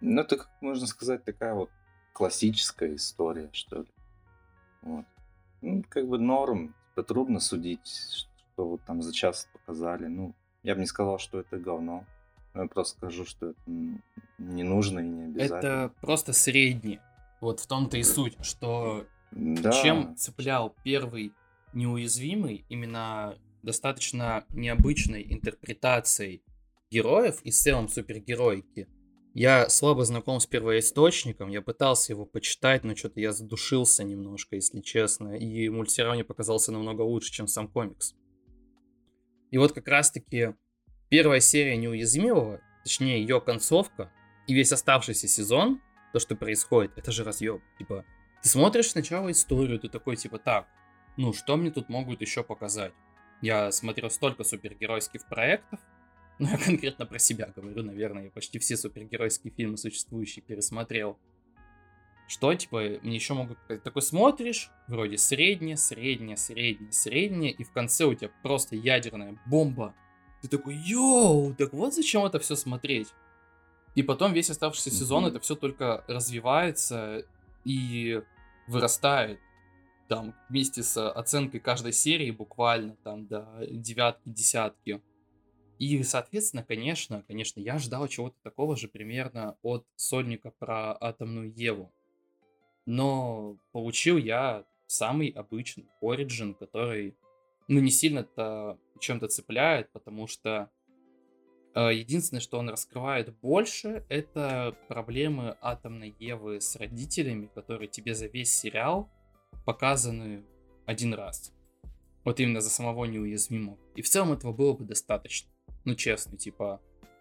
Ну, 0.00 0.20
это, 0.20 0.38
как 0.38 0.50
можно 0.60 0.88
сказать, 0.88 1.22
такая 1.22 1.54
вот 1.54 1.70
классическая 2.16 2.94
история, 2.94 3.50
что 3.52 3.80
ли. 3.80 3.88
Вот. 4.80 5.04
Ну, 5.60 5.84
как 5.86 6.08
бы 6.08 6.18
норм. 6.18 6.74
Это 6.94 7.02
трудно 7.02 7.40
судить, 7.40 7.86
что 7.86 8.66
вот 8.70 8.80
там 8.86 9.02
за 9.02 9.12
час 9.12 9.46
показали. 9.52 10.06
Ну, 10.06 10.34
я 10.62 10.74
бы 10.74 10.80
не 10.80 10.86
сказал, 10.86 11.18
что 11.18 11.40
это 11.40 11.58
говно. 11.58 12.06
Я 12.54 12.64
просто 12.68 12.96
скажу, 12.96 13.26
что 13.26 13.50
это 13.50 13.60
не 14.38 14.62
нужно 14.62 15.00
и 15.00 15.02
не 15.02 15.24
обязательно. 15.24 15.58
Это 15.58 15.94
просто 16.00 16.32
средний. 16.32 17.00
Вот 17.42 17.60
в 17.60 17.66
том-то 17.66 17.98
и 17.98 18.02
суть, 18.02 18.42
что 18.42 19.06
Да. 19.30 19.72
чем 19.72 20.16
цеплял 20.16 20.74
первый 20.84 21.34
неуязвимый, 21.74 22.64
именно 22.70 23.36
достаточно 23.62 24.46
необычной 24.48 25.22
интерпретацией 25.34 26.42
героев 26.90 27.42
и 27.42 27.50
в 27.50 27.54
целом 27.54 27.90
супергероики. 27.90 28.88
Я 29.38 29.68
слабо 29.68 30.06
знаком 30.06 30.40
с 30.40 30.46
первоисточником, 30.46 31.50
я 31.50 31.60
пытался 31.60 32.14
его 32.14 32.24
почитать, 32.24 32.84
но 32.84 32.96
что-то 32.96 33.20
я 33.20 33.32
задушился 33.32 34.02
немножко, 34.02 34.56
если 34.56 34.80
честно, 34.80 35.36
и 35.36 35.68
мультсериал 35.68 36.14
мне 36.14 36.24
показался 36.24 36.72
намного 36.72 37.02
лучше, 37.02 37.30
чем 37.32 37.46
сам 37.46 37.68
комикс. 37.68 38.14
И 39.50 39.58
вот 39.58 39.74
как 39.74 39.88
раз-таки 39.88 40.54
первая 41.10 41.40
серия 41.40 41.76
Неуязвимого, 41.76 42.62
точнее 42.82 43.20
ее 43.20 43.42
концовка, 43.42 44.10
и 44.46 44.54
весь 44.54 44.72
оставшийся 44.72 45.28
сезон, 45.28 45.82
то, 46.14 46.18
что 46.18 46.34
происходит, 46.34 46.96
это 46.96 47.12
же 47.12 47.22
разъем. 47.22 47.60
Типа, 47.76 48.06
ты 48.42 48.48
смотришь 48.48 48.92
сначала 48.92 49.30
историю, 49.30 49.78
ты 49.78 49.90
такой, 49.90 50.16
типа, 50.16 50.38
так, 50.38 50.66
ну, 51.18 51.34
что 51.34 51.58
мне 51.58 51.70
тут 51.70 51.90
могут 51.90 52.22
еще 52.22 52.42
показать? 52.42 52.94
Я 53.42 53.70
смотрел 53.70 54.08
столько 54.08 54.44
супергеройских 54.44 55.28
проектов, 55.28 55.78
ну, 56.38 56.48
я 56.48 56.58
конкретно 56.58 57.06
про 57.06 57.18
себя 57.18 57.52
говорю, 57.54 57.82
наверное, 57.82 58.24
я 58.24 58.30
почти 58.30 58.58
все 58.58 58.76
супергеройские 58.76 59.52
фильмы 59.52 59.76
существующие 59.76 60.42
пересмотрел. 60.42 61.18
Что, 62.28 62.52
типа, 62.52 62.82
мне 63.02 63.14
еще 63.14 63.34
могут 63.34 63.58
показать? 63.58 63.84
Такой 63.84 64.02
смотришь, 64.02 64.70
вроде 64.88 65.16
среднее, 65.16 65.76
среднее, 65.76 66.36
среднее, 66.36 66.92
среднее, 66.92 67.52
и 67.52 67.62
в 67.64 67.70
конце 67.70 68.04
у 68.04 68.14
тебя 68.14 68.30
просто 68.42 68.74
ядерная 68.74 69.38
бомба. 69.46 69.94
Ты 70.42 70.48
такой, 70.48 70.74
йоу, 70.74 71.54
так 71.54 71.72
вот 71.72 71.94
зачем 71.94 72.24
это 72.24 72.38
все 72.40 72.56
смотреть? 72.56 73.08
И 73.94 74.02
потом 74.02 74.32
весь 74.34 74.50
оставшийся 74.50 74.90
сезон 74.90 75.22
Мгм. 75.22 75.30
это 75.30 75.40
все 75.40 75.54
только 75.54 76.04
развивается 76.08 77.24
и 77.64 78.22
вырастает. 78.66 79.40
Там 80.08 80.34
вместе 80.48 80.82
с 80.82 81.10
оценкой 81.10 81.60
каждой 81.60 81.92
серии 81.92 82.30
буквально 82.30 82.96
там 83.04 83.26
до 83.26 83.46
девятки, 83.70 84.22
десятки. 84.26 85.00
И, 85.78 86.02
соответственно, 86.02 86.62
конечно, 86.62 87.22
конечно, 87.26 87.60
я 87.60 87.78
ждал 87.78 88.08
чего-то 88.08 88.36
такого 88.42 88.76
же 88.76 88.88
примерно 88.88 89.58
от 89.62 89.86
сольника 89.96 90.50
про 90.50 90.96
атомную 90.98 91.52
Еву. 91.54 91.92
Но 92.86 93.58
получил 93.72 94.16
я 94.16 94.64
самый 94.86 95.28
обычный 95.28 95.86
Origin, 96.02 96.54
который, 96.54 97.16
ну, 97.68 97.80
не 97.80 97.90
сильно-то 97.90 98.78
чем-то 99.00 99.28
цепляет, 99.28 99.90
потому 99.92 100.26
что 100.26 100.70
э, 101.74 101.92
единственное, 101.94 102.40
что 102.40 102.58
он 102.58 102.70
раскрывает 102.70 103.36
больше, 103.40 104.04
это 104.08 104.76
проблемы 104.88 105.56
атомной 105.60 106.14
Евы 106.18 106.60
с 106.60 106.76
родителями, 106.76 107.50
которые 107.54 107.88
тебе 107.88 108.14
за 108.14 108.26
весь 108.26 108.54
сериал 108.54 109.10
показаны 109.64 110.44
один 110.86 111.12
раз. 111.12 111.52
Вот 112.24 112.40
именно 112.40 112.60
за 112.60 112.70
самого 112.70 113.04
неуязвимого. 113.04 113.78
И 113.94 114.02
в 114.02 114.08
целом 114.08 114.32
этого 114.32 114.52
было 114.52 114.72
бы 114.72 114.84
достаточно. 114.84 115.50
Ну, 115.84 115.94
честно, 115.94 116.36
типа, 116.36 116.80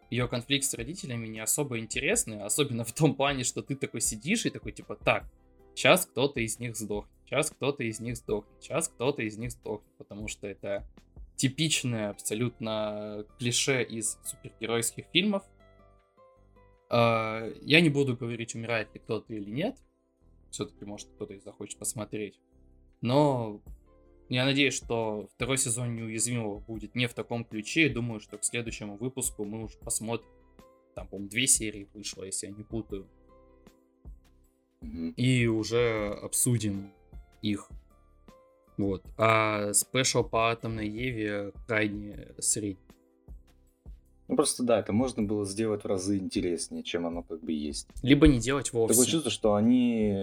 ее 0.10 0.28
конфликт 0.28 0.66
с 0.66 0.74
родителями 0.74 1.28
не 1.28 1.39
особо 1.39 1.80
интересный, 1.80 2.41
особенно 2.41 2.84
в 2.84 2.93
том 2.93 3.16
плане, 3.16 3.43
что 3.43 3.62
ты 3.62 3.76
такой 3.76 4.02
сидишь 4.02 4.46
и 4.46 4.50
такой, 4.50 4.72
типа, 4.72 4.96
так, 4.96 5.26
сейчас 5.74 6.06
кто-то 6.06 6.39
из 6.39 6.60
них 6.60 6.76
сдохнет, 6.76 7.12
сейчас 7.26 7.50
кто-то 7.52 7.84
из 7.84 8.00
них 8.00 8.18
сдохнет, 8.18 8.62
сейчас 8.62 8.88
кто-то 8.88 9.22
из 9.22 9.38
них 9.38 9.52
сдохнет, 9.52 9.91
потому 9.98 10.28
что 10.28 10.48
это 10.48 10.88
типичное 11.36 12.12
абсолютно 12.12 13.26
клише 13.39 13.84
из 13.84 14.18
супергеройских 14.24 15.06
фильмов. 15.12 15.43
А, 16.89 17.50
Я 17.62 17.82
не 17.82 17.89
буду 17.89 18.16
говорить, 18.16 18.56
умирает 18.56 18.93
ли 18.93 19.00
кто-то 19.00 19.34
или 19.34 19.50
нет. 19.50 19.78
Все-таки, 20.52 20.86
может, 20.86 21.10
кто-то 21.10 21.34
и 21.34 21.39
захочет 21.39 21.78
посмотреть. 21.78 22.39
Но 23.02 23.62
я 24.30 24.45
надеюсь, 24.45 24.73
что 24.73 25.28
второй 25.36 25.57
сезон 25.57 25.95
неуязвимого 25.95 26.59
будет 26.59 26.95
не 26.95 27.07
в 27.07 27.13
таком 27.13 27.45
ключе. 27.45 27.88
И 27.88 27.89
думаю, 27.89 28.19
что 28.19 28.38
к 28.38 28.43
следующему 28.43 28.97
выпуску 28.97 29.45
мы 29.45 29.63
уже 29.63 29.78
посмотрим. 29.78 30.30
Там, 30.95 31.07
по-моему, 31.07 31.30
две 31.30 31.47
серии 31.47 31.88
вышло, 31.93 32.23
если 32.23 32.47
я 32.47 32.53
не 32.53 32.63
путаю. 32.63 33.07
И 35.17 35.47
уже 35.47 36.17
обсудим 36.21 36.91
их. 37.41 37.69
Вот. 38.78 39.03
А 39.17 39.73
спешл 39.73 40.23
по 40.23 40.51
атомной 40.51 40.88
Еве 40.88 41.53
крайне 41.67 42.28
средний. 42.39 42.80
Ну 44.28 44.36
просто 44.36 44.63
да, 44.63 44.80
это 44.80 44.91
можно 44.91 45.21
было 45.21 45.45
сделать 45.45 45.84
в 45.84 45.88
разы 45.88 46.17
интереснее, 46.17 46.84
чем 46.84 47.05
оно 47.05 47.21
как 47.21 47.43
бы 47.43 47.51
есть. 47.51 47.88
Либо 48.01 48.28
не 48.28 48.39
делать 48.39 48.73
вовсе. 48.73 48.95
Такое 48.95 49.11
чувство, 49.11 49.32
что 49.32 49.53
они... 49.53 50.13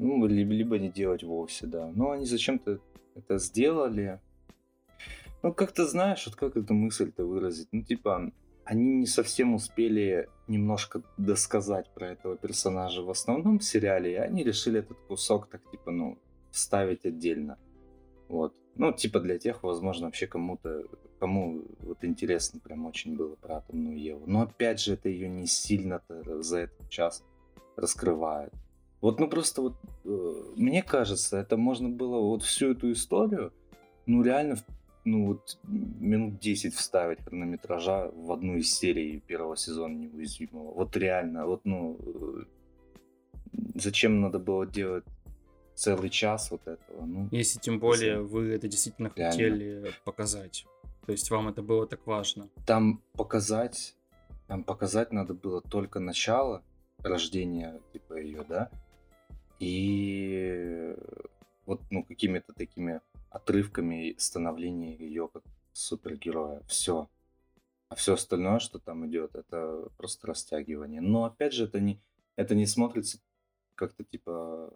Ну, 0.00 0.26
либо, 0.26 0.52
либо 0.52 0.78
не 0.78 0.90
делать 0.90 1.22
вовсе, 1.22 1.66
да. 1.66 1.92
Но 1.94 2.12
они 2.12 2.24
зачем-то 2.24 2.80
это 3.14 3.38
сделали. 3.38 4.18
Ну, 5.42 5.52
как-то 5.52 5.86
знаешь, 5.86 6.26
вот 6.26 6.36
как 6.36 6.56
эту 6.56 6.72
мысль-то 6.72 7.24
выразить? 7.24 7.68
Ну, 7.72 7.82
типа, 7.82 8.32
они 8.64 8.82
не 9.00 9.06
совсем 9.06 9.54
успели 9.54 10.28
немножко 10.48 11.02
досказать 11.18 11.90
про 11.94 12.08
этого 12.08 12.36
персонажа 12.36 13.02
в 13.02 13.10
основном 13.10 13.60
сериале, 13.60 14.12
и 14.12 14.16
они 14.16 14.42
решили 14.42 14.80
этот 14.80 14.98
кусок 15.08 15.48
так, 15.48 15.60
типа, 15.70 15.90
ну, 15.90 16.18
вставить 16.50 17.04
отдельно. 17.04 17.58
Вот. 18.28 18.54
Ну, 18.76 18.92
типа 18.92 19.20
для 19.20 19.38
тех, 19.38 19.62
возможно, 19.62 20.06
вообще 20.06 20.26
кому-то, 20.26 20.84
кому 21.18 21.62
вот 21.80 22.04
интересно 22.04 22.58
прям 22.60 22.86
очень 22.86 23.16
было 23.16 23.34
про 23.34 23.56
атомную 23.56 24.00
Еву. 24.00 24.24
Но 24.26 24.42
опять 24.42 24.80
же, 24.80 24.94
это 24.94 25.10
ее 25.10 25.28
не 25.28 25.46
сильно-то 25.46 26.40
за 26.42 26.60
этот 26.60 26.88
час 26.88 27.22
раскрывает. 27.76 28.54
Вот, 29.00 29.18
ну 29.18 29.28
просто 29.28 29.62
вот, 29.62 29.74
э, 30.04 30.32
мне 30.56 30.82
кажется, 30.82 31.38
это 31.38 31.56
можно 31.56 31.88
было 31.88 32.18
вот 32.18 32.42
всю 32.42 32.72
эту 32.72 32.92
историю, 32.92 33.52
ну 34.06 34.22
реально, 34.22 34.56
ну 35.04 35.26
вот 35.26 35.58
минут 35.64 36.38
10 36.38 36.74
вставить 36.74 37.22
хронометража 37.22 38.10
в 38.14 38.30
одну 38.30 38.56
из 38.56 38.72
серий 38.74 39.20
первого 39.20 39.56
сезона 39.56 39.94
Неуязвимого. 39.94 40.74
Вот 40.74 40.96
реально, 40.96 41.46
вот, 41.46 41.62
ну, 41.64 41.98
э, 41.98 42.44
зачем 43.74 44.20
надо 44.20 44.38
было 44.38 44.66
делать 44.66 45.04
целый 45.74 46.10
час 46.10 46.50
вот 46.50 46.66
этого? 46.66 47.06
Ну, 47.06 47.28
Если 47.30 47.58
тем 47.58 47.78
более 47.78 48.16
знаю. 48.16 48.28
вы 48.28 48.48
это 48.50 48.68
действительно 48.68 49.10
Реально. 49.16 49.32
хотели 49.32 49.92
показать. 50.04 50.66
То 51.06 51.12
есть 51.12 51.30
вам 51.30 51.48
это 51.48 51.62
было 51.62 51.86
так 51.86 52.06
важно. 52.06 52.48
там 52.66 53.02
показать, 53.14 53.96
там 54.46 54.62
показать 54.62 55.12
надо 55.12 55.32
было 55.32 55.62
только 55.62 55.98
начало 56.00 56.62
рождения, 56.98 57.80
типа, 57.92 58.18
ее, 58.18 58.44
да, 58.46 58.70
и 59.60 60.96
вот, 61.66 61.82
ну, 61.90 62.02
какими-то 62.02 62.52
такими 62.52 63.00
отрывками 63.28 64.16
становления 64.18 64.96
ее 64.96 65.28
как 65.28 65.44
супергероя. 65.72 66.62
Все. 66.66 67.08
А 67.88 67.94
все 67.94 68.14
остальное, 68.14 68.58
что 68.58 68.78
там 68.78 69.06
идет, 69.06 69.34
это 69.34 69.88
просто 69.96 70.26
растягивание. 70.28 71.00
Но 71.00 71.24
опять 71.24 71.52
же, 71.52 71.64
это 71.64 71.78
не, 71.78 72.00
это 72.36 72.54
не 72.54 72.66
смотрится 72.66 73.18
как-то 73.74 74.02
типа 74.02 74.72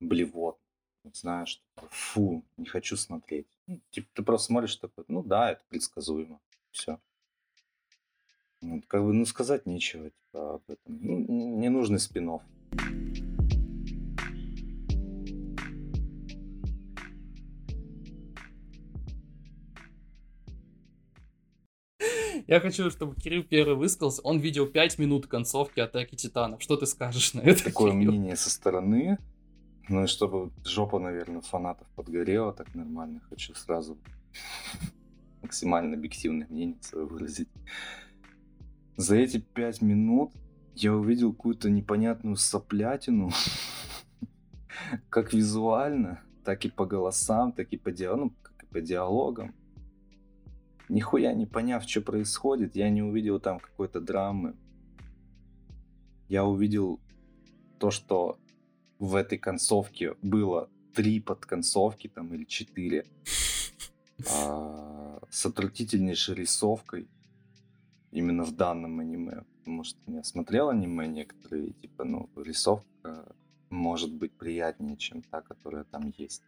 блевот. 0.00 0.58
Вот 1.04 1.16
Знаешь, 1.16 1.60
типа, 1.60 1.88
фу, 1.90 2.44
не 2.56 2.66
хочу 2.66 2.96
смотреть. 2.96 3.46
Ну, 3.66 3.80
Типа 3.90 4.08
ты 4.12 4.22
просто 4.22 4.46
смотришь 4.46 4.76
такой, 4.76 5.04
ну 5.08 5.22
да, 5.22 5.52
это 5.52 5.62
предсказуемо. 5.68 6.40
Все. 6.70 6.98
как 8.88 9.04
бы, 9.04 9.12
ну, 9.12 9.24
сказать 9.24 9.66
нечего, 9.66 10.10
типа, 10.10 10.54
об 10.54 10.62
этом. 10.68 10.98
Ну, 11.00 11.18
н- 11.18 11.60
не 11.60 11.68
Я 22.48 22.60
хочу, 22.60 22.90
чтобы 22.90 23.14
Кирилл 23.14 23.44
первый 23.44 23.76
высказался. 23.76 24.22
Он 24.22 24.38
видел 24.38 24.66
5 24.66 24.98
минут 24.98 25.26
концовки 25.26 25.80
Атаки 25.80 26.14
Титанов. 26.14 26.62
Что 26.62 26.76
ты 26.78 26.86
скажешь 26.86 27.34
на 27.34 27.40
это, 27.40 27.62
Такое 27.64 27.92
Кирилл? 27.92 28.10
мнение 28.10 28.36
со 28.36 28.48
стороны. 28.48 29.18
Ну 29.90 30.04
и 30.04 30.06
чтобы 30.06 30.50
жопа, 30.64 30.98
наверное, 30.98 31.42
фанатов 31.42 31.86
подгорела 31.94 32.52
так 32.54 32.74
нормально, 32.74 33.20
хочу 33.28 33.54
сразу 33.54 33.98
максимально 35.42 35.94
объективное 35.96 36.46
мнение 36.48 36.78
свое 36.80 37.06
выразить. 37.06 37.48
За 38.96 39.16
эти 39.16 39.38
пять 39.38 39.82
минут 39.82 40.32
я 40.74 40.94
увидел 40.94 41.32
какую-то 41.32 41.68
непонятную 41.68 42.36
соплятину, 42.36 43.30
как 45.10 45.34
визуально, 45.34 46.22
так 46.44 46.64
и 46.64 46.70
по 46.70 46.86
голосам, 46.86 47.52
так 47.52 47.68
и 47.72 47.76
по, 47.76 47.90
диа- 47.90 48.16
ну, 48.16 48.32
как 48.42 48.62
и 48.62 48.66
по 48.66 48.80
диалогам. 48.80 49.54
Нихуя 50.88 51.34
не 51.34 51.46
поняв, 51.46 51.84
что 51.84 52.00
происходит, 52.00 52.76
я 52.76 52.88
не 52.90 53.02
увидел 53.02 53.40
там 53.40 53.60
какой-то 53.60 54.00
драмы. 54.00 54.56
Я 56.28 56.44
увидел 56.44 57.00
то, 57.78 57.90
что 57.90 58.38
в 58.98 59.14
этой 59.14 59.38
концовке 59.38 60.14
было 60.22 60.70
три 60.94 61.20
подконцовки 61.20 62.08
там 62.08 62.34
или 62.34 62.44
четыре 62.44 63.06
а, 64.30 65.20
с 65.30 65.46
отвратительнейшей 65.46 66.34
рисовкой 66.34 67.08
именно 68.10 68.44
в 68.44 68.56
данном 68.56 69.00
аниме. 69.00 69.44
Потому 69.58 69.84
что 69.84 69.98
я 70.06 70.24
смотрел 70.24 70.70
аниме 70.70 71.06
некоторые, 71.06 71.68
и, 71.68 71.72
типа, 71.72 72.04
ну, 72.04 72.28
рисовка 72.36 73.34
может 73.70 74.12
быть 74.12 74.32
приятнее, 74.32 74.96
чем 74.96 75.22
та, 75.22 75.42
которая 75.42 75.84
там 75.84 76.12
есть. 76.16 76.42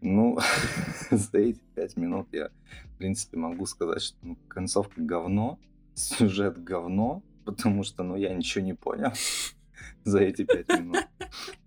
Ну, 0.00 0.38
за 1.10 1.38
эти 1.38 1.60
пять 1.74 1.96
минут 1.96 2.28
я, 2.32 2.50
в 2.94 2.98
принципе, 2.98 3.36
могу 3.36 3.66
сказать, 3.66 4.02
что 4.02 4.16
ну, 4.22 4.36
концовка 4.48 5.00
говно, 5.00 5.58
сюжет 5.94 6.62
говно, 6.62 7.22
потому 7.44 7.82
что, 7.82 8.02
ну, 8.02 8.16
я 8.16 8.34
ничего 8.34 8.64
не 8.64 8.74
понял 8.74 9.12
за 10.04 10.20
эти 10.20 10.44
пять 10.44 10.68
минут. 10.68 11.06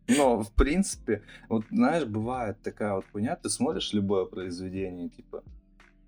Но, 0.08 0.42
в 0.42 0.52
принципе, 0.52 1.24
вот, 1.48 1.66
знаешь, 1.72 2.06
бывает 2.06 2.62
такая 2.62 2.96
вот 2.96 3.06
хуйня, 3.12 3.36
ты 3.36 3.50
смотришь 3.50 3.94
любое 3.94 4.26
произведение, 4.26 5.10
типа, 5.10 5.44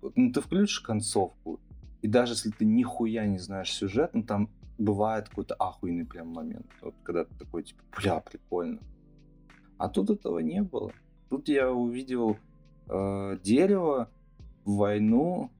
вот, 0.02 0.16
ну, 0.16 0.32
ты 0.32 0.40
включишь 0.40 0.80
концовку, 0.80 1.60
и 2.02 2.08
даже 2.08 2.34
если 2.34 2.50
ты 2.50 2.64
нихуя 2.64 3.26
не 3.26 3.38
знаешь 3.38 3.72
сюжет, 3.72 4.10
ну, 4.14 4.22
там 4.22 4.50
бывает 4.78 5.28
какой-то 5.28 5.54
ахуйный 5.58 6.04
прям 6.04 6.28
момент, 6.28 6.66
вот, 6.82 6.94
когда 7.02 7.24
ты 7.24 7.34
такой, 7.36 7.62
типа, 7.62 7.82
бля, 7.96 8.20
прикольно. 8.20 8.80
А 9.78 9.88
тут 9.88 10.10
этого 10.10 10.38
не 10.40 10.62
было. 10.62 10.92
Тут 11.28 11.48
я 11.48 11.70
увидел 11.72 12.36
э, 12.88 13.38
дерево, 13.42 14.10
войну 14.64 15.50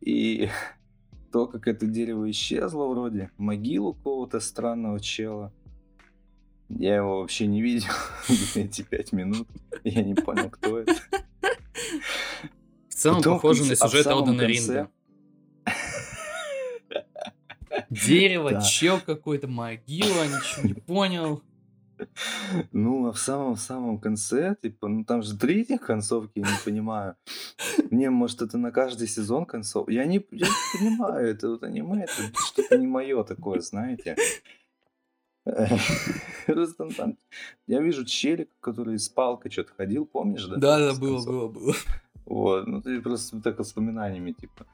и 0.00 0.48
то, 1.32 1.46
как 1.46 1.68
это 1.68 1.86
дерево 1.86 2.30
исчезло 2.30 2.86
вроде, 2.86 3.30
могилу 3.36 3.94
какого-то 3.94 4.40
странного 4.40 5.00
чела. 5.00 5.52
Я 6.68 6.96
его 6.96 7.20
вообще 7.20 7.46
не 7.46 7.60
видел 7.62 7.90
эти 8.54 8.82
пять 8.82 9.12
минут. 9.12 9.48
Я 9.84 10.02
не 10.02 10.14
понял, 10.14 10.48
кто 10.50 10.78
это. 10.78 10.94
В 12.88 12.94
целом 12.94 13.16
Потом 13.18 13.34
похоже 13.36 13.64
на 13.64 13.72
а 13.72 13.76
сюжет 13.76 14.04
самом 14.04 14.28
Элдена 14.28 14.38
конце- 14.46 14.52
Ринга. 14.52 14.90
Дерево, 17.90 18.50
Да. 18.52 18.60
чел 18.60 19.00
какой-то, 19.00 19.48
могила, 19.48 20.24
ничего 20.26 20.68
не 20.68 20.74
понял. 20.74 21.42
Ну, 22.72 23.06
а 23.06 23.12
в 23.12 23.18
самом-самом 23.18 23.98
конце, 23.98 24.56
типа, 24.60 24.88
ну 24.88 25.04
там 25.04 25.22
же 25.22 25.36
три 25.36 25.62
этих 25.62 25.80
концовки, 25.80 26.38
я 26.40 26.46
не 26.46 26.58
понимаю. 26.64 27.16
Не, 27.90 28.10
может, 28.10 28.42
это 28.42 28.58
на 28.58 28.70
каждый 28.70 29.08
сезон 29.08 29.46
концов. 29.46 29.88
Я 29.88 30.04
не, 30.04 30.24
я 30.30 30.46
не 30.46 30.78
понимаю, 30.78 31.28
это 31.28 31.48
вот 31.50 31.62
аниме, 31.62 32.04
это 32.04 32.32
что-то 32.46 32.78
не 32.78 32.86
мое 32.86 33.22
такое, 33.24 33.60
знаете. 33.60 34.16
Я 37.66 37.80
вижу 37.80 38.04
челик, 38.04 38.50
который 38.60 38.98
с 38.98 39.08
палкой 39.08 39.50
что-то 39.50 39.72
ходил, 39.74 40.06
помнишь, 40.06 40.46
да? 40.46 40.56
Да, 40.56 40.78
да, 40.78 40.94
было, 40.98 41.24
было, 41.24 41.48
было. 41.48 41.74
Вот, 42.26 42.66
ну 42.66 42.82
ты 42.82 43.00
просто 43.00 43.40
так 43.40 43.58
воспоминаниями, 43.58 44.32
типа, 44.32 44.66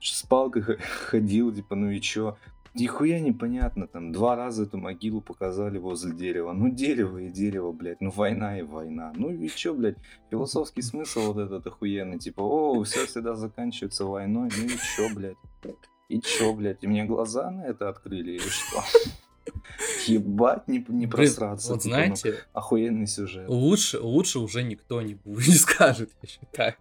с 0.00 0.22
палкой 0.22 0.62
ходил, 0.62 1.54
типа, 1.54 1.76
ну 1.76 1.90
и 1.90 2.00
чё? 2.00 2.36
Нихуя 2.74 3.20
непонятно, 3.20 3.86
там, 3.86 4.10
два 4.10 4.34
раза 4.34 4.64
эту 4.64 4.78
могилу 4.78 5.20
показали 5.20 5.78
возле 5.78 6.12
дерева. 6.12 6.52
Ну, 6.52 6.70
дерево 6.70 7.18
и 7.18 7.30
дерево, 7.30 7.70
блядь, 7.70 8.00
ну, 8.00 8.10
война 8.10 8.58
и 8.58 8.62
война. 8.62 9.12
Ну 9.14 9.30
и 9.30 9.48
чё, 9.48 9.74
блядь, 9.74 9.96
философский 10.28 10.82
смысл 10.82 11.32
вот 11.32 11.38
этот 11.38 11.64
охуенный, 11.68 12.18
типа, 12.18 12.40
о, 12.40 12.82
все 12.82 13.06
всегда 13.06 13.36
заканчивается 13.36 14.04
войной, 14.04 14.50
ну 14.58 14.66
и 14.66 14.70
чё, 14.96 15.08
блядь? 15.14 15.36
И 16.08 16.20
чё, 16.20 16.52
блядь, 16.52 16.82
и 16.82 16.88
мне 16.88 17.04
глаза 17.04 17.50
на 17.50 17.62
это 17.64 17.88
открыли 17.88 18.32
или 18.32 18.38
что? 18.40 18.82
Ебать, 20.06 20.66
не, 20.66 20.84
не 20.88 21.06
просраться. 21.06 21.74
вот 21.74 21.82
типа, 21.82 21.96
ну, 21.96 22.16
знаете, 22.16 22.44
охуенный 22.52 23.06
сюжет. 23.06 23.48
лучше, 23.48 24.00
лучше 24.00 24.40
уже 24.40 24.64
никто 24.64 25.00
не 25.00 25.14
будет, 25.24 25.46
не 25.46 25.54
скажет, 25.54 26.10
я 26.22 26.28
считаю. 26.28 26.74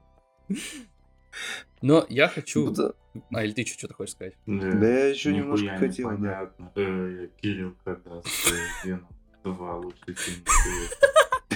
Но 1.82 2.06
я 2.10 2.28
хочу... 2.28 2.72
Да, 2.72 2.94
А, 3.32 3.44
или 3.44 3.52
ты 3.54 3.66
что-то 3.66 3.94
хочешь 3.94 4.14
сказать? 4.16 4.34
да 4.46 4.88
я 4.88 5.08
еще 5.10 5.34
немножко 5.34 5.78
хотел, 5.78 6.10
да. 6.10 6.16
непонятно. 6.16 6.72
Э, 6.76 7.28
Кирилл 7.42 7.76
как 7.84 8.06
раз 8.06 8.24
э, 8.52 8.88
Веном 8.88 9.08
2 9.44 9.76
лучший 9.78 10.14
фильм. 10.16 10.44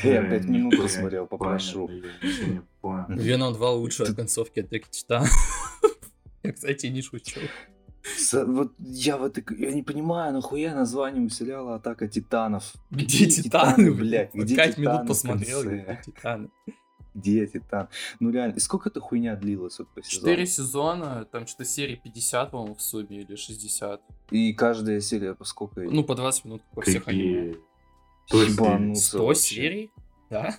Я 0.04 0.24
Э, 0.24 0.30
пять 0.30 0.46
минут 0.46 0.78
посмотрел, 0.78 1.26
попрошу. 1.26 1.90
понятно. 2.82 3.14
Веном 3.14 3.54
2 3.54 3.72
лучше 3.72 4.04
от 4.04 4.16
концовки 4.16 4.60
Атаки 4.60 4.86
Титана. 4.90 5.28
Я, 6.44 6.54
кстати, 6.54 6.86
не 6.88 7.02
шучу. 7.02 7.40
С- 8.04 8.46
Вот 8.46 8.74
я 8.80 9.18
в 9.18 9.24
этой... 9.26 9.44
Я 9.58 9.74
не 9.74 9.84
понимаю, 9.84 10.32
нахуя 10.34 10.74
название 10.74 11.26
у 11.26 11.30
сериала 11.30 11.76
«Атака 11.76 12.08
титанов». 12.08 12.74
Где 12.90 13.26
титаны, 13.26 13.92
блядь? 13.94 14.34
Где 14.34 14.56
Пять 14.56 14.76
титаны 14.78 14.94
минут 14.96 15.08
посмотрел, 15.10 15.62
где 15.64 16.00
титаны. 16.06 16.50
Где 17.14 17.48
титан? 17.48 17.90
Ну 18.20 18.30
реально, 18.30 18.56
и 18.56 18.60
сколько 18.60 18.90
эта 18.90 19.00
хуйня 19.00 19.36
длилась 19.36 19.80
вот 19.80 19.88
по 19.94 20.04
сезону? 20.04 20.22
Четыре 20.22 20.46
сезона, 20.46 21.26
там 21.32 21.48
что-то 21.48 21.66
серии 21.66 21.96
50, 21.96 22.52
по-моему, 22.52 22.76
в 22.76 22.82
сумме, 22.82 23.22
или 23.22 23.36
60. 23.36 24.02
И 24.32 24.54
каждая 24.54 25.02
серия 25.02 25.34
по 25.34 25.46
сколько? 25.46 25.82
Ну, 25.82 26.04
по 26.04 26.16
20 26.16 26.46
минут, 26.46 26.62
во 26.74 26.82
всех 26.82 27.08
аниме. 27.08 27.54
Какие? 27.54 27.68
100 28.28 28.38
серий. 28.38 28.54
Ебануться 28.54 29.08
100 29.08 29.26
вообще. 29.26 29.42
серий? 29.42 29.92
Да? 30.30 30.56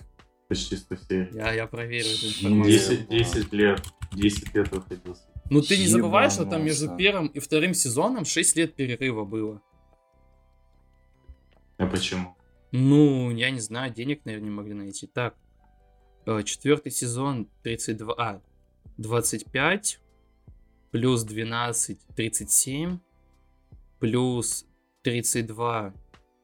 Почти 0.47 0.75
100 0.75 0.95
серий. 0.95 1.29
Я, 1.33 1.53
я 1.53 1.67
проверю 1.67 2.07
эту 2.07 2.27
информацию. 2.27 3.07
10, 3.07 3.09
10 3.09 3.53
лет. 3.53 3.83
10 4.11 4.55
лет 4.55 4.71
выходил. 4.71 5.15
Ну, 5.49 5.61
ты 5.61 5.77
не 5.77 5.87
забываешь, 5.87 6.33
что 6.33 6.45
там 6.45 6.63
между 6.63 6.95
первым 6.95 7.27
и 7.27 7.39
вторым 7.39 7.73
сезоном 7.73 8.25
6 8.25 8.55
лет 8.55 8.75
перерыва 8.75 9.25
было. 9.25 9.61
А 11.77 11.85
почему? 11.85 12.35
Ну, 12.71 13.31
я 13.31 13.49
не 13.49 13.59
знаю, 13.59 13.91
денег, 13.93 14.25
наверное, 14.25 14.49
не 14.49 14.55
могли 14.55 14.73
найти. 14.73 15.07
Так, 15.07 15.35
четвертый 16.43 16.91
сезон 16.91 17.47
32, 17.63 18.13
а, 18.17 18.41
25, 18.97 19.99
плюс 20.91 21.23
12, 21.23 21.99
37, 22.15 22.99
плюс 23.99 24.65
32, 25.03 25.93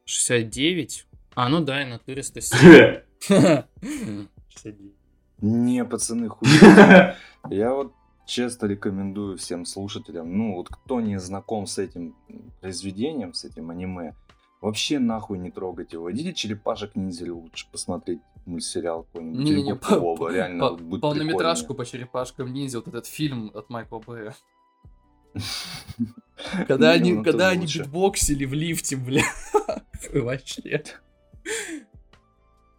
69. 0.06 1.08
А, 1.36 1.50
ну 1.50 1.62
да, 1.64 1.82
и 1.82 1.86
на 1.86 2.00
400 2.00 2.42
серий. 2.42 3.04
69. 3.28 4.94
Не, 5.42 5.86
пацаны, 5.86 6.30
хуй. 6.30 6.48
Я 7.50 7.74
вот 7.74 7.94
честно 8.26 8.68
рекомендую 8.68 9.38
всем 9.38 9.66
слушателям, 9.66 10.38
ну 10.38 10.56
вот 10.56 10.70
кто 10.70 11.02
не 11.02 11.20
знаком 11.20 11.68
с 11.68 11.78
этим 11.78 12.16
произведением, 12.62 13.34
с 13.34 13.46
этим 13.46 13.70
аниме, 13.70 14.16
вообще 14.62 15.00
нахуй 15.00 15.38
не 15.38 15.52
трогайте 15.52 15.98
его. 15.98 16.12
Идите 16.12 16.34
черепашек 16.34 16.96
ниндзя 16.96 17.34
лучше 17.34 17.68
посмотреть 17.72 18.22
мультсериал 18.46 19.04
какой-нибудь. 19.04 19.40
Не-не-не, 19.44 19.74
Губка 19.74 19.96
по- 19.96 20.00
Боба, 20.00 20.32
реально 20.34 20.70
по- 20.70 20.76
будет 20.78 21.02
полнометражку 21.02 21.68
прикольно. 21.74 21.78
по 21.78 21.86
черепашкам 21.92 22.54
ниндзя, 22.54 22.80
вот 22.80 22.88
этот 22.88 23.06
фильм 23.06 23.52
от 23.54 23.70
Майкла 23.70 24.00
Бэя. 24.00 24.36
Когда 26.68 26.94
Не, 26.94 27.00
они, 27.00 27.14
ну, 27.14 27.24
когда 27.24 27.50
они 27.50 27.66
битбоксили 27.66 28.46
в 28.46 28.54
лифте, 28.54 28.96
бля. 28.98 29.24
Вообще. 30.14 30.84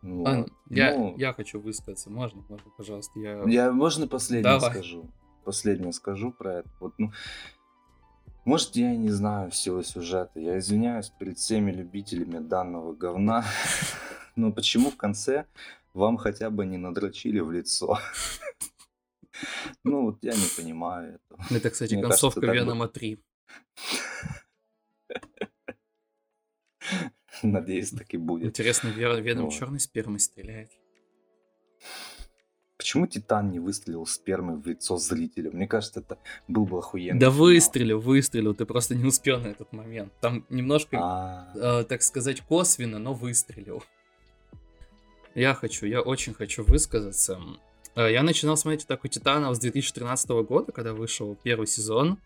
Ну, 0.03 0.23
Ладно, 0.23 0.47
я, 0.71 0.95
ну, 0.97 1.17
я 1.19 1.33
хочу 1.33 1.61
высказаться. 1.61 2.11
Можно, 2.11 2.43
можно, 2.49 2.71
пожалуйста. 2.77 3.19
Я... 3.19 3.43
Я, 3.47 3.73
можно 3.73 4.07
последнее 4.07 4.55
Давай. 4.59 4.71
скажу? 4.71 5.11
Последнее 5.45 5.93
скажу 5.93 6.33
про 6.33 6.59
это. 6.59 6.69
Вот, 6.81 6.95
ну, 6.99 7.13
может, 8.45 8.77
я 8.77 8.95
не 8.95 9.09
знаю 9.11 9.51
всего 9.51 9.83
сюжета. 9.83 10.39
Я 10.39 10.59
извиняюсь 10.59 11.09
перед 11.11 11.39
всеми 11.39 11.73
любителями 11.73 12.39
данного 12.39 12.93
говна. 12.95 13.45
Но 14.37 14.53
почему 14.53 14.91
в 14.91 14.97
конце 14.97 15.47
вам 15.95 16.19
хотя 16.19 16.51
бы 16.51 16.67
не 16.67 16.77
надрочили 16.77 17.41
в 17.41 17.51
лицо? 17.51 17.99
Ну, 19.85 20.07
вот 20.07 20.19
я 20.23 20.33
не 20.33 20.47
понимаю 20.57 21.17
этого. 21.17 21.45
Это, 21.51 21.69
кстати, 21.69 21.93
Мне 21.93 22.03
концовка 22.05 22.41
кажется, 22.41 22.65
Венома 22.65 22.89
3. 22.89 23.23
Надеюсь, 27.43 27.91
так 27.91 28.15
и 28.15 28.17
будет. 28.17 28.47
Интересно, 28.47 28.89
Веном 28.89 29.45
Вот. 29.45 29.53
черной 29.53 29.79
спермой 29.79 30.21
стреляет. 30.21 30.71
Почему 32.79 33.07
Титан 33.07 33.51
не 33.51 33.59
выстрелил 33.59 34.07
спермой 34.07 34.57
в 34.57 34.67
лицо 34.67 34.97
зрителя? 34.97 35.51
Мне 35.51 35.67
кажется, 35.67 36.01
это 36.01 36.19
был 36.49 36.65
бы 36.67 36.79
охуенный 36.79 37.21
Да 37.21 37.31
выстрелил, 37.31 38.01
выстрелил, 38.01 38.55
ты 38.55 38.65
просто 38.65 38.95
не 38.95 39.05
успел 39.05 39.41
на 39.41 39.49
этот 39.49 39.73
момент. 39.73 40.13
Там 40.21 40.47
немножко, 40.49 40.99
А, 40.99 41.53
э, 41.55 41.85
так 41.85 42.03
сказать, 42.03 42.41
косвенно, 42.43 42.99
но 42.99 43.13
выстрелил. 43.13 43.83
Я 45.37 45.53
хочу, 45.53 45.85
я 45.85 46.01
очень 46.01 46.33
хочу 46.33 46.65
высказаться. 46.65 47.39
Э, 47.95 48.11
Я 48.11 48.23
начинал 48.23 48.57
смотреть 48.57 48.85
«Атаку 48.85 49.07
Титанов» 49.09 49.55
с 49.55 49.59
2013 49.59 50.31
года, 50.49 50.73
когда 50.73 50.95
вышел 50.95 51.37
первый 51.43 51.67
сезон. 51.67 52.19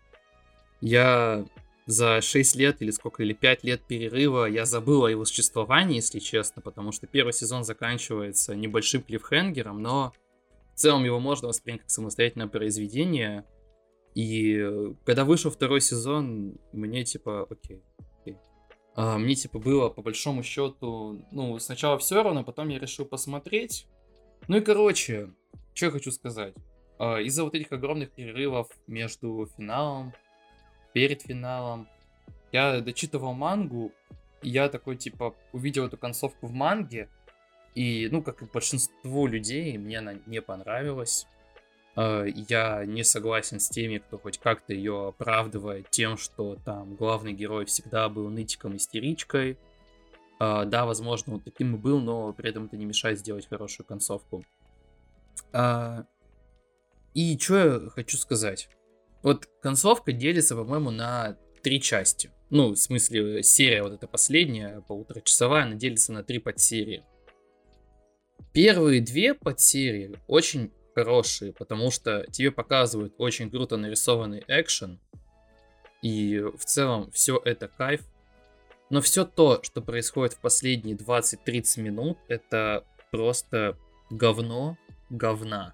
Я 0.79 1.45
за 1.87 2.21
6 2.21 2.55
лет 2.55 2.81
или 2.81 2.89
сколько, 2.89 3.21
или 3.21 3.33
5 3.33 3.65
лет 3.65 3.81
перерыва 3.85 4.45
я 4.45 4.63
забыл 4.63 5.03
о 5.03 5.11
его 5.11 5.25
существовании, 5.25 5.97
если 5.97 6.19
честно, 6.19 6.61
потому 6.61 6.93
что 6.93 7.05
первый 7.05 7.33
сезон 7.33 7.65
заканчивается 7.65 8.55
небольшим 8.55 9.03
клиффхенгером, 9.03 9.81
но 9.81 10.13
в 10.73 10.79
целом 10.79 11.03
его 11.03 11.19
можно 11.19 11.49
воспринять 11.49 11.81
как 11.81 11.89
самостоятельное 11.89 12.47
произведение. 12.47 13.43
И 14.15 14.55
э, 14.55 14.93
когда 15.03 15.25
вышел 15.25 15.51
второй 15.51 15.81
сезон, 15.81 16.55
мне 16.71 17.03
типа, 17.03 17.45
окей, 17.49 17.83
мне 18.95 19.35
типа 19.35 19.59
было 19.59 19.89
по 19.89 20.01
большому 20.01 20.43
счету, 20.43 21.25
ну, 21.31 21.57
сначала 21.59 21.97
все 21.97 22.21
равно, 22.21 22.43
потом 22.43 22.69
я 22.69 22.79
решил 22.79 23.05
посмотреть. 23.05 23.87
Ну 24.47 24.57
и 24.57 24.61
короче, 24.61 25.29
что 25.73 25.85
я 25.85 25.91
хочу 25.91 26.11
сказать. 26.11 26.53
А, 26.99 27.19
из-за 27.19 27.43
вот 27.43 27.55
этих 27.55 27.71
огромных 27.71 28.11
перерывов 28.11 28.67
между 28.87 29.47
финалом, 29.57 30.13
перед 30.93 31.21
финалом, 31.21 31.87
я 32.51 32.81
дочитывал 32.81 33.33
мангу, 33.33 33.91
и 34.41 34.49
я 34.49 34.69
такой, 34.69 34.97
типа, 34.97 35.35
увидел 35.53 35.85
эту 35.85 35.97
концовку 35.97 36.47
в 36.47 36.51
манге, 36.51 37.09
И, 37.73 38.09
ну, 38.11 38.21
как 38.21 38.41
и 38.41 38.45
большинству 38.45 39.27
людей, 39.27 39.77
мне 39.77 39.99
она 39.99 40.15
не 40.25 40.41
понравилась. 40.41 41.25
Э, 41.95 42.25
Я 42.49 42.85
не 42.85 43.03
согласен 43.03 43.59
с 43.59 43.69
теми, 43.69 43.97
кто 43.97 44.17
хоть 44.17 44.37
как-то 44.37 44.73
ее 44.73 45.09
оправдывает 45.09 45.89
тем, 45.89 46.17
что 46.17 46.57
там 46.63 46.95
главный 46.95 47.33
герой 47.33 47.65
всегда 47.65 48.09
был 48.09 48.29
нытиком-истеричкой. 48.29 49.57
Э, 50.39 50.65
Да, 50.65 50.85
возможно, 50.85 51.35
он 51.35 51.41
таким 51.41 51.75
и 51.75 51.77
был, 51.77 51.99
но 51.99 52.33
при 52.33 52.49
этом 52.49 52.65
это 52.65 52.77
не 52.77 52.85
мешает 52.85 53.19
сделать 53.19 53.47
хорошую 53.47 53.85
концовку. 53.85 54.45
А, 55.53 56.05
И 57.13 57.37
что 57.37 57.57
я 57.57 57.89
хочу 57.89 58.17
сказать? 58.17 58.69
Вот 59.21 59.47
концовка 59.61 60.13
делится, 60.13 60.55
по-моему, 60.55 60.91
на 60.91 61.37
три 61.61 61.81
части. 61.81 62.31
Ну, 62.49 62.71
в 62.71 62.75
смысле, 62.77 63.43
серия 63.43 63.83
вот 63.83 63.93
эта 63.93 64.07
последняя, 64.07 64.81
полуторачасовая, 64.87 65.63
она 65.63 65.75
делится 65.75 66.11
на 66.11 66.23
три 66.23 66.39
подсерии. 66.39 67.03
Первые 68.51 68.99
две 69.01 69.33
подсерии 69.33 70.17
очень 70.27 70.71
хорошие, 71.01 71.51
потому 71.51 71.89
что 71.89 72.25
тебе 72.31 72.51
показывают 72.51 73.13
очень 73.17 73.49
круто 73.49 73.75
нарисованный 73.75 74.43
экшен, 74.47 74.99
и 76.03 76.39
в 76.39 76.63
целом 76.63 77.09
все 77.11 77.41
это 77.43 77.67
кайф. 77.67 78.01
Но 78.91 79.01
все 79.01 79.25
то, 79.25 79.63
что 79.63 79.81
происходит 79.81 80.33
в 80.33 80.39
последние 80.39 80.95
20-30 80.95 81.81
минут, 81.81 82.17
это 82.27 82.83
просто 83.09 83.77
говно 84.09 84.77
говна. 85.09 85.73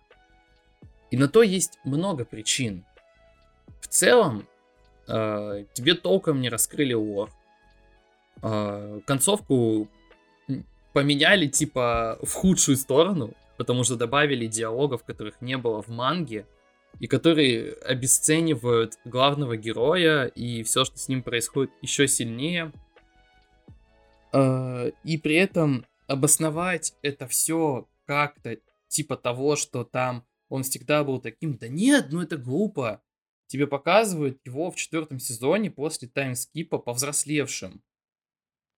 И 1.11 1.17
на 1.17 1.27
то 1.27 1.43
есть 1.43 1.79
много 1.83 2.23
причин. 2.25 2.85
В 3.81 3.87
целом, 3.87 4.47
э, 5.07 5.65
тебе 5.73 5.95
толком 5.95 6.41
не 6.41 6.49
раскрыли 6.49 6.93
лор. 6.93 7.31
Э, 8.43 8.99
концовку 9.05 9.87
поменяли 10.93 11.47
типа 11.47 12.19
в 12.21 12.33
худшую 12.33 12.77
сторону, 12.77 13.33
потому 13.57 13.83
что 13.83 13.95
добавили 13.95 14.47
диалогов, 14.47 15.03
которых 15.03 15.41
не 15.41 15.57
было 15.57 15.81
в 15.81 15.89
манге, 15.89 16.45
и 16.99 17.07
которые 17.07 17.73
обесценивают 17.73 18.97
главного 19.05 19.57
героя 19.57 20.25
и 20.25 20.63
все, 20.63 20.85
что 20.85 20.97
с 20.97 21.07
ним 21.07 21.21
происходит, 21.21 21.71
еще 21.81 22.07
сильнее. 22.07 22.71
Э, 24.33 24.91
И 25.03 25.17
при 25.17 25.35
этом 25.35 25.85
обосновать 26.07 26.95
это 27.01 27.27
все 27.27 27.87
как-то 28.05 28.57
типа 28.87 29.17
того, 29.17 29.55
что 29.55 29.83
там 29.83 30.25
он 30.49 30.63
всегда 30.63 31.03
был 31.03 31.19
таким, 31.19 31.57
да 31.57 31.67
нет, 31.67 32.07
ну 32.11 32.21
это 32.21 32.37
глупо. 32.37 33.03
Тебе 33.47 33.67
показывают 33.67 34.39
его 34.45 34.71
в 34.71 34.75
четвертом 34.75 35.19
сезоне 35.19 35.71
после 35.71 36.07
таймскипа 36.07 36.79
повзрослевшим. 36.79 37.81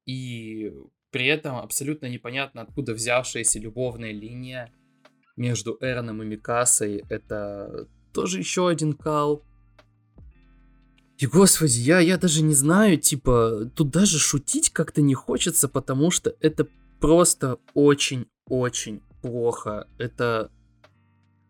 И 0.06 0.74
при 1.12 1.26
этом 1.28 1.58
абсолютно 1.58 2.08
непонятно, 2.08 2.62
откуда 2.62 2.94
взявшаяся 2.94 3.60
любовная 3.60 4.12
линия 4.12 4.72
между 5.36 5.78
Эроном 5.82 6.22
и 6.22 6.26
Микасой. 6.26 7.04
Это 7.10 7.88
тоже 8.14 8.40
еще 8.40 8.68
один 8.68 8.94
кал. 8.94 9.44
И, 11.18 11.26
господи, 11.26 11.80
я, 11.80 12.00
я 12.00 12.18
даже 12.18 12.42
не 12.42 12.54
знаю, 12.54 12.98
типа, 12.98 13.70
тут 13.76 13.90
даже 13.90 14.20
шутить 14.20 14.70
как-то 14.70 15.02
не 15.02 15.14
хочется, 15.14 15.68
потому 15.68 16.12
что 16.12 16.34
это 16.40 16.68
просто 17.02 17.58
очень-очень 17.74 19.02
плохо. 19.22 19.88
Это 19.98 20.50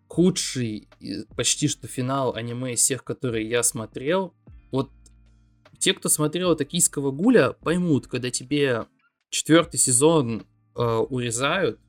худший 0.08 0.88
почти 1.36 1.68
что 1.68 1.88
финал 1.88 2.34
аниме 2.36 2.74
из 2.74 2.80
всех, 2.80 3.04
которые 3.04 3.48
я 3.48 3.62
смотрел. 3.62 4.34
Вот 4.72 4.90
те, 5.78 5.94
кто 5.94 6.10
смотрел 6.10 6.56
«Токийского 6.56 7.12
гуля», 7.12 7.54
поймут, 7.54 8.08
когда 8.08 8.32
тебе 8.32 8.88
четвертый 9.30 9.78
сезон 9.78 10.46
э, 10.76 10.82
урезают, 10.82 11.80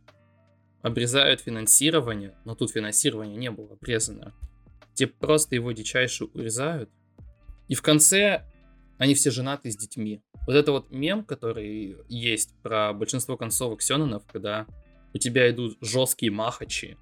обрезают 0.83 1.41
финансирование, 1.41 2.37
но 2.45 2.55
тут 2.55 2.71
финансирование 2.71 3.37
не 3.37 3.51
было 3.51 3.75
обрезано. 3.75 4.35
Тебе 4.95 5.09
просто 5.09 5.55
его 5.55 5.73
дичайше 5.73 6.25
урезают. 6.25 6.91
И 7.69 7.75
в 7.75 7.83
конце 7.83 8.45
они 8.99 9.15
все 9.15 9.31
женаты 9.31 9.71
с 9.71 9.77
детьми. 9.77 10.23
Вот 10.47 10.55
это 10.55 10.73
вот 10.73 10.91
мем, 10.91 11.25
который 11.25 11.97
есть 12.09 12.55
про 12.63 12.93
большинство 12.93 13.37
концовок 13.37 13.83
Сёнонов, 13.83 14.27
когда 14.27 14.67
у 15.15 15.19
тебя 15.19 15.51
идут 15.51 15.79
жесткие 15.81 16.33
махачи, 16.33 16.99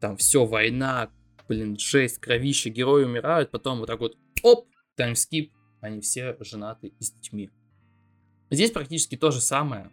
там 0.00 0.16
все, 0.16 0.44
война, 0.44 1.10
блин, 1.48 1.78
жесть, 1.78 2.18
кровище, 2.18 2.70
герои 2.70 3.04
умирают, 3.04 3.50
потом 3.50 3.80
вот 3.80 3.86
так 3.86 4.00
вот, 4.00 4.16
оп, 4.42 4.68
таймскип, 4.96 5.52
они 5.80 6.00
все 6.00 6.36
женаты 6.40 6.94
с 7.00 7.12
детьми. 7.12 7.50
Здесь 8.50 8.70
практически 8.70 9.16
то 9.16 9.30
же 9.30 9.40
самое. 9.40 9.90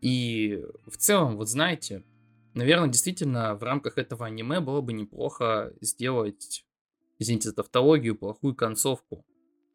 И 0.00 0.62
в 0.86 0.96
целом, 0.96 1.36
вот 1.36 1.48
знаете, 1.48 2.04
наверное, 2.54 2.88
действительно 2.88 3.54
в 3.54 3.62
рамках 3.62 3.98
этого 3.98 4.26
аниме 4.26 4.60
было 4.60 4.80
бы 4.80 4.92
неплохо 4.92 5.72
сделать, 5.80 6.64
извините 7.18 7.50
за 7.50 7.54
тавтологию, 7.54 8.16
плохую 8.16 8.54
концовку. 8.54 9.24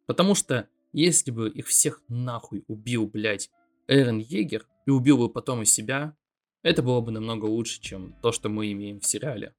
Потому 0.06 0.36
что 0.36 0.68
если 0.94 1.32
бы 1.32 1.50
их 1.50 1.68
всех 1.68 2.02
нахуй 2.08 2.64
убил, 2.68 3.08
блядь, 3.08 3.52
Эрен 3.88 4.18
Егер 4.20 4.68
и 4.86 4.92
убил 4.92 5.18
бы 5.18 5.30
потом 5.30 5.62
и 5.62 5.66
себя, 5.66 6.16
это 6.62 6.82
было 6.84 7.02
бы 7.02 7.12
намного 7.12 7.46
лучше, 7.46 7.82
чем 7.82 8.16
то, 8.22 8.32
что 8.32 8.50
мы 8.50 8.72
имеем 8.72 9.00
в 9.00 9.06
сериале. 9.06 9.54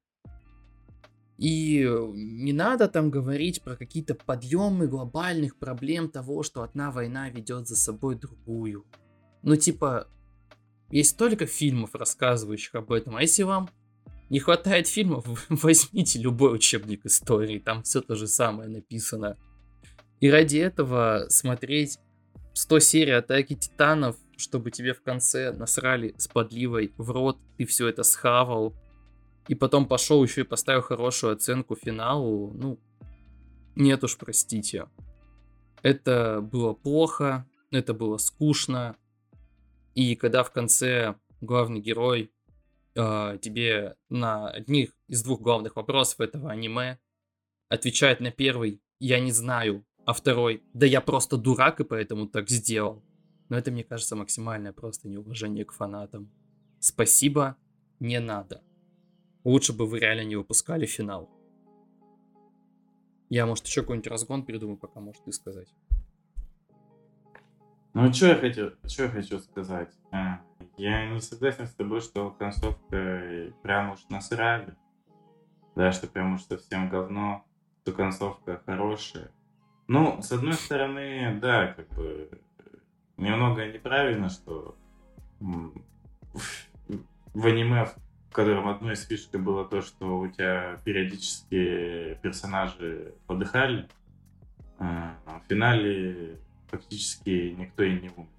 И 1.41 1.83
не 2.13 2.53
надо 2.53 2.87
там 2.87 3.09
говорить 3.09 3.63
про 3.63 3.75
какие-то 3.75 4.13
подъемы 4.13 4.85
глобальных 4.85 5.57
проблем 5.57 6.07
того, 6.07 6.43
что 6.43 6.61
одна 6.61 6.91
война 6.91 7.31
ведет 7.31 7.67
за 7.67 7.75
собой 7.75 8.13
другую. 8.13 8.85
Ну, 9.41 9.55
типа, 9.55 10.07
есть 10.91 11.09
столько 11.09 11.47
фильмов, 11.47 11.95
рассказывающих 11.95 12.75
об 12.75 12.91
этом. 12.91 13.15
А 13.15 13.23
если 13.23 13.41
вам 13.41 13.71
не 14.29 14.37
хватает 14.37 14.85
фильмов, 14.85 15.25
возьмите 15.49 16.19
любой 16.19 16.53
учебник 16.53 17.07
истории, 17.07 17.57
там 17.57 17.81
все 17.81 18.01
то 18.01 18.13
же 18.13 18.27
самое 18.27 18.69
написано. 18.69 19.35
И 20.19 20.29
ради 20.29 20.57
этого 20.57 21.25
смотреть 21.29 21.97
100 22.53 22.79
серий 22.81 23.13
Атаки 23.13 23.55
Титанов, 23.55 24.15
чтобы 24.37 24.69
тебе 24.69 24.93
в 24.93 25.01
конце 25.01 25.51
насрали 25.51 26.13
с 26.19 26.27
подливой 26.27 26.93
в 26.97 27.09
рот, 27.09 27.39
ты 27.57 27.65
все 27.65 27.87
это 27.87 28.03
схавал, 28.03 28.75
и 29.47 29.55
потом 29.55 29.87
пошел 29.87 30.23
еще 30.23 30.41
и 30.41 30.45
поставил 30.45 30.81
хорошую 30.81 31.33
оценку 31.33 31.75
финалу, 31.75 32.51
ну, 32.53 32.79
нет 33.75 34.03
уж, 34.03 34.17
простите. 34.17 34.87
Это 35.81 36.41
было 36.41 36.73
плохо, 36.73 37.47
это 37.71 37.93
было 37.93 38.17
скучно, 38.17 38.97
и 39.95 40.15
когда 40.15 40.43
в 40.43 40.51
конце 40.51 41.15
главный 41.41 41.81
герой 41.81 42.31
э, 42.95 43.37
тебе 43.41 43.95
на 44.09 44.49
одних 44.49 44.91
из 45.07 45.23
двух 45.23 45.41
главных 45.41 45.75
вопросов 45.75 46.21
этого 46.21 46.51
аниме 46.51 46.99
отвечает 47.69 48.19
на 48.19 48.31
первый 48.31 48.81
«я 48.99 49.19
не 49.19 49.31
знаю», 49.31 49.85
а 50.05 50.13
второй 50.13 50.63
«да 50.73 50.85
я 50.85 51.01
просто 51.01 51.37
дурак 51.37 51.79
и 51.79 51.83
поэтому 51.83 52.27
так 52.27 52.49
сделал». 52.49 53.03
Но 53.49 53.57
это, 53.57 53.71
мне 53.71 53.83
кажется, 53.83 54.15
максимальное 54.15 54.71
просто 54.71 55.09
неуважение 55.09 55.65
к 55.65 55.73
фанатам. 55.73 56.31
Спасибо, 56.79 57.57
не 57.99 58.19
надо. 58.19 58.63
Лучше 59.43 59.73
бы 59.73 59.87
вы 59.87 59.99
реально 59.99 60.25
не 60.25 60.35
выпускали 60.35 60.85
финал. 60.85 61.29
Я, 63.29 63.45
может, 63.45 63.65
еще 63.65 63.81
какой-нибудь 63.81 64.11
разгон 64.11 64.45
придумаю, 64.45 64.77
пока 64.77 64.99
можешь 64.99 65.21
ты 65.23 65.31
сказать. 65.31 65.73
Ну, 67.93 68.11
что 68.13 68.27
я 68.27 68.35
хочу, 68.35 68.71
что 68.85 69.03
я 69.03 69.09
хочу 69.09 69.39
сказать? 69.39 69.91
А, 70.11 70.41
Я 70.77 71.09
не 71.09 71.19
согласен 71.19 71.67
с 71.67 71.73
тобой, 71.73 72.01
что 72.01 72.31
концовка 72.31 73.53
прям 73.63 73.91
уж 73.91 73.99
насрали. 74.09 74.75
Да, 75.75 75.91
что 75.91 76.07
прям 76.07 76.35
уж 76.35 76.43
совсем 76.43 76.89
говно, 76.89 77.43
что 77.81 77.93
концовка 77.93 78.61
хорошая. 78.65 79.31
Ну, 79.87 80.21
с 80.21 80.31
одной 80.31 80.53
стороны, 80.53 81.39
да, 81.41 81.67
как 81.67 81.87
бы 81.89 82.29
немного 83.17 83.65
неправильно, 83.65 84.29
что 84.29 84.77
в 85.39 87.45
аниме, 87.45 87.89
в 88.31 88.33
котором 88.33 88.69
одной 88.69 88.93
из 88.93 89.05
фишек 89.05 89.35
было 89.41 89.65
то, 89.65 89.81
что 89.81 90.17
у 90.17 90.27
тебя 90.29 90.77
периодически 90.85 92.17
персонажи 92.21 93.13
подыхали, 93.27 93.89
а 94.79 95.17
в 95.27 95.49
финале 95.49 96.39
фактически 96.67 97.53
никто 97.57 97.83
и 97.83 97.99
не 97.99 98.09
умер. 98.15 98.29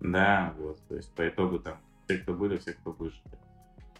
Да, 0.00 0.54
вот, 0.58 0.78
то 0.88 0.96
есть 0.96 1.10
по 1.14 1.26
итогу 1.26 1.58
там 1.58 1.78
все, 2.04 2.18
кто 2.18 2.34
были, 2.34 2.58
все, 2.58 2.74
кто 2.74 2.92
выжили. 2.92 3.22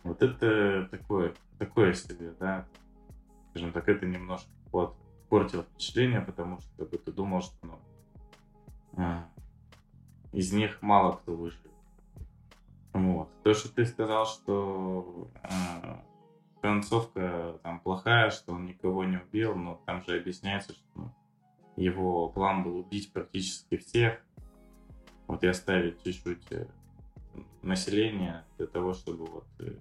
Вот 0.02 0.22
это 0.22 0.86
такое, 0.90 1.32
такое 1.58 1.94
себе, 1.94 2.34
да. 2.38 2.66
Скажем 3.50 3.72
так, 3.72 3.88
это 3.88 4.04
немножко 4.04 4.50
вот 4.72 4.94
портило 5.30 5.62
впечатление, 5.62 6.20
потому 6.20 6.58
что 6.60 6.68
как 6.76 6.90
бы, 6.90 6.98
ты 6.98 7.12
думал, 7.12 7.40
что 7.40 7.54
ну, 7.62 7.78
а, 8.98 9.26
из 10.32 10.52
них 10.52 10.82
мало 10.82 11.12
кто 11.12 11.34
выжил. 11.34 11.69
Вот. 12.92 13.28
То, 13.42 13.54
что 13.54 13.68
ты 13.72 13.86
сказал, 13.86 14.26
что 14.26 15.30
а, 15.42 16.02
концовка 16.60 17.58
там 17.62 17.80
плохая, 17.80 18.30
что 18.30 18.52
он 18.52 18.66
никого 18.66 19.04
не 19.04 19.18
убил, 19.18 19.54
но 19.54 19.80
там 19.86 20.02
же 20.02 20.18
объясняется, 20.18 20.72
что 20.72 20.84
ну, 20.94 21.14
его 21.76 22.28
план 22.28 22.64
был 22.64 22.78
убить 22.78 23.12
практически 23.12 23.76
всех, 23.76 24.20
вот 25.26 25.42
и 25.44 25.46
оставить 25.46 26.02
чуть-чуть 26.02 26.50
э, 26.50 26.66
населения 27.62 28.44
для 28.58 28.66
того, 28.66 28.92
чтобы 28.94 29.26
вот 29.26 29.46
э, 29.60 29.76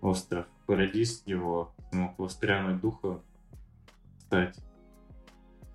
остров 0.00 0.46
Парадис 0.66 1.22
его 1.26 1.72
смог 1.90 2.18
воспрянуть 2.18 2.80
духом, 2.80 3.22
стать, 4.18 4.58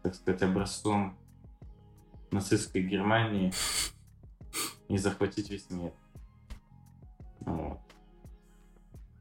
так 0.04 0.16
сказать, 0.16 0.42
образцом 0.44 1.18
нацистской 2.32 2.84
Германии 2.84 3.52
и 4.88 4.98
захватить 4.98 5.50
весь 5.50 5.70
мир. 5.70 5.92
Вот. 7.42 7.80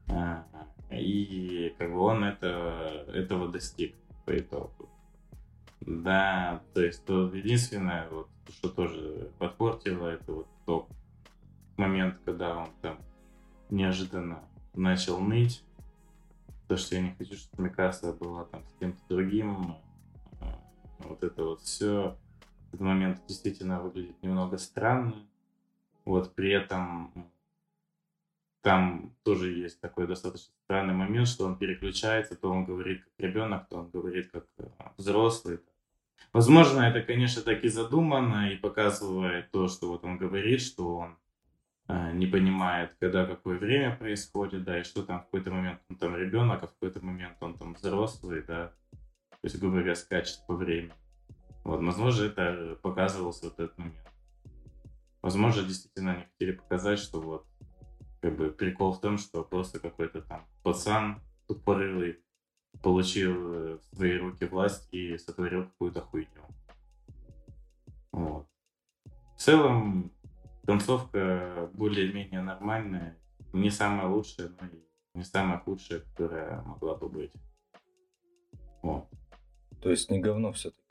А, 0.09 0.45
И 0.91 1.75
как 1.77 1.91
бы 1.91 1.99
он 1.99 2.23
это, 2.23 3.05
этого 3.13 3.49
достиг 3.49 3.95
по 4.25 4.37
итогу. 4.37 4.89
Да, 5.81 6.61
то 6.73 6.81
есть 6.81 7.05
то 7.05 7.33
единственное, 7.33 8.09
вот, 8.09 8.29
что 8.49 8.69
тоже 8.69 9.31
подпортило, 9.39 10.07
это 10.07 10.33
вот 10.33 10.47
тот 10.65 10.87
момент, 11.77 12.19
когда 12.25 12.57
он 12.57 12.67
там 12.81 12.99
неожиданно 13.69 14.43
начал 14.73 15.19
ныть, 15.19 15.63
то, 16.67 16.77
что 16.77 16.95
я 16.95 17.01
не 17.01 17.15
хочу, 17.15 17.35
чтобы 17.35 17.63
Микаса 17.63 18.13
была 18.13 18.45
там 18.45 18.63
с 18.65 18.73
кем-то 18.79 18.99
другим, 19.07 19.75
а, 20.41 20.59
вот 20.99 21.23
это 21.23 21.43
вот 21.43 21.61
все, 21.61 22.17
этот 22.67 22.81
момент 22.81 23.21
действительно 23.27 23.81
выглядит 23.81 24.21
немного 24.21 24.57
странно, 24.57 25.15
вот 26.05 26.35
при 26.35 26.51
этом 26.51 27.11
там 28.61 29.15
тоже 29.23 29.51
есть 29.53 29.79
такой 29.79 30.07
достаточно 30.07 30.53
странный 30.65 30.93
момент, 30.93 31.27
что 31.27 31.45
он 31.45 31.57
переключается, 31.57 32.35
то 32.35 32.49
он 32.49 32.65
говорит 32.65 33.03
как 33.03 33.13
ребенок, 33.17 33.67
то 33.69 33.77
он 33.77 33.89
говорит 33.89 34.31
как 34.31 34.45
э, 34.57 34.67
взрослый. 34.97 35.59
Возможно, 36.33 36.81
это, 36.81 37.01
конечно, 37.01 37.41
так 37.41 37.63
и 37.63 37.69
задумано 37.69 38.51
и 38.51 38.57
показывает 38.57 39.49
то, 39.51 39.67
что 39.67 39.87
вот 39.87 40.03
он 40.03 40.17
говорит, 40.17 40.61
что 40.61 40.97
он 40.97 41.17
э, 41.87 42.11
не 42.13 42.27
понимает, 42.27 42.95
когда 42.99 43.25
какое 43.25 43.57
время 43.57 43.95
происходит, 43.95 44.63
да, 44.63 44.79
и 44.79 44.83
что 44.83 45.03
там 45.03 45.21
в 45.21 45.25
какой-то 45.25 45.51
момент 45.51 45.79
он 45.89 45.95
там 45.95 46.15
ребенок, 46.15 46.61
а 46.63 46.67
в 46.67 46.73
какой-то 46.73 47.03
момент 47.03 47.37
он 47.39 47.57
там 47.57 47.73
взрослый, 47.73 48.43
да, 48.43 48.73
то 49.41 49.45
есть, 49.45 49.57
грубо 49.57 49.77
говоря, 49.77 49.95
скачет 49.95 50.39
по 50.47 50.53
времени. 50.53 50.93
Вот, 51.63 51.81
возможно, 51.81 52.25
это 52.25 52.77
показывался 52.81 53.45
вот 53.45 53.59
этот 53.59 53.77
момент. 53.77 53.95
Возможно, 55.21 55.63
действительно 55.63 56.13
они 56.13 56.23
хотели 56.23 56.51
показать, 56.51 56.99
что 56.99 57.21
вот 57.21 57.45
как 58.21 58.35
бы 58.35 58.51
прикол 58.51 58.93
в 58.93 59.01
том, 59.01 59.17
что 59.17 59.43
просто 59.43 59.79
какой-то 59.79 60.21
там 60.21 60.45
пацан 60.63 61.21
тупорылый 61.47 62.19
получил 62.81 63.53
э, 63.53 63.77
в 63.77 63.95
свои 63.95 64.17
руки 64.17 64.45
власть 64.45 64.87
и 64.91 65.17
сотворил 65.17 65.65
какую-то 65.65 66.01
хуйню. 66.01 66.43
Вот. 68.11 68.47
В 69.35 69.41
целом, 69.41 70.11
концовка 70.65 71.69
более-менее 71.73 72.41
нормальная. 72.41 73.17
Не 73.53 73.71
самая 73.71 74.07
лучшая, 74.07 74.49
но 74.59 74.67
и 74.67 74.83
не 75.15 75.23
самая 75.23 75.59
худшая, 75.59 76.01
которая 76.01 76.61
могла 76.61 76.95
бы 76.95 77.09
быть. 77.09 77.31
Вот. 78.81 79.07
То 79.81 79.89
есть 79.89 80.11
не 80.11 80.19
говно 80.19 80.51
все-таки. 80.51 80.88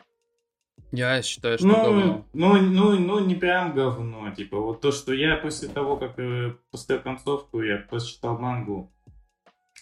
Я 0.91 1.23
считаю, 1.23 1.59
что 1.59 1.67
Ну, 1.67 1.75
говно. 1.75 2.27
ну, 2.33 2.61
ну, 2.61 2.99
ну, 2.99 3.19
не 3.21 3.35
прям 3.35 3.75
говно. 3.75 4.31
Типа, 4.35 4.59
вот 4.59 4.81
то, 4.81 4.91
что 4.91 5.13
я 5.13 5.37
после 5.37 5.69
того, 5.69 5.97
как 5.97 6.19
э, 6.19 6.55
поставил 6.71 7.03
концовку, 7.03 7.63
я 7.63 7.79
прочитал 7.79 8.39
мангу, 8.39 8.91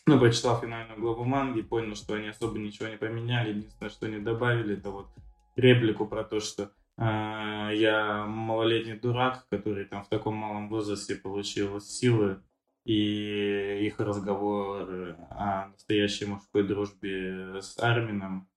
ну, 0.06 0.18
прочитал 0.18 0.60
финальную 0.60 1.00
главу 1.00 1.24
манги, 1.24 1.62
понял, 1.62 1.94
что 1.94 2.14
они 2.14 2.28
особо 2.28 2.58
ничего 2.58 2.88
не 2.88 2.96
поменяли. 2.96 3.50
Единственное, 3.50 3.90
что 3.90 4.06
они 4.06 4.18
добавили, 4.18 4.76
это 4.76 4.90
вот 4.90 5.08
реплику 5.54 6.06
про 6.06 6.24
то, 6.24 6.40
что 6.40 6.70
э, 6.98 7.70
я 7.74 8.24
малолетний 8.26 8.98
дурак, 8.98 9.46
который 9.48 9.84
там 9.84 10.02
в 10.02 10.08
таком 10.08 10.34
малом 10.34 10.68
возрасте 10.68 11.14
получил 11.14 11.80
силы, 11.80 12.42
и 12.84 13.84
их 13.86 13.98
разговор 13.98 15.16
о 15.30 15.68
настоящей 15.72 16.26
мужской 16.26 16.62
дружбе 16.62 17.60
с 17.60 17.76
Армином, 17.78 18.48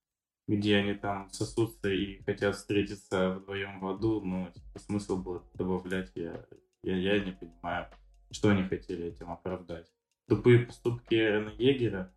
где 0.49 0.77
они 0.77 0.95
там 0.95 1.29
сосутся 1.31 1.89
и 1.89 2.23
хотят 2.23 2.55
встретиться 2.55 3.35
вдвоем 3.35 3.79
в 3.79 3.87
аду, 3.87 4.19
ну, 4.21 4.51
типа, 4.51 4.79
смысл 4.79 5.17
был 5.17 5.43
добавлять, 5.53 6.11
я, 6.15 6.43
я, 6.81 6.95
я 6.95 7.19
не 7.19 7.33
понимаю, 7.33 7.87
что 8.31 8.49
они 8.49 8.63
хотели 8.63 9.05
этим 9.05 9.31
оправдать. 9.31 9.85
Тупые 10.27 10.65
поступки 10.65 11.13
Эрена 11.13 11.51
Егера 11.59 12.11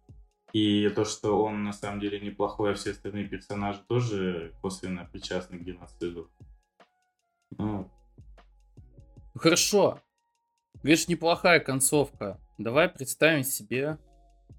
и 0.54 0.88
то, 0.88 1.04
что 1.04 1.44
он 1.44 1.64
на 1.64 1.74
самом 1.74 2.00
деле 2.00 2.20
неплохой, 2.20 2.72
а 2.72 2.74
все 2.74 2.92
остальные 2.92 3.28
персонажи 3.28 3.80
тоже 3.86 4.54
косвенно 4.62 5.04
причастны 5.04 5.58
к 5.58 5.62
геноциду. 5.62 6.30
Ну, 7.58 7.90
Хорошо. 9.34 10.00
Видишь, 10.82 11.08
неплохая 11.08 11.60
концовка. 11.60 12.40
Давай 12.56 12.88
представим 12.88 13.44
себе, 13.44 13.98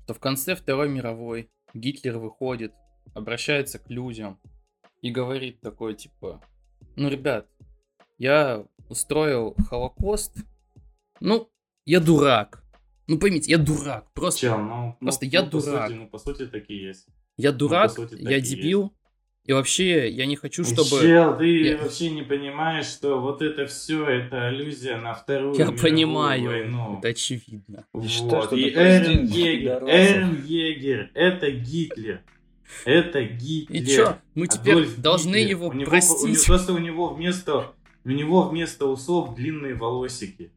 что 0.04 0.14
в 0.14 0.20
конце 0.20 0.56
Второй 0.56 0.90
мировой 0.90 1.50
Гитлер 1.74 2.20
выходит, 2.20 2.72
обращается 3.14 3.80
к 3.80 3.90
людям 3.90 4.40
и 5.02 5.12
говорит 5.12 5.62
такой, 5.62 5.96
типа, 5.96 6.42
ну, 6.96 7.10
ребят, 7.10 7.48
я 8.18 8.66
устроил 8.90 9.56
Холокост, 9.70 10.38
ну, 11.20 11.50
я 11.86 12.00
дурак. 12.00 12.64
Ну, 13.08 13.20
поймите, 13.20 13.52
я 13.52 13.58
дурак. 13.58 14.12
Просто 14.14 14.42
чел, 14.42 14.58
ну, 14.60 14.98
ну, 15.00 15.08
просто 15.08 15.26
я 15.26 15.42
ну, 15.44 15.50
по 15.50 15.60
дурак. 15.60 15.88
сути, 15.90 15.98
ну, 16.00 16.08
по 16.10 16.18
сути, 16.18 16.46
так 16.48 16.70
и 16.70 16.76
есть. 16.76 17.08
я 17.38 17.52
дурак, 17.52 17.92
сути, 17.92 18.16
так 18.16 18.32
я 18.32 18.40
дебил. 18.40 18.94
И 19.46 19.52
вообще, 19.52 20.10
я 20.10 20.26
не 20.26 20.38
хочу, 20.38 20.64
чтобы... 20.64 21.02
Чел, 21.02 21.38
ты 21.38 21.64
Я- 21.64 21.78
вообще 21.78 22.12
не 22.12 22.22
понимаешь, 22.22 22.86
что 22.86 23.20
вот 23.20 23.42
это 23.42 23.66
все, 23.66 24.08
это 24.08 24.48
аллюзия 24.48 24.96
на 24.98 25.14
вторую 25.14 25.54
Я 25.56 25.66
мировую 25.66 25.82
понимаю, 25.82 26.46
войну. 26.46 27.00
это 27.00 27.10
очевидно. 27.10 27.86
Я 27.94 28.00
Вот. 28.00 28.08
считаю, 28.10 28.44
что 28.44 28.56
И 28.56 28.64
пиздец, 28.70 29.36
Егер. 29.36 29.84
Эрен 29.84 30.46
Егер, 30.46 31.12
это 31.14 31.52
Гитлер. 31.52 32.22
Это 32.86 33.24
Гитлер. 33.24 33.82
И 33.82 33.86
чё, 33.86 34.18
мы 34.36 34.48
теперь 34.48 34.74
Адольф 34.74 34.98
должны 35.00 35.36
Гитлер. 35.38 35.50
его 35.50 35.68
У 35.68 35.74
него- 35.74 35.88
у 35.88 35.90
простить? 35.90 36.30
него- 36.36 36.44
просто 36.46 36.74
у 36.74 36.78
него 36.78 37.14
вместо 37.14 37.74
у 38.06 38.10
него 38.10 38.50
вместо 38.50 38.86
усов 38.88 39.36
длинные 39.36 39.76
волосики. 39.76 40.52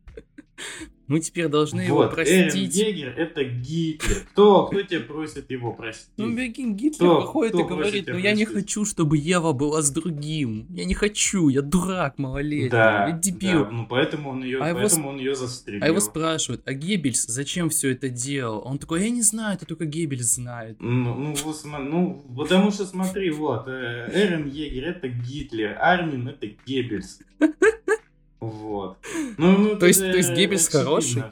Мы 1.08 1.20
теперь 1.20 1.48
должны 1.48 1.82
его 1.82 1.98
вот, 1.98 2.18
Эрен 2.18 2.44
простить. 2.50 2.74
Егер 2.74 3.14
это 3.16 3.44
Гитлер. 3.44 4.26
Кто, 4.32 4.66
кто 4.66 4.82
тебя 4.82 5.00
просит 5.00 5.50
его 5.50 5.72
простить? 5.72 6.10
Ну, 6.16 6.34
прикинь, 6.34 6.74
Гитлер 6.74 7.06
Кто- 7.10 7.20
выходит 7.20 7.52
кто 7.52 7.62
и 7.62 7.68
говорит, 7.68 8.08
ну 8.08 8.18
я 8.18 8.32
не 8.32 8.44
простить?» 8.44 8.64
хочу, 8.64 8.84
чтобы 8.84 9.16
Ева 9.16 9.52
была 9.52 9.82
с 9.82 9.90
другим. 9.90 10.66
Я 10.70 10.84
не 10.84 10.94
хочу, 10.94 11.48
я 11.48 11.62
дурак 11.62 12.18
малолетний, 12.18 12.70
да, 12.70 13.08
я 13.08 13.12
дебил. 13.16 13.64
да, 13.64 13.70
ну 13.70 13.86
поэтому 13.86 14.30
он 14.30 14.42
ее, 14.42 14.60
А 14.60 14.68
его 14.68 14.80
поэтому 14.80 15.10
он 15.10 15.18
ее 15.18 15.36
застрелил. 15.36 15.84
А 15.84 15.86
его 15.86 16.00
спрашивают, 16.00 16.62
а 16.66 16.72
Геббельс 16.72 17.24
зачем 17.26 17.70
все 17.70 17.92
это 17.92 18.08
делал? 18.08 18.62
Он 18.64 18.78
такой, 18.78 19.02
я 19.04 19.10
не 19.10 19.22
знаю, 19.22 19.56
это 19.56 19.66
только 19.66 19.84
Геббельс 19.84 20.34
знает. 20.34 20.76
Ну, 20.80 21.14
ну, 21.14 21.34
вот 21.34 21.56
ну, 21.64 22.24
потому 22.36 22.70
что 22.70 22.84
смотри, 22.84 23.30
вот, 23.30 23.68
э, 23.68 24.10
Эрен 24.12 24.48
Егер 24.48 24.84
это 24.84 25.08
Гитлер, 25.08 25.76
Армин 25.80 26.28
это 26.28 26.48
Геббельс. 26.66 27.20
Вот. 28.50 28.98
Ну, 29.38 29.58
ну, 29.58 29.78
То 29.78 29.86
есть- 29.86 30.00
то 30.00 30.16
есть 30.16 30.32
Геббельс 30.32 30.68
хороший? 30.68 31.22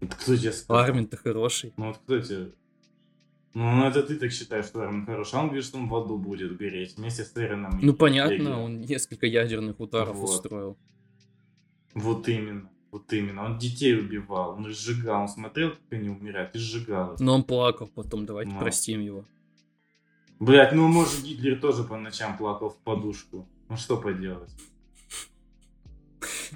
Это 0.00 0.16
кто 0.16 0.36
тебе 0.36 0.52
сказал? 0.52 0.82
Армин-то 0.84 1.16
хороший. 1.16 1.72
Ну 1.76 1.86
вот 1.88 1.98
кто 1.98 2.18
тебе... 2.20 2.52
Ну, 3.54 3.84
это 3.86 4.02
ты 4.02 4.16
так 4.16 4.32
считаешь, 4.32 4.64
что 4.66 4.80
Армин 4.82 5.04
хороший. 5.06 5.34
А 5.36 5.40
он 5.40 5.46
говорит, 5.46 5.64
что 5.64 5.76
он 5.78 5.88
в 5.88 5.94
аду 5.94 6.16
будет 6.18 6.56
гореть 6.56 6.96
вместе 6.96 7.22
с 7.24 7.36
Эреном. 7.36 7.78
и 7.78 7.84
Ну 7.84 7.92
понятно, 7.92 8.62
он 8.62 8.80
несколько 8.80 9.26
ядерных 9.26 9.78
ударов 9.78 10.16
Вот. 10.16 10.30
устроил. 10.30 10.76
Вот 11.94 12.28
именно. 12.28 12.68
Вот 12.90 13.12
именно. 13.12 13.44
Он 13.44 13.58
детей 13.58 13.98
убивал, 13.98 14.52
он 14.56 14.66
их 14.68 14.76
сжигал. 14.76 15.22
Он 15.22 15.28
смотрел, 15.28 15.70
как 15.70 15.80
они 15.90 16.08
умирают, 16.08 16.54
и 16.56 16.58
сжигал 16.58 17.14
их. 17.14 17.20
Но 17.20 17.34
он 17.34 17.44
плакал 17.44 17.86
потом, 17.94 18.26
давайте 18.26 18.52
Ну. 18.52 18.58
простим 18.60 19.00
его. 19.00 19.24
Блять, 20.40 20.72
ну 20.72 20.88
может 20.88 21.22
Гитлер 21.22 21.60
тоже 21.60 21.84
по 21.84 21.96
ночам 21.96 22.36
плакал 22.36 22.70
в 22.70 22.76
подушку. 22.78 23.46
Ну 23.68 23.76
что 23.76 23.96
поделать? 23.96 24.50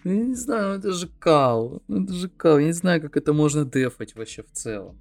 Ну, 0.05 0.13
не 0.13 0.35
знаю, 0.35 0.79
это 0.79 0.93
же 0.93 1.09
кал. 1.09 1.83
Ну 1.89 2.05
это 2.05 2.13
же 2.13 2.29
кал. 2.29 2.59
Я 2.59 2.67
не 2.67 2.73
знаю, 2.73 3.01
как 3.01 3.17
это 3.17 3.33
можно 3.33 3.65
дефать 3.65 4.15
вообще 4.15 4.43
в 4.43 4.51
целом. 4.53 4.99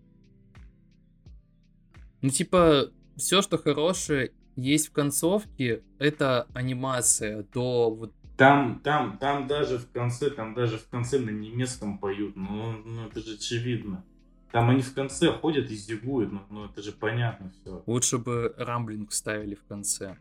Ну, 2.21 2.29
типа, 2.29 2.91
все, 3.15 3.41
что 3.41 3.57
хорошее 3.57 4.31
есть 4.55 4.87
в 4.87 4.91
концовке, 4.91 5.83
это 5.99 6.47
анимация 6.53 7.45
до 7.53 7.89
вот 7.91 8.13
Там, 8.37 8.79
там, 8.83 9.17
там 9.17 9.47
даже 9.47 9.77
в 9.77 9.91
конце, 9.91 10.29
там 10.29 10.53
даже 10.53 10.77
в 10.77 10.87
конце 10.87 11.19
на 11.19 11.29
немецком 11.29 11.99
поют. 11.99 12.35
Ну, 12.35 12.77
ну 12.83 13.07
это 13.07 13.19
же 13.21 13.35
очевидно. 13.35 14.03
Там 14.51 14.69
они 14.69 14.81
в 14.81 14.93
конце 14.93 15.31
ходят 15.33 15.69
и 15.69 15.75
зигуют, 15.75 16.31
ну, 16.31 16.41
ну 16.49 16.65
это 16.65 16.81
же 16.81 16.93
понятно 16.93 17.51
все. 17.51 17.83
Лучше 17.85 18.17
бы 18.17 18.53
рамблинг 18.57 19.11
ставили 19.11 19.55
в 19.55 19.65
конце. 19.65 20.17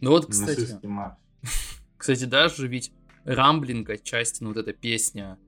Ну 0.00 0.10
вот, 0.10 0.26
кстати. 0.26 0.78
кстати, 1.98 2.24
даже 2.24 2.66
ведь 2.66 2.92
рамблинг 3.24 3.90
отчасти, 3.90 4.42
ну 4.42 4.50
вот 4.50 4.56
эта 4.56 4.72
песня 4.72 5.38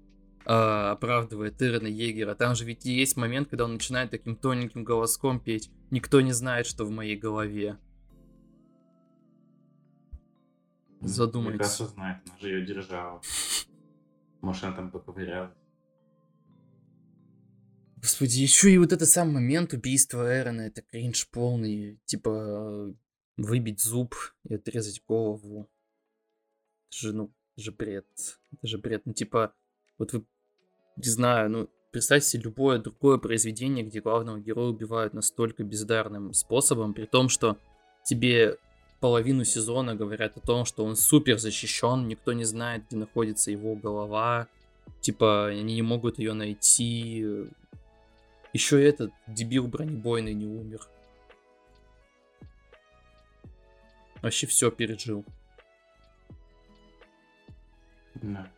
э, 0.45 0.51
оправдывает 0.53 1.63
Ирена 1.63 1.87
Егера. 1.87 2.35
Там 2.35 2.55
же 2.55 2.65
ведь 2.65 2.85
есть 2.85 3.17
момент, 3.17 3.49
когда 3.49 3.65
он 3.65 3.75
начинает 3.75 4.11
таким 4.11 4.37
тоненьким 4.37 4.85
голоском 4.85 5.41
петь 5.41 5.71
«Никто 5.91 6.21
не 6.21 6.33
знает, 6.33 6.67
что 6.67 6.85
в 6.85 6.91
моей 6.91 7.17
голове». 7.17 7.79
Задумайтесь. 11.01 11.61
Микаса 11.61 11.87
знает, 11.87 12.19
она 12.27 12.39
же 12.39 12.49
ее 12.49 12.67
держала. 12.67 13.23
Может, 14.43 14.65
она 14.65 14.77
там 14.77 14.91
поковырялась. 14.91 15.55
Господи, 17.97 18.41
еще 18.41 18.71
и 18.71 18.79
вот 18.79 18.93
этот 18.93 19.09
сам 19.09 19.33
момент 19.33 19.73
убийства 19.73 20.39
Эрона, 20.39 20.63
это 20.63 20.83
кринж 20.83 21.29
полный. 21.31 22.01
Типа, 22.07 22.95
выбить 23.37 23.81
зуб 23.81 24.15
и 24.45 24.55
отрезать 24.55 25.03
голову. 25.07 25.71
Это 26.91 26.99
же, 26.99 27.13
ну, 27.13 27.31
это 27.57 27.65
же 27.65 27.73
бред. 27.73 28.07
Это 28.53 28.67
же 28.67 28.79
бред. 28.79 29.03
Ну, 29.05 29.13
типа, 29.13 29.55
вот 29.99 30.13
вы, 30.13 30.25
не 30.97 31.09
знаю, 31.09 31.51
ну, 31.51 31.71
представьте 31.93 32.39
любое 32.39 32.79
другое 32.79 33.19
произведение, 33.19 33.85
где 33.85 34.01
главного 34.01 34.41
героя 34.41 34.71
убивают 34.71 35.15
настолько 35.15 35.63
бездарным 35.63 36.33
способом, 36.35 36.95
при 36.95 37.07
том, 37.07 37.29
что 37.29 37.57
тебе 38.05 38.59
половину 38.99 39.45
сезона 39.45 39.95
говорят 39.95 40.37
о 40.37 40.41
том, 40.41 40.65
что 40.65 40.85
он 40.85 40.97
супер 40.97 41.39
защищен, 41.39 42.09
никто 42.09 42.33
не 42.33 42.45
знает, 42.45 42.87
где 42.87 42.97
находится 42.97 43.51
его 43.51 43.77
голова, 43.77 44.49
типа, 45.01 45.47
они 45.47 45.75
не 45.75 45.83
могут 45.83 46.19
ее 46.19 46.33
найти. 46.33 47.47
Еще 48.53 48.83
этот 48.83 49.13
дебил 49.29 49.69
бронебойный 49.69 50.35
не 50.35 50.47
умер. 50.47 50.81
Вообще 54.23 54.47
все 54.49 54.71
пережил. 54.71 55.25
Да. 58.23 58.51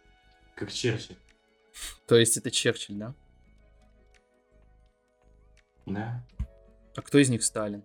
Как 0.55 0.71
Черчилль. 0.73 1.17
То 2.07 2.17
есть 2.17 2.37
это 2.37 2.51
Черчилль, 2.51 2.97
да? 2.97 3.15
Да. 5.87 6.27
А 6.97 7.03
кто 7.03 7.19
из 7.19 7.31
них 7.31 7.43
Сталин? 7.43 7.85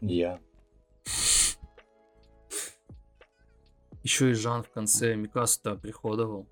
Я. 0.00 0.40
Еще 4.02 4.30
и 4.30 4.34
Жан 4.34 4.62
в 4.62 4.70
конце 4.70 5.16
Микасу-то 5.16 5.76
приходовал. 5.76 6.46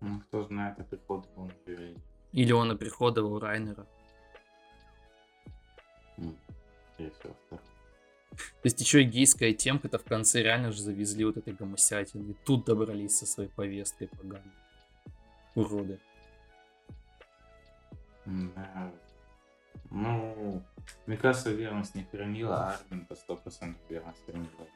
Ну, 0.00 0.20
кто 0.20 0.42
знает, 0.44 0.80
а 0.80 0.84
приход 0.84 1.28
он. 1.36 1.52
Или 2.32 2.52
он 2.52 2.70
оприходовал 2.70 3.38
Райнера. 3.38 3.86
И 6.98 7.10
все. 7.10 7.36
То 8.32 8.64
есть 8.64 8.80
еще 8.80 9.02
и 9.02 9.04
гейская 9.04 9.52
темка-то 9.52 9.98
в 9.98 10.04
конце 10.04 10.42
реально 10.42 10.72
же 10.72 10.80
завезли 10.82 11.24
вот 11.24 11.36
этой 11.36 11.52
гомосятины. 11.52 12.30
И 12.30 12.34
тут 12.44 12.64
добрались 12.64 13.18
со 13.18 13.26
своей 13.26 13.50
повесткой 13.50 14.08
поганой. 14.08 14.52
Уроды. 15.54 16.00
Да. 18.24 18.92
Ну, 19.90 20.62
Микаса 21.06 21.50
верность 21.50 21.94
не 21.94 22.04
хранила, 22.04 22.56
а 22.56 22.74
Армин 22.90 23.04
по 23.06 23.12
100% 23.14 23.74
верность 23.90 24.24
хранила. 24.24 24.66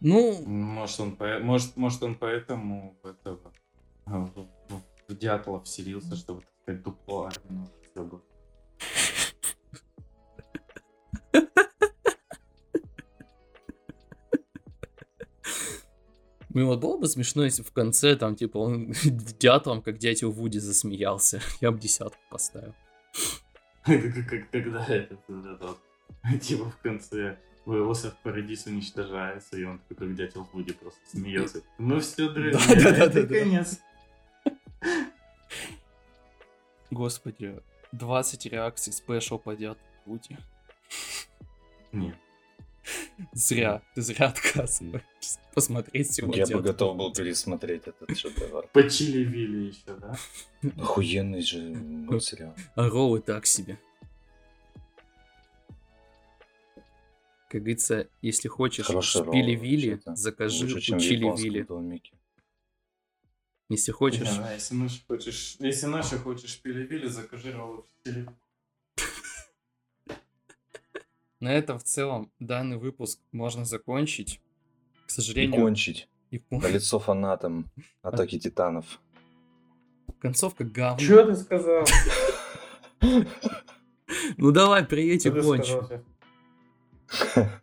Ну, 0.00 0.40
Может, 0.46 1.00
он, 1.00 1.16
по- 1.16 1.40
может, 1.40 1.76
может, 1.76 2.02
он 2.04 2.14
поэтому 2.14 2.96
в 3.02 3.06
этого 3.06 3.52
в, 4.06 4.26
в- 4.68 4.82
в 5.08 5.16
Дятлова 5.16 5.60
вселился, 5.64 6.14
чтобы 6.14 6.42
так 6.42 6.50
сказать, 6.62 6.82
дупло 6.84 7.24
Армина 7.24 7.68
ну 16.58 16.66
вот 16.66 16.80
было 16.80 16.96
бы 16.96 17.06
смешно, 17.06 17.44
если 17.44 17.62
в 17.62 17.72
конце 17.72 18.16
там, 18.16 18.36
типа, 18.36 18.58
он 18.58 18.92
дятлом, 19.38 19.82
как 19.82 19.98
дятел 19.98 20.30
Вуди, 20.30 20.58
засмеялся. 20.58 21.40
Я 21.60 21.70
бы 21.70 21.78
десятку 21.78 22.20
поставил. 22.30 22.74
Когда 23.84 24.84
этот, 24.86 25.20
типа 26.42 26.70
в 26.70 26.76
конце 26.78 27.38
остров 27.64 28.14
Парадис 28.22 28.66
уничтожается, 28.66 29.56
и 29.56 29.64
он 29.64 29.78
такой, 29.88 30.08
как 30.08 30.16
дятел 30.16 30.48
Вуди, 30.52 30.72
просто 30.72 31.00
смеется. 31.10 31.62
Ну 31.78 32.00
все, 32.00 32.28
друзья, 32.28 33.04
это 33.04 33.26
конец. 33.26 33.80
Господи, 36.90 37.60
20 37.92 38.46
реакций 38.46 38.92
спешл 38.92 39.38
по 39.38 39.54
дятлу 39.54 39.82
Вуди. 40.06 40.38
Нет. 41.92 42.16
Зря, 43.32 43.82
ты 43.94 44.02
зря 44.02 44.26
отказываешься 44.28 45.38
посмотреть 45.54 46.08
всего 46.10 46.32
Я 46.34 46.44
бы 46.44 46.48
«Дятла 46.48 46.62
готов 46.62 46.96
был 46.96 47.08
Вуди». 47.08 47.22
пересмотреть 47.22 47.82
этот 47.86 48.16
шедевр. 48.16 48.68
По 48.72 48.88
Чили 48.88 49.24
Вилли 49.24 49.66
еще, 49.68 49.96
да? 49.98 50.16
Охуенный 50.80 51.42
же 51.42 51.58
мультсериал. 51.60 52.54
А 52.76 52.88
Роу 52.88 53.16
и 53.16 53.20
так 53.20 53.44
себе. 53.46 53.78
Как 57.48 57.62
говорится, 57.62 58.08
если 58.20 58.48
хочешь 58.48 58.86
Пили 58.86 59.54
Вилли, 59.54 59.90
вообще-то. 59.92 60.14
закажи 60.16 60.64
Лучше, 60.64 60.76
у 60.76 60.80
чем 60.80 60.98
в 60.98 61.02
Чили 61.02 61.24
японском 61.24 61.44
Вилли. 61.44 61.62
домике. 61.62 62.12
Если 63.70 63.92
хочешь, 63.92 64.28
да, 64.36 64.52
если 64.54 64.74
наши 64.74 65.00
хочешь, 65.06 65.56
если 65.58 65.86
наши 65.86 66.18
хочешь 66.18 66.60
Пили 66.60 66.86
Вилли, 66.86 67.08
закажи 67.08 67.52
роллы 67.52 67.82
в. 68.04 68.28
На 71.40 71.52
этом 71.52 71.78
в 71.78 71.84
целом 71.84 72.30
данный 72.38 72.76
выпуск 72.78 73.20
можно 73.32 73.64
закончить. 73.64 74.40
К 75.06 75.10
И 75.10 75.12
сожалению, 75.12 75.60
кончить. 75.60 76.08
и 76.30 76.38
кон- 76.38 76.60
На 76.60 76.66
лицо 76.68 76.98
фанатам 76.98 77.70
Атаки 78.02 78.38
Титанов. 78.38 79.00
концовка 80.20 80.64
говно. 80.64 80.98
Че 80.98 81.24
ты 81.26 81.36
сказал? 81.36 81.84
Ну 84.38 84.52
давай, 84.52 84.84
приедь 84.84 85.26
и 85.26 85.30
кончи. 85.30 85.74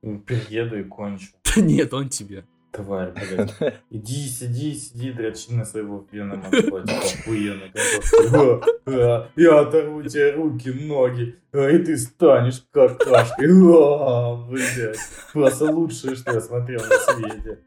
Приеду 0.00 0.78
и 0.80 0.84
кончу. 0.84 1.28
Да 1.54 1.60
нет, 1.60 1.92
он 1.94 2.08
тебе. 2.08 2.44
Тварь, 2.72 3.12
блядь. 3.12 3.54
Иди, 3.90 4.28
сиди, 4.28 4.74
сиди, 4.74 5.12
дрочи 5.12 5.50
на 5.52 5.64
своего 5.64 5.98
пьяного 5.98 6.42
мантоте, 6.42 6.92
охуенно. 6.92 7.64
Я 9.36 9.60
оторву 9.60 10.02
тебе 10.04 10.32
руки, 10.32 10.70
ноги, 10.70 11.36
а, 11.52 11.68
и 11.68 11.78
ты 11.78 11.96
станешь 11.96 12.64
какашкой. 12.70 13.48
Блядь. 14.48 14.98
Просто 15.32 15.64
лучшее, 15.64 16.14
что 16.14 16.32
я 16.32 16.40
смотрел 16.40 16.80
на 16.80 17.14
свете. 17.14 17.58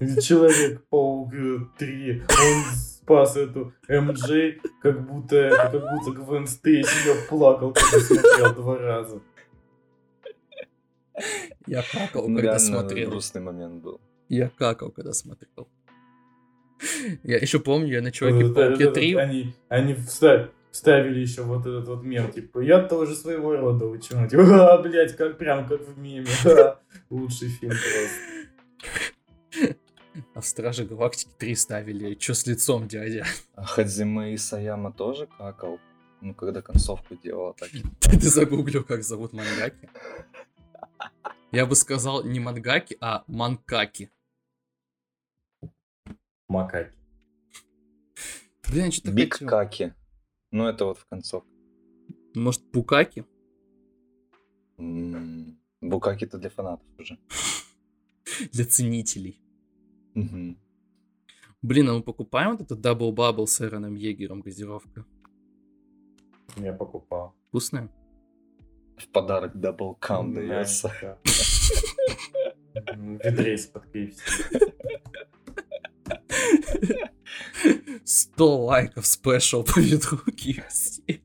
Человек-паук 0.00 1.32
3, 1.78 2.22
он 2.22 2.64
спас 3.10 3.36
эту 3.36 3.72
МJ, 3.88 4.60
как 4.82 5.06
будто 5.06 5.50
как 5.50 5.72
будто 5.72 6.10
Гвен 6.12 6.46
Стейси 6.46 7.08
я 7.08 7.14
плакал, 7.28 7.72
когда 7.72 7.98
смотрел 7.98 8.54
два 8.54 8.78
раза. 8.78 9.20
Я 11.66 11.82
какал, 11.82 12.24
когда 12.26 12.40
Реально 12.42 12.58
смотрел. 12.58 13.10
грустный 13.10 13.40
момент 13.40 13.82
был. 13.82 14.00
Я 14.28 14.50
какал, 14.56 14.90
когда 14.90 15.12
смотрел. 15.12 15.68
Я 17.22 17.36
еще 17.38 17.60
помню, 17.60 17.88
я 17.92 18.02
на 18.02 18.10
Человеке-пауке 18.10 18.84
это- 18.84 18.94
3... 18.94 19.14
Они, 19.16 19.54
они 19.68 19.94
вста- 19.94 20.48
вставили 20.70 21.20
еще 21.20 21.42
вот 21.42 21.66
этот 21.66 21.86
вот 21.88 22.02
мем, 22.04 22.30
типа, 22.32 22.60
я 22.60 22.82
тоже 22.82 23.14
своего 23.14 23.56
рода 23.56 23.86
ученый. 23.86 24.28
Типа, 24.28 24.72
а, 24.72 24.82
блядь, 24.82 25.16
как 25.16 25.36
прям 25.36 25.68
как 25.68 25.86
в 25.86 25.98
меме. 25.98 26.26
Лучший 27.10 27.48
фильм 27.48 27.72
просто. 27.72 29.74
А 30.34 30.40
в 30.40 30.46
Страже 30.46 30.84
Галактики 30.84 31.30
3 31.38 31.54
ставили. 31.54 32.14
Че 32.14 32.34
с 32.34 32.46
лицом, 32.46 32.88
дядя? 32.88 33.24
А 33.54 33.64
Хадзиме 33.64 34.34
Исаяма 34.34 34.92
тоже 34.92 35.28
какал? 35.38 35.78
Ну, 36.22 36.34
когда 36.34 36.60
концовку 36.62 37.14
делал, 37.16 37.54
так 37.58 37.74
и... 37.74 37.82
Ты 38.00 38.28
загуглил, 38.28 38.84
как 38.84 39.02
зовут 39.02 39.32
мангаки? 39.32 39.88
Я 41.52 41.66
бы 41.66 41.74
сказал 41.74 42.24
не 42.24 42.40
мангаки, 42.40 42.96
а 43.00 43.24
манкаки. 43.26 44.10
Макаки. 46.48 46.92
Блин, 48.68 48.92
что-то 48.92 49.12
Биг 49.12 49.34
хотел. 49.34 49.48
Каки. 49.48 49.92
Ну, 50.52 50.66
это 50.66 50.84
вот 50.84 50.98
в 50.98 51.06
концовке. 51.06 51.50
Может, 52.34 52.70
пукаки? 52.70 53.24
Букаки-то 55.80 56.38
для 56.38 56.50
фанатов 56.50 56.86
уже. 56.98 57.18
Для 58.52 58.64
ценителей. 58.64 59.40
Блин, 60.14 61.88
а 61.88 61.94
мы 61.94 62.02
покупаем 62.02 62.52
вот 62.52 62.60
этот 62.62 62.84
Double 62.84 63.12
Bubble 63.14 63.46
с 63.46 63.60
Эроном 63.60 63.96
Егером 63.96 64.40
газировка? 64.40 65.04
Я 66.56 66.72
покупал. 66.72 67.34
Вкусная? 67.48 67.90
В 69.00 69.08
подарок 69.08 69.54
Double 69.54 69.98
Cam 69.98 70.34
Да, 70.34 70.40
дается. 70.46 71.18
ведре 73.24 73.54
из-под 73.54 73.84
KFC. 73.86 74.20
100 78.04 78.64
лайков 78.64 79.06
спешл 79.06 79.64
по 79.64 79.78
ведру 79.80 80.18
KFC. 80.26 81.20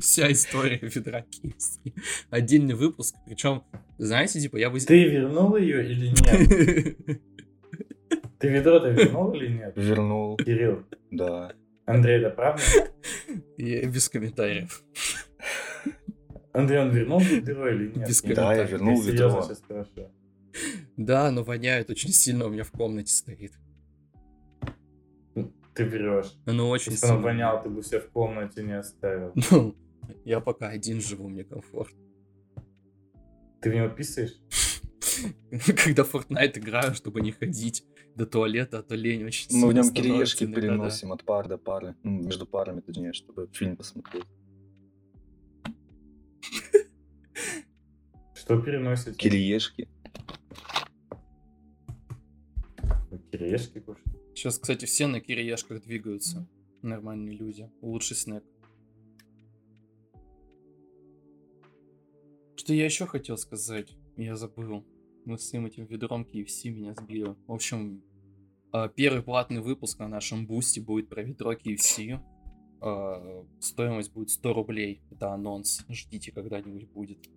Вся 0.00 0.30
история 0.30 0.78
ведра 0.82 1.20
KFC. 1.22 1.92
Отдельный 2.30 2.74
выпуск. 2.74 3.16
Причем, 3.26 3.64
знаете, 3.98 4.40
типа, 4.40 4.56
я 4.56 4.70
бы... 4.70 4.78
Ты 4.80 5.04
вернул 5.08 5.56
ее 5.56 5.84
или 5.90 6.08
нет? 6.08 6.96
Ты 8.38 8.48
ведро-то 8.48 8.88
вернул 8.88 9.32
или 9.34 9.48
нет? 9.48 9.72
Вернул, 9.76 10.36
Кирилл, 10.36 10.84
да. 11.10 11.52
Андрей, 11.86 12.18
это 12.20 12.30
правда? 12.30 12.62
Я 13.58 13.86
без 13.86 14.08
комментариев. 14.08 14.82
Андрей, 16.52 16.80
он 16.80 16.90
вернул 16.90 17.20
ведро 17.20 17.68
или 17.68 17.92
нет? 17.96 18.08
Без? 18.08 18.22
Да, 18.22 18.54
я 18.54 18.64
вернул 18.64 19.00
Я 19.02 19.12
ведро. 19.12 19.48
Да, 20.96 21.30
но 21.30 21.44
воняет 21.44 21.90
очень 21.90 22.10
сильно, 22.10 22.46
у 22.46 22.50
меня 22.50 22.64
в 22.64 22.72
комнате 22.72 23.12
стоит. 23.12 23.52
Ты 25.74 25.86
врешь. 25.86 26.34
Оно 26.46 26.68
очень 26.68 26.92
Если 26.92 27.06
сильно. 27.06 27.22
вонял, 27.22 27.62
ты 27.62 27.70
бы 27.70 27.82
себя 27.82 28.00
в 28.00 28.08
комнате 28.10 28.62
не 28.62 28.76
оставил. 28.78 29.32
Ну, 29.50 29.76
я 30.24 30.40
пока 30.40 30.68
один 30.68 31.00
живу, 31.00 31.28
мне 31.28 31.44
комфортно. 31.44 31.98
Ты 33.60 33.70
в 33.70 33.74
него 33.74 33.88
писаешь? 33.88 34.40
Когда 35.84 36.02
в 36.02 36.14
Fortnite 36.14 36.58
играю, 36.58 36.94
чтобы 36.94 37.20
не 37.20 37.32
ходить 37.32 37.84
до 38.16 38.26
туалета, 38.26 38.78
а 38.78 38.82
то 38.82 38.94
лень 38.96 39.24
очень 39.24 39.56
Мы 39.56 39.68
в 39.68 39.72
нем 39.72 39.92
кириешки 39.92 40.46
переносим 40.46 41.12
от 41.12 41.24
пары 41.24 41.48
до 41.48 41.58
пары. 41.58 41.94
Ну, 42.02 42.22
между 42.22 42.46
парами, 42.46 42.80
точнее, 42.80 43.12
чтобы 43.12 43.48
фильм 43.52 43.76
посмотреть. 43.76 44.24
Что 48.50 48.60
переносите? 48.60 49.12
Кириешки. 49.12 49.88
Кириешки 53.30 53.78
кушать? 53.78 54.02
Сейчас, 54.34 54.58
кстати, 54.58 54.86
все 54.86 55.06
на 55.06 55.20
кириешках 55.20 55.80
двигаются. 55.84 56.48
Нормальные 56.82 57.36
люди. 57.36 57.70
Лучший 57.80 58.16
снэк. 58.16 58.42
Что 62.56 62.74
я 62.74 62.86
еще 62.86 63.06
хотел 63.06 63.36
сказать? 63.36 63.94
Я 64.16 64.34
забыл. 64.34 64.84
Мы 65.26 65.38
с 65.38 65.48
своим 65.48 65.66
этим 65.66 65.84
ведром 65.84 66.22
KFC 66.22 66.70
меня 66.70 66.94
сбили. 66.94 67.36
В 67.46 67.52
общем, 67.52 68.02
а, 68.72 68.88
первый 68.88 69.22
платный 69.22 69.60
выпуск 69.60 70.00
на 70.00 70.08
нашем 70.08 70.48
бусте 70.48 70.80
будет 70.80 71.08
про 71.08 71.22
ведро 71.22 71.52
KFC. 71.52 72.18
А, 72.80 73.46
Стоимость 73.60 74.12
будет 74.12 74.30
100 74.30 74.52
рублей. 74.54 75.02
Это 75.12 75.32
анонс. 75.32 75.86
Ждите, 75.88 76.32
когда-нибудь 76.32 76.88
будет. 76.88 77.30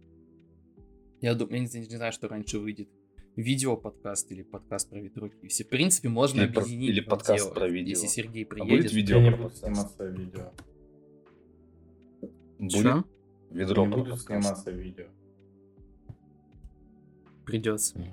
Я 1.24 1.36
думаю, 1.36 1.56
я 1.56 1.60
не, 1.80 1.88
не 1.88 1.96
знаю, 1.96 2.12
что 2.12 2.28
раньше 2.28 2.60
выйдет. 2.60 2.90
Видео 3.38 3.78
подкаст 3.78 4.30
или 4.34 4.42
подкаст 4.42 4.90
про 4.90 5.00
ведро 5.00 5.28
KFC. 5.28 5.64
В 5.64 5.70
принципе, 5.70 6.10
можно 6.10 6.42
Или 6.42 6.52
про- 6.52 6.62
объединить. 6.64 6.90
или 6.90 7.00
два 7.00 7.12
подкаст 7.12 7.46
дела. 7.46 7.54
про 7.54 7.70
видео. 7.70 7.90
Если 7.92 8.08
Сергей 8.08 8.44
А 8.44 8.48
приедет. 8.48 8.78
будет 8.82 8.92
видео 8.92 9.16
Я 9.16 9.24
не 9.24 9.30
про 9.32 9.38
буду 9.44 9.56
сниматься 9.56 10.06
видео. 10.06 10.52
Будет 12.60 12.72
Чё? 12.74 13.04
ведро 13.52 13.86
Не 13.86 13.92
про 13.94 14.04
буду 14.04 14.18
сниматься 14.18 14.72
видео. 14.72 15.06
Придется. 17.46 18.06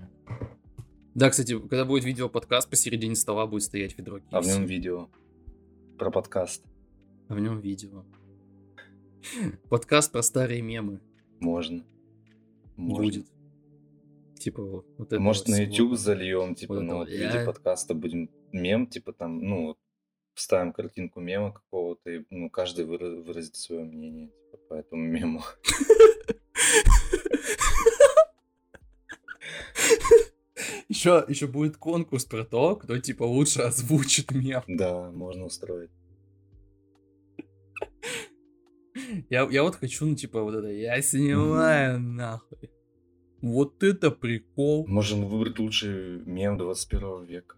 Да, 1.16 1.30
кстати, 1.30 1.58
когда 1.58 1.84
будет 1.84 2.04
видео 2.04 2.28
подкаст, 2.28 2.70
посередине 2.70 3.16
стола 3.16 3.48
будет 3.48 3.64
стоять 3.64 3.98
ведро 3.98 4.18
KFC. 4.18 4.22
А 4.30 4.40
в 4.40 4.46
нем 4.46 4.66
видео 4.66 5.08
про 5.98 6.12
подкаст. 6.12 6.62
А 7.26 7.34
в 7.34 7.40
нем 7.40 7.58
видео. 7.58 8.04
Подкаст 9.68 10.12
про 10.12 10.22
старые 10.22 10.62
мемы 10.62 11.00
Можно. 11.40 11.84
Можно. 12.80 13.04
будет. 13.04 13.26
Типа 14.38 14.62
вот 14.62 14.86
вот 14.96 15.08
этого 15.08 15.20
Может, 15.20 15.48
на 15.48 15.54
всего. 15.56 15.66
YouTube 15.66 15.98
зальем, 15.98 16.54
типа, 16.54 16.74
Вот 16.74 16.82
ну, 16.82 16.96
вот 16.98 17.08
в 17.08 17.12
виде 17.12 17.44
подкаста 17.44 17.94
будем 17.94 18.30
мем, 18.52 18.86
типа, 18.86 19.12
там, 19.12 19.38
ну, 19.42 19.66
вот, 19.66 19.78
вставим 20.34 20.72
картинку 20.72 21.20
мема 21.20 21.52
какого-то, 21.52 22.10
и, 22.10 22.24
ну, 22.30 22.48
каждый 22.48 22.86
выра- 22.86 23.22
выразит 23.22 23.56
свое 23.56 23.84
мнение, 23.84 24.28
типа, 24.28 24.56
по 24.68 24.74
этому 24.74 25.02
мему. 25.02 25.42
Еще, 30.88 31.24
еще 31.28 31.46
будет 31.46 31.76
конкурс 31.76 32.24
про 32.24 32.44
то, 32.44 32.76
кто 32.76 32.98
типа 32.98 33.22
лучше 33.22 33.62
озвучит 33.62 34.32
мем. 34.32 34.62
Да, 34.66 35.10
можно 35.10 35.44
устроить. 35.44 35.90
Я, 39.30 39.48
я 39.50 39.62
вот 39.62 39.76
хочу, 39.76 40.06
ну, 40.06 40.14
типа, 40.14 40.42
вот 40.42 40.54
это, 40.54 40.68
я 40.68 41.00
снимаю, 41.02 41.98
нахуй. 42.00 42.70
Вот 43.42 43.82
это 43.82 44.10
прикол. 44.10 44.86
Можем 44.86 45.26
выбрать 45.26 45.58
лучший 45.58 46.18
мем 46.26 46.58
21 46.58 47.24
века. 47.24 47.56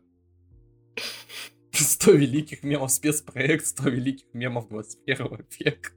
100 1.72 2.12
великих 2.12 2.62
мемов, 2.62 2.90
спецпроект 2.92 3.66
100 3.66 3.88
великих 3.88 4.26
мемов 4.34 4.68
21 4.68 5.46
века. 5.58 5.90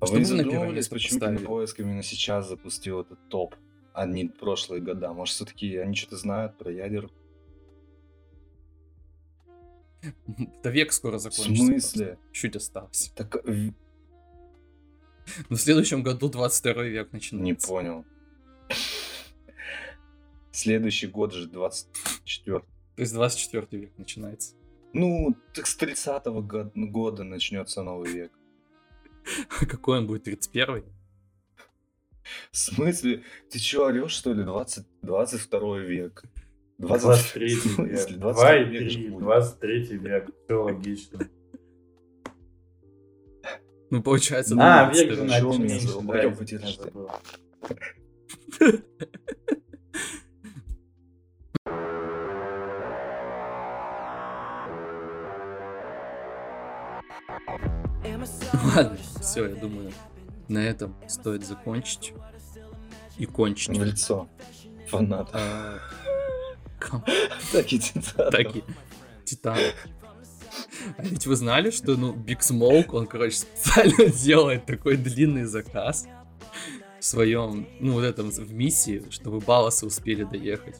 А 0.00 0.06
Что 0.06 0.14
вы 0.14 0.18
не 0.20 0.24
задумывались, 0.24 0.88
почему? 0.88 1.20
Кинопоиск 1.20 1.78
именно 1.80 2.02
сейчас 2.02 2.48
запустил 2.48 3.00
этот 3.02 3.28
топ, 3.28 3.54
а 3.94 4.04
не 4.06 4.24
прошлые 4.26 4.80
года? 4.82 5.12
Может, 5.12 5.34
все-таки 5.36 5.76
они 5.76 5.94
что-то 5.94 6.16
знают 6.16 6.58
про 6.58 6.72
ядер? 6.72 7.08
Да 10.64 10.70
век 10.70 10.92
скоро 10.92 11.18
В 11.18 11.20
закончится. 11.20 11.54
смысле? 11.66 12.06
просто. 12.06 12.18
Чуть 12.32 12.56
остался. 12.56 13.14
Так, 13.14 13.36
э, 13.36 13.40
в- 13.52 13.74
Но 15.48 15.56
в 15.56 15.60
следующем 15.60 16.02
году 16.02 16.28
22 16.28 16.82
век 16.84 17.12
не 17.12 17.16
начинается. 17.18 17.68
понял. 17.68 18.04
Следующий 20.50 21.06
год 21.06 21.32
же 21.32 21.46
24 21.48 22.60
То 22.60 22.64
есть 22.96 23.12
24 23.14 23.66
век 23.82 23.92
начинается. 23.98 24.54
Ну, 24.92 25.34
так 25.54 25.66
с 25.66 25.76
30-го 25.78 26.42
го- 26.42 26.70
года 26.74 27.24
начнется 27.24 27.82
новый 27.82 28.12
век. 28.12 28.32
А 29.60 29.64
Какой 29.66 29.98
он 29.98 30.06
будет, 30.06 30.24
31 30.24 30.84
В 32.50 32.56
смысле? 32.56 33.22
Ты 33.50 33.58
чё, 33.58 33.86
орешь, 33.86 34.12
что 34.12 34.32
ли? 34.34 34.44
20, 34.44 34.86
22 35.02 35.78
век. 35.78 36.22
20 36.78 37.02
23 37.04 37.54
в 37.54 37.60
смысле? 37.62 37.84
век. 37.86 38.18
22 38.20 38.32
2 38.34 38.56
и 38.56 38.64
век 38.64 38.90
же 38.90 38.98
3, 38.98 39.08
будет. 39.08 39.22
23 39.24 39.96
век. 39.98 40.30
Все 40.44 40.62
логично. 40.62 41.28
Ну, 43.92 44.02
получается, 44.02 44.54
А, 44.58 44.86
22. 44.86 45.02
век 45.02 45.12
же 45.12 45.58
меньше, 45.58 45.86
да, 45.86 46.30
подожди. 46.30 46.58
Ладно, 58.74 58.96
все, 59.20 59.48
я 59.48 59.54
думаю, 59.54 59.92
на 60.48 60.58
этом 60.58 60.94
стоит 61.08 61.44
закончить. 61.44 62.12
И 63.18 63.26
кончить. 63.26 63.76
В 63.76 63.84
лицо. 63.84 64.28
Фанат. 64.88 65.28
А, 65.32 65.78
ком- 66.80 67.04
Так 67.52 67.72
и 67.72 68.62
А 70.96 71.02
ведь 71.02 71.26
вы 71.26 71.36
знали, 71.36 71.70
что, 71.70 71.96
ну, 71.96 72.12
Big 72.12 72.40
Smoke, 72.40 72.90
он, 72.92 73.06
короче, 73.06 73.36
специально 73.36 74.06
делает 74.24 74.66
такой 74.66 74.96
длинный 74.96 75.44
заказ 75.44 76.06
в 77.00 77.04
своем, 77.04 77.68
ну, 77.80 77.94
вот 77.94 78.04
этом, 78.04 78.30
в 78.30 78.52
миссии, 78.52 79.04
чтобы 79.10 79.40
балласы 79.40 79.86
успели 79.86 80.24
доехать. 80.24 80.76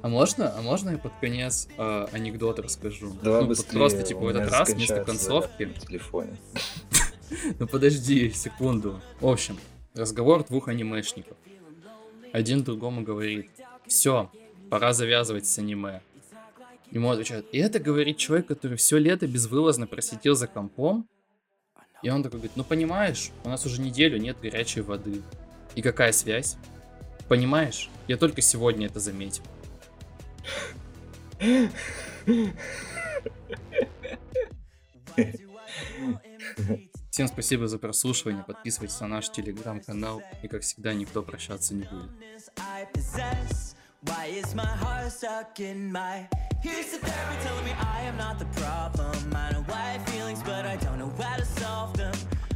А 0.00 0.08
можно, 0.08 0.56
а 0.56 0.62
можно 0.62 0.90
я 0.90 0.98
под 0.98 1.12
конец 1.20 1.68
э, 1.76 2.06
анекдот 2.12 2.60
расскажу? 2.60 3.12
Давай 3.22 3.42
ну, 3.42 3.48
быстрее. 3.48 3.78
просто, 3.78 4.02
типа, 4.02 4.20
в 4.20 4.28
этот 4.28 4.50
раз 4.50 4.70
вместо 4.70 5.04
концовки 5.04 5.64
на 5.64 5.74
телефоне. 5.74 6.38
ну 7.58 7.66
подожди 7.66 8.30
секунду. 8.30 9.00
В 9.20 9.26
общем, 9.26 9.58
разговор 9.94 10.44
двух 10.44 10.68
анимешников. 10.68 11.36
Один 12.32 12.62
другому 12.62 13.02
говорит, 13.02 13.50
все, 13.86 14.30
пора 14.70 14.92
завязывать 14.92 15.46
с 15.46 15.58
аниме. 15.58 16.00
Ему 16.90 17.10
отвечают, 17.10 17.46
и 17.52 17.58
это 17.58 17.80
говорит 17.80 18.16
человек, 18.16 18.46
который 18.46 18.76
все 18.78 18.98
лето 18.98 19.26
безвылазно 19.26 19.86
просидел 19.86 20.34
за 20.34 20.46
компом. 20.46 21.06
И 22.02 22.10
он 22.10 22.22
такой 22.22 22.38
говорит, 22.38 22.56
ну 22.56 22.64
понимаешь, 22.64 23.30
у 23.44 23.48
нас 23.48 23.66
уже 23.66 23.80
неделю 23.80 24.18
нет 24.18 24.38
горячей 24.40 24.80
воды. 24.80 25.22
И 25.74 25.82
какая 25.82 26.12
связь? 26.12 26.56
Понимаешь? 27.28 27.90
Я 28.06 28.16
только 28.16 28.40
сегодня 28.40 28.86
это 28.86 29.00
заметил. 29.00 29.44
Всем 37.10 37.28
спасибо 37.28 37.66
за 37.66 37.78
прослушивание, 37.78 38.44
подписывайтесь 38.44 39.00
на 39.00 39.08
наш 39.08 39.30
телеграм-канал, 39.30 40.22
и 40.42 40.48
как 40.48 40.62
всегда, 40.62 40.94
никто 40.94 41.22
прощаться 41.22 41.74
не 41.74 41.82
будет. 41.82 42.10
Why 44.02 44.26
is 44.26 44.54
my 44.54 44.64
heart 44.64 45.10
stuck 45.10 45.58
in 45.58 45.90
my 45.90 46.28
Here's 46.62 46.90
the 46.92 46.98
therapy 46.98 47.42
telling 47.42 47.64
me 47.64 47.72
I 47.72 48.02
am 48.02 48.16
not 48.16 48.38
the 48.38 48.44
problem. 48.60 49.34
I 49.34 49.52
know 49.52 49.62
why 49.66 49.74
I 49.74 49.90
have 49.98 50.08
feelings 50.08 50.42
but 50.42 50.64
I 50.66 50.76
don't 50.76 50.98
know 50.98 51.12
how 51.20 51.36
to 51.36 51.44
solve 51.44 51.96
them. 51.96 52.14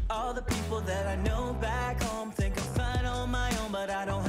All 0.08 0.32
the 0.32 0.42
people 0.42 0.80
that 0.82 1.06
I 1.06 1.16
know 1.16 1.56
back 1.60 2.00
home 2.02 2.30
Think 2.30 2.56
I'm 2.58 2.74
fine 2.74 3.04
on 3.06 3.30
my 3.30 3.50
own 3.58 3.72
but 3.72 3.90
I 3.90 4.04
don't 4.04 4.24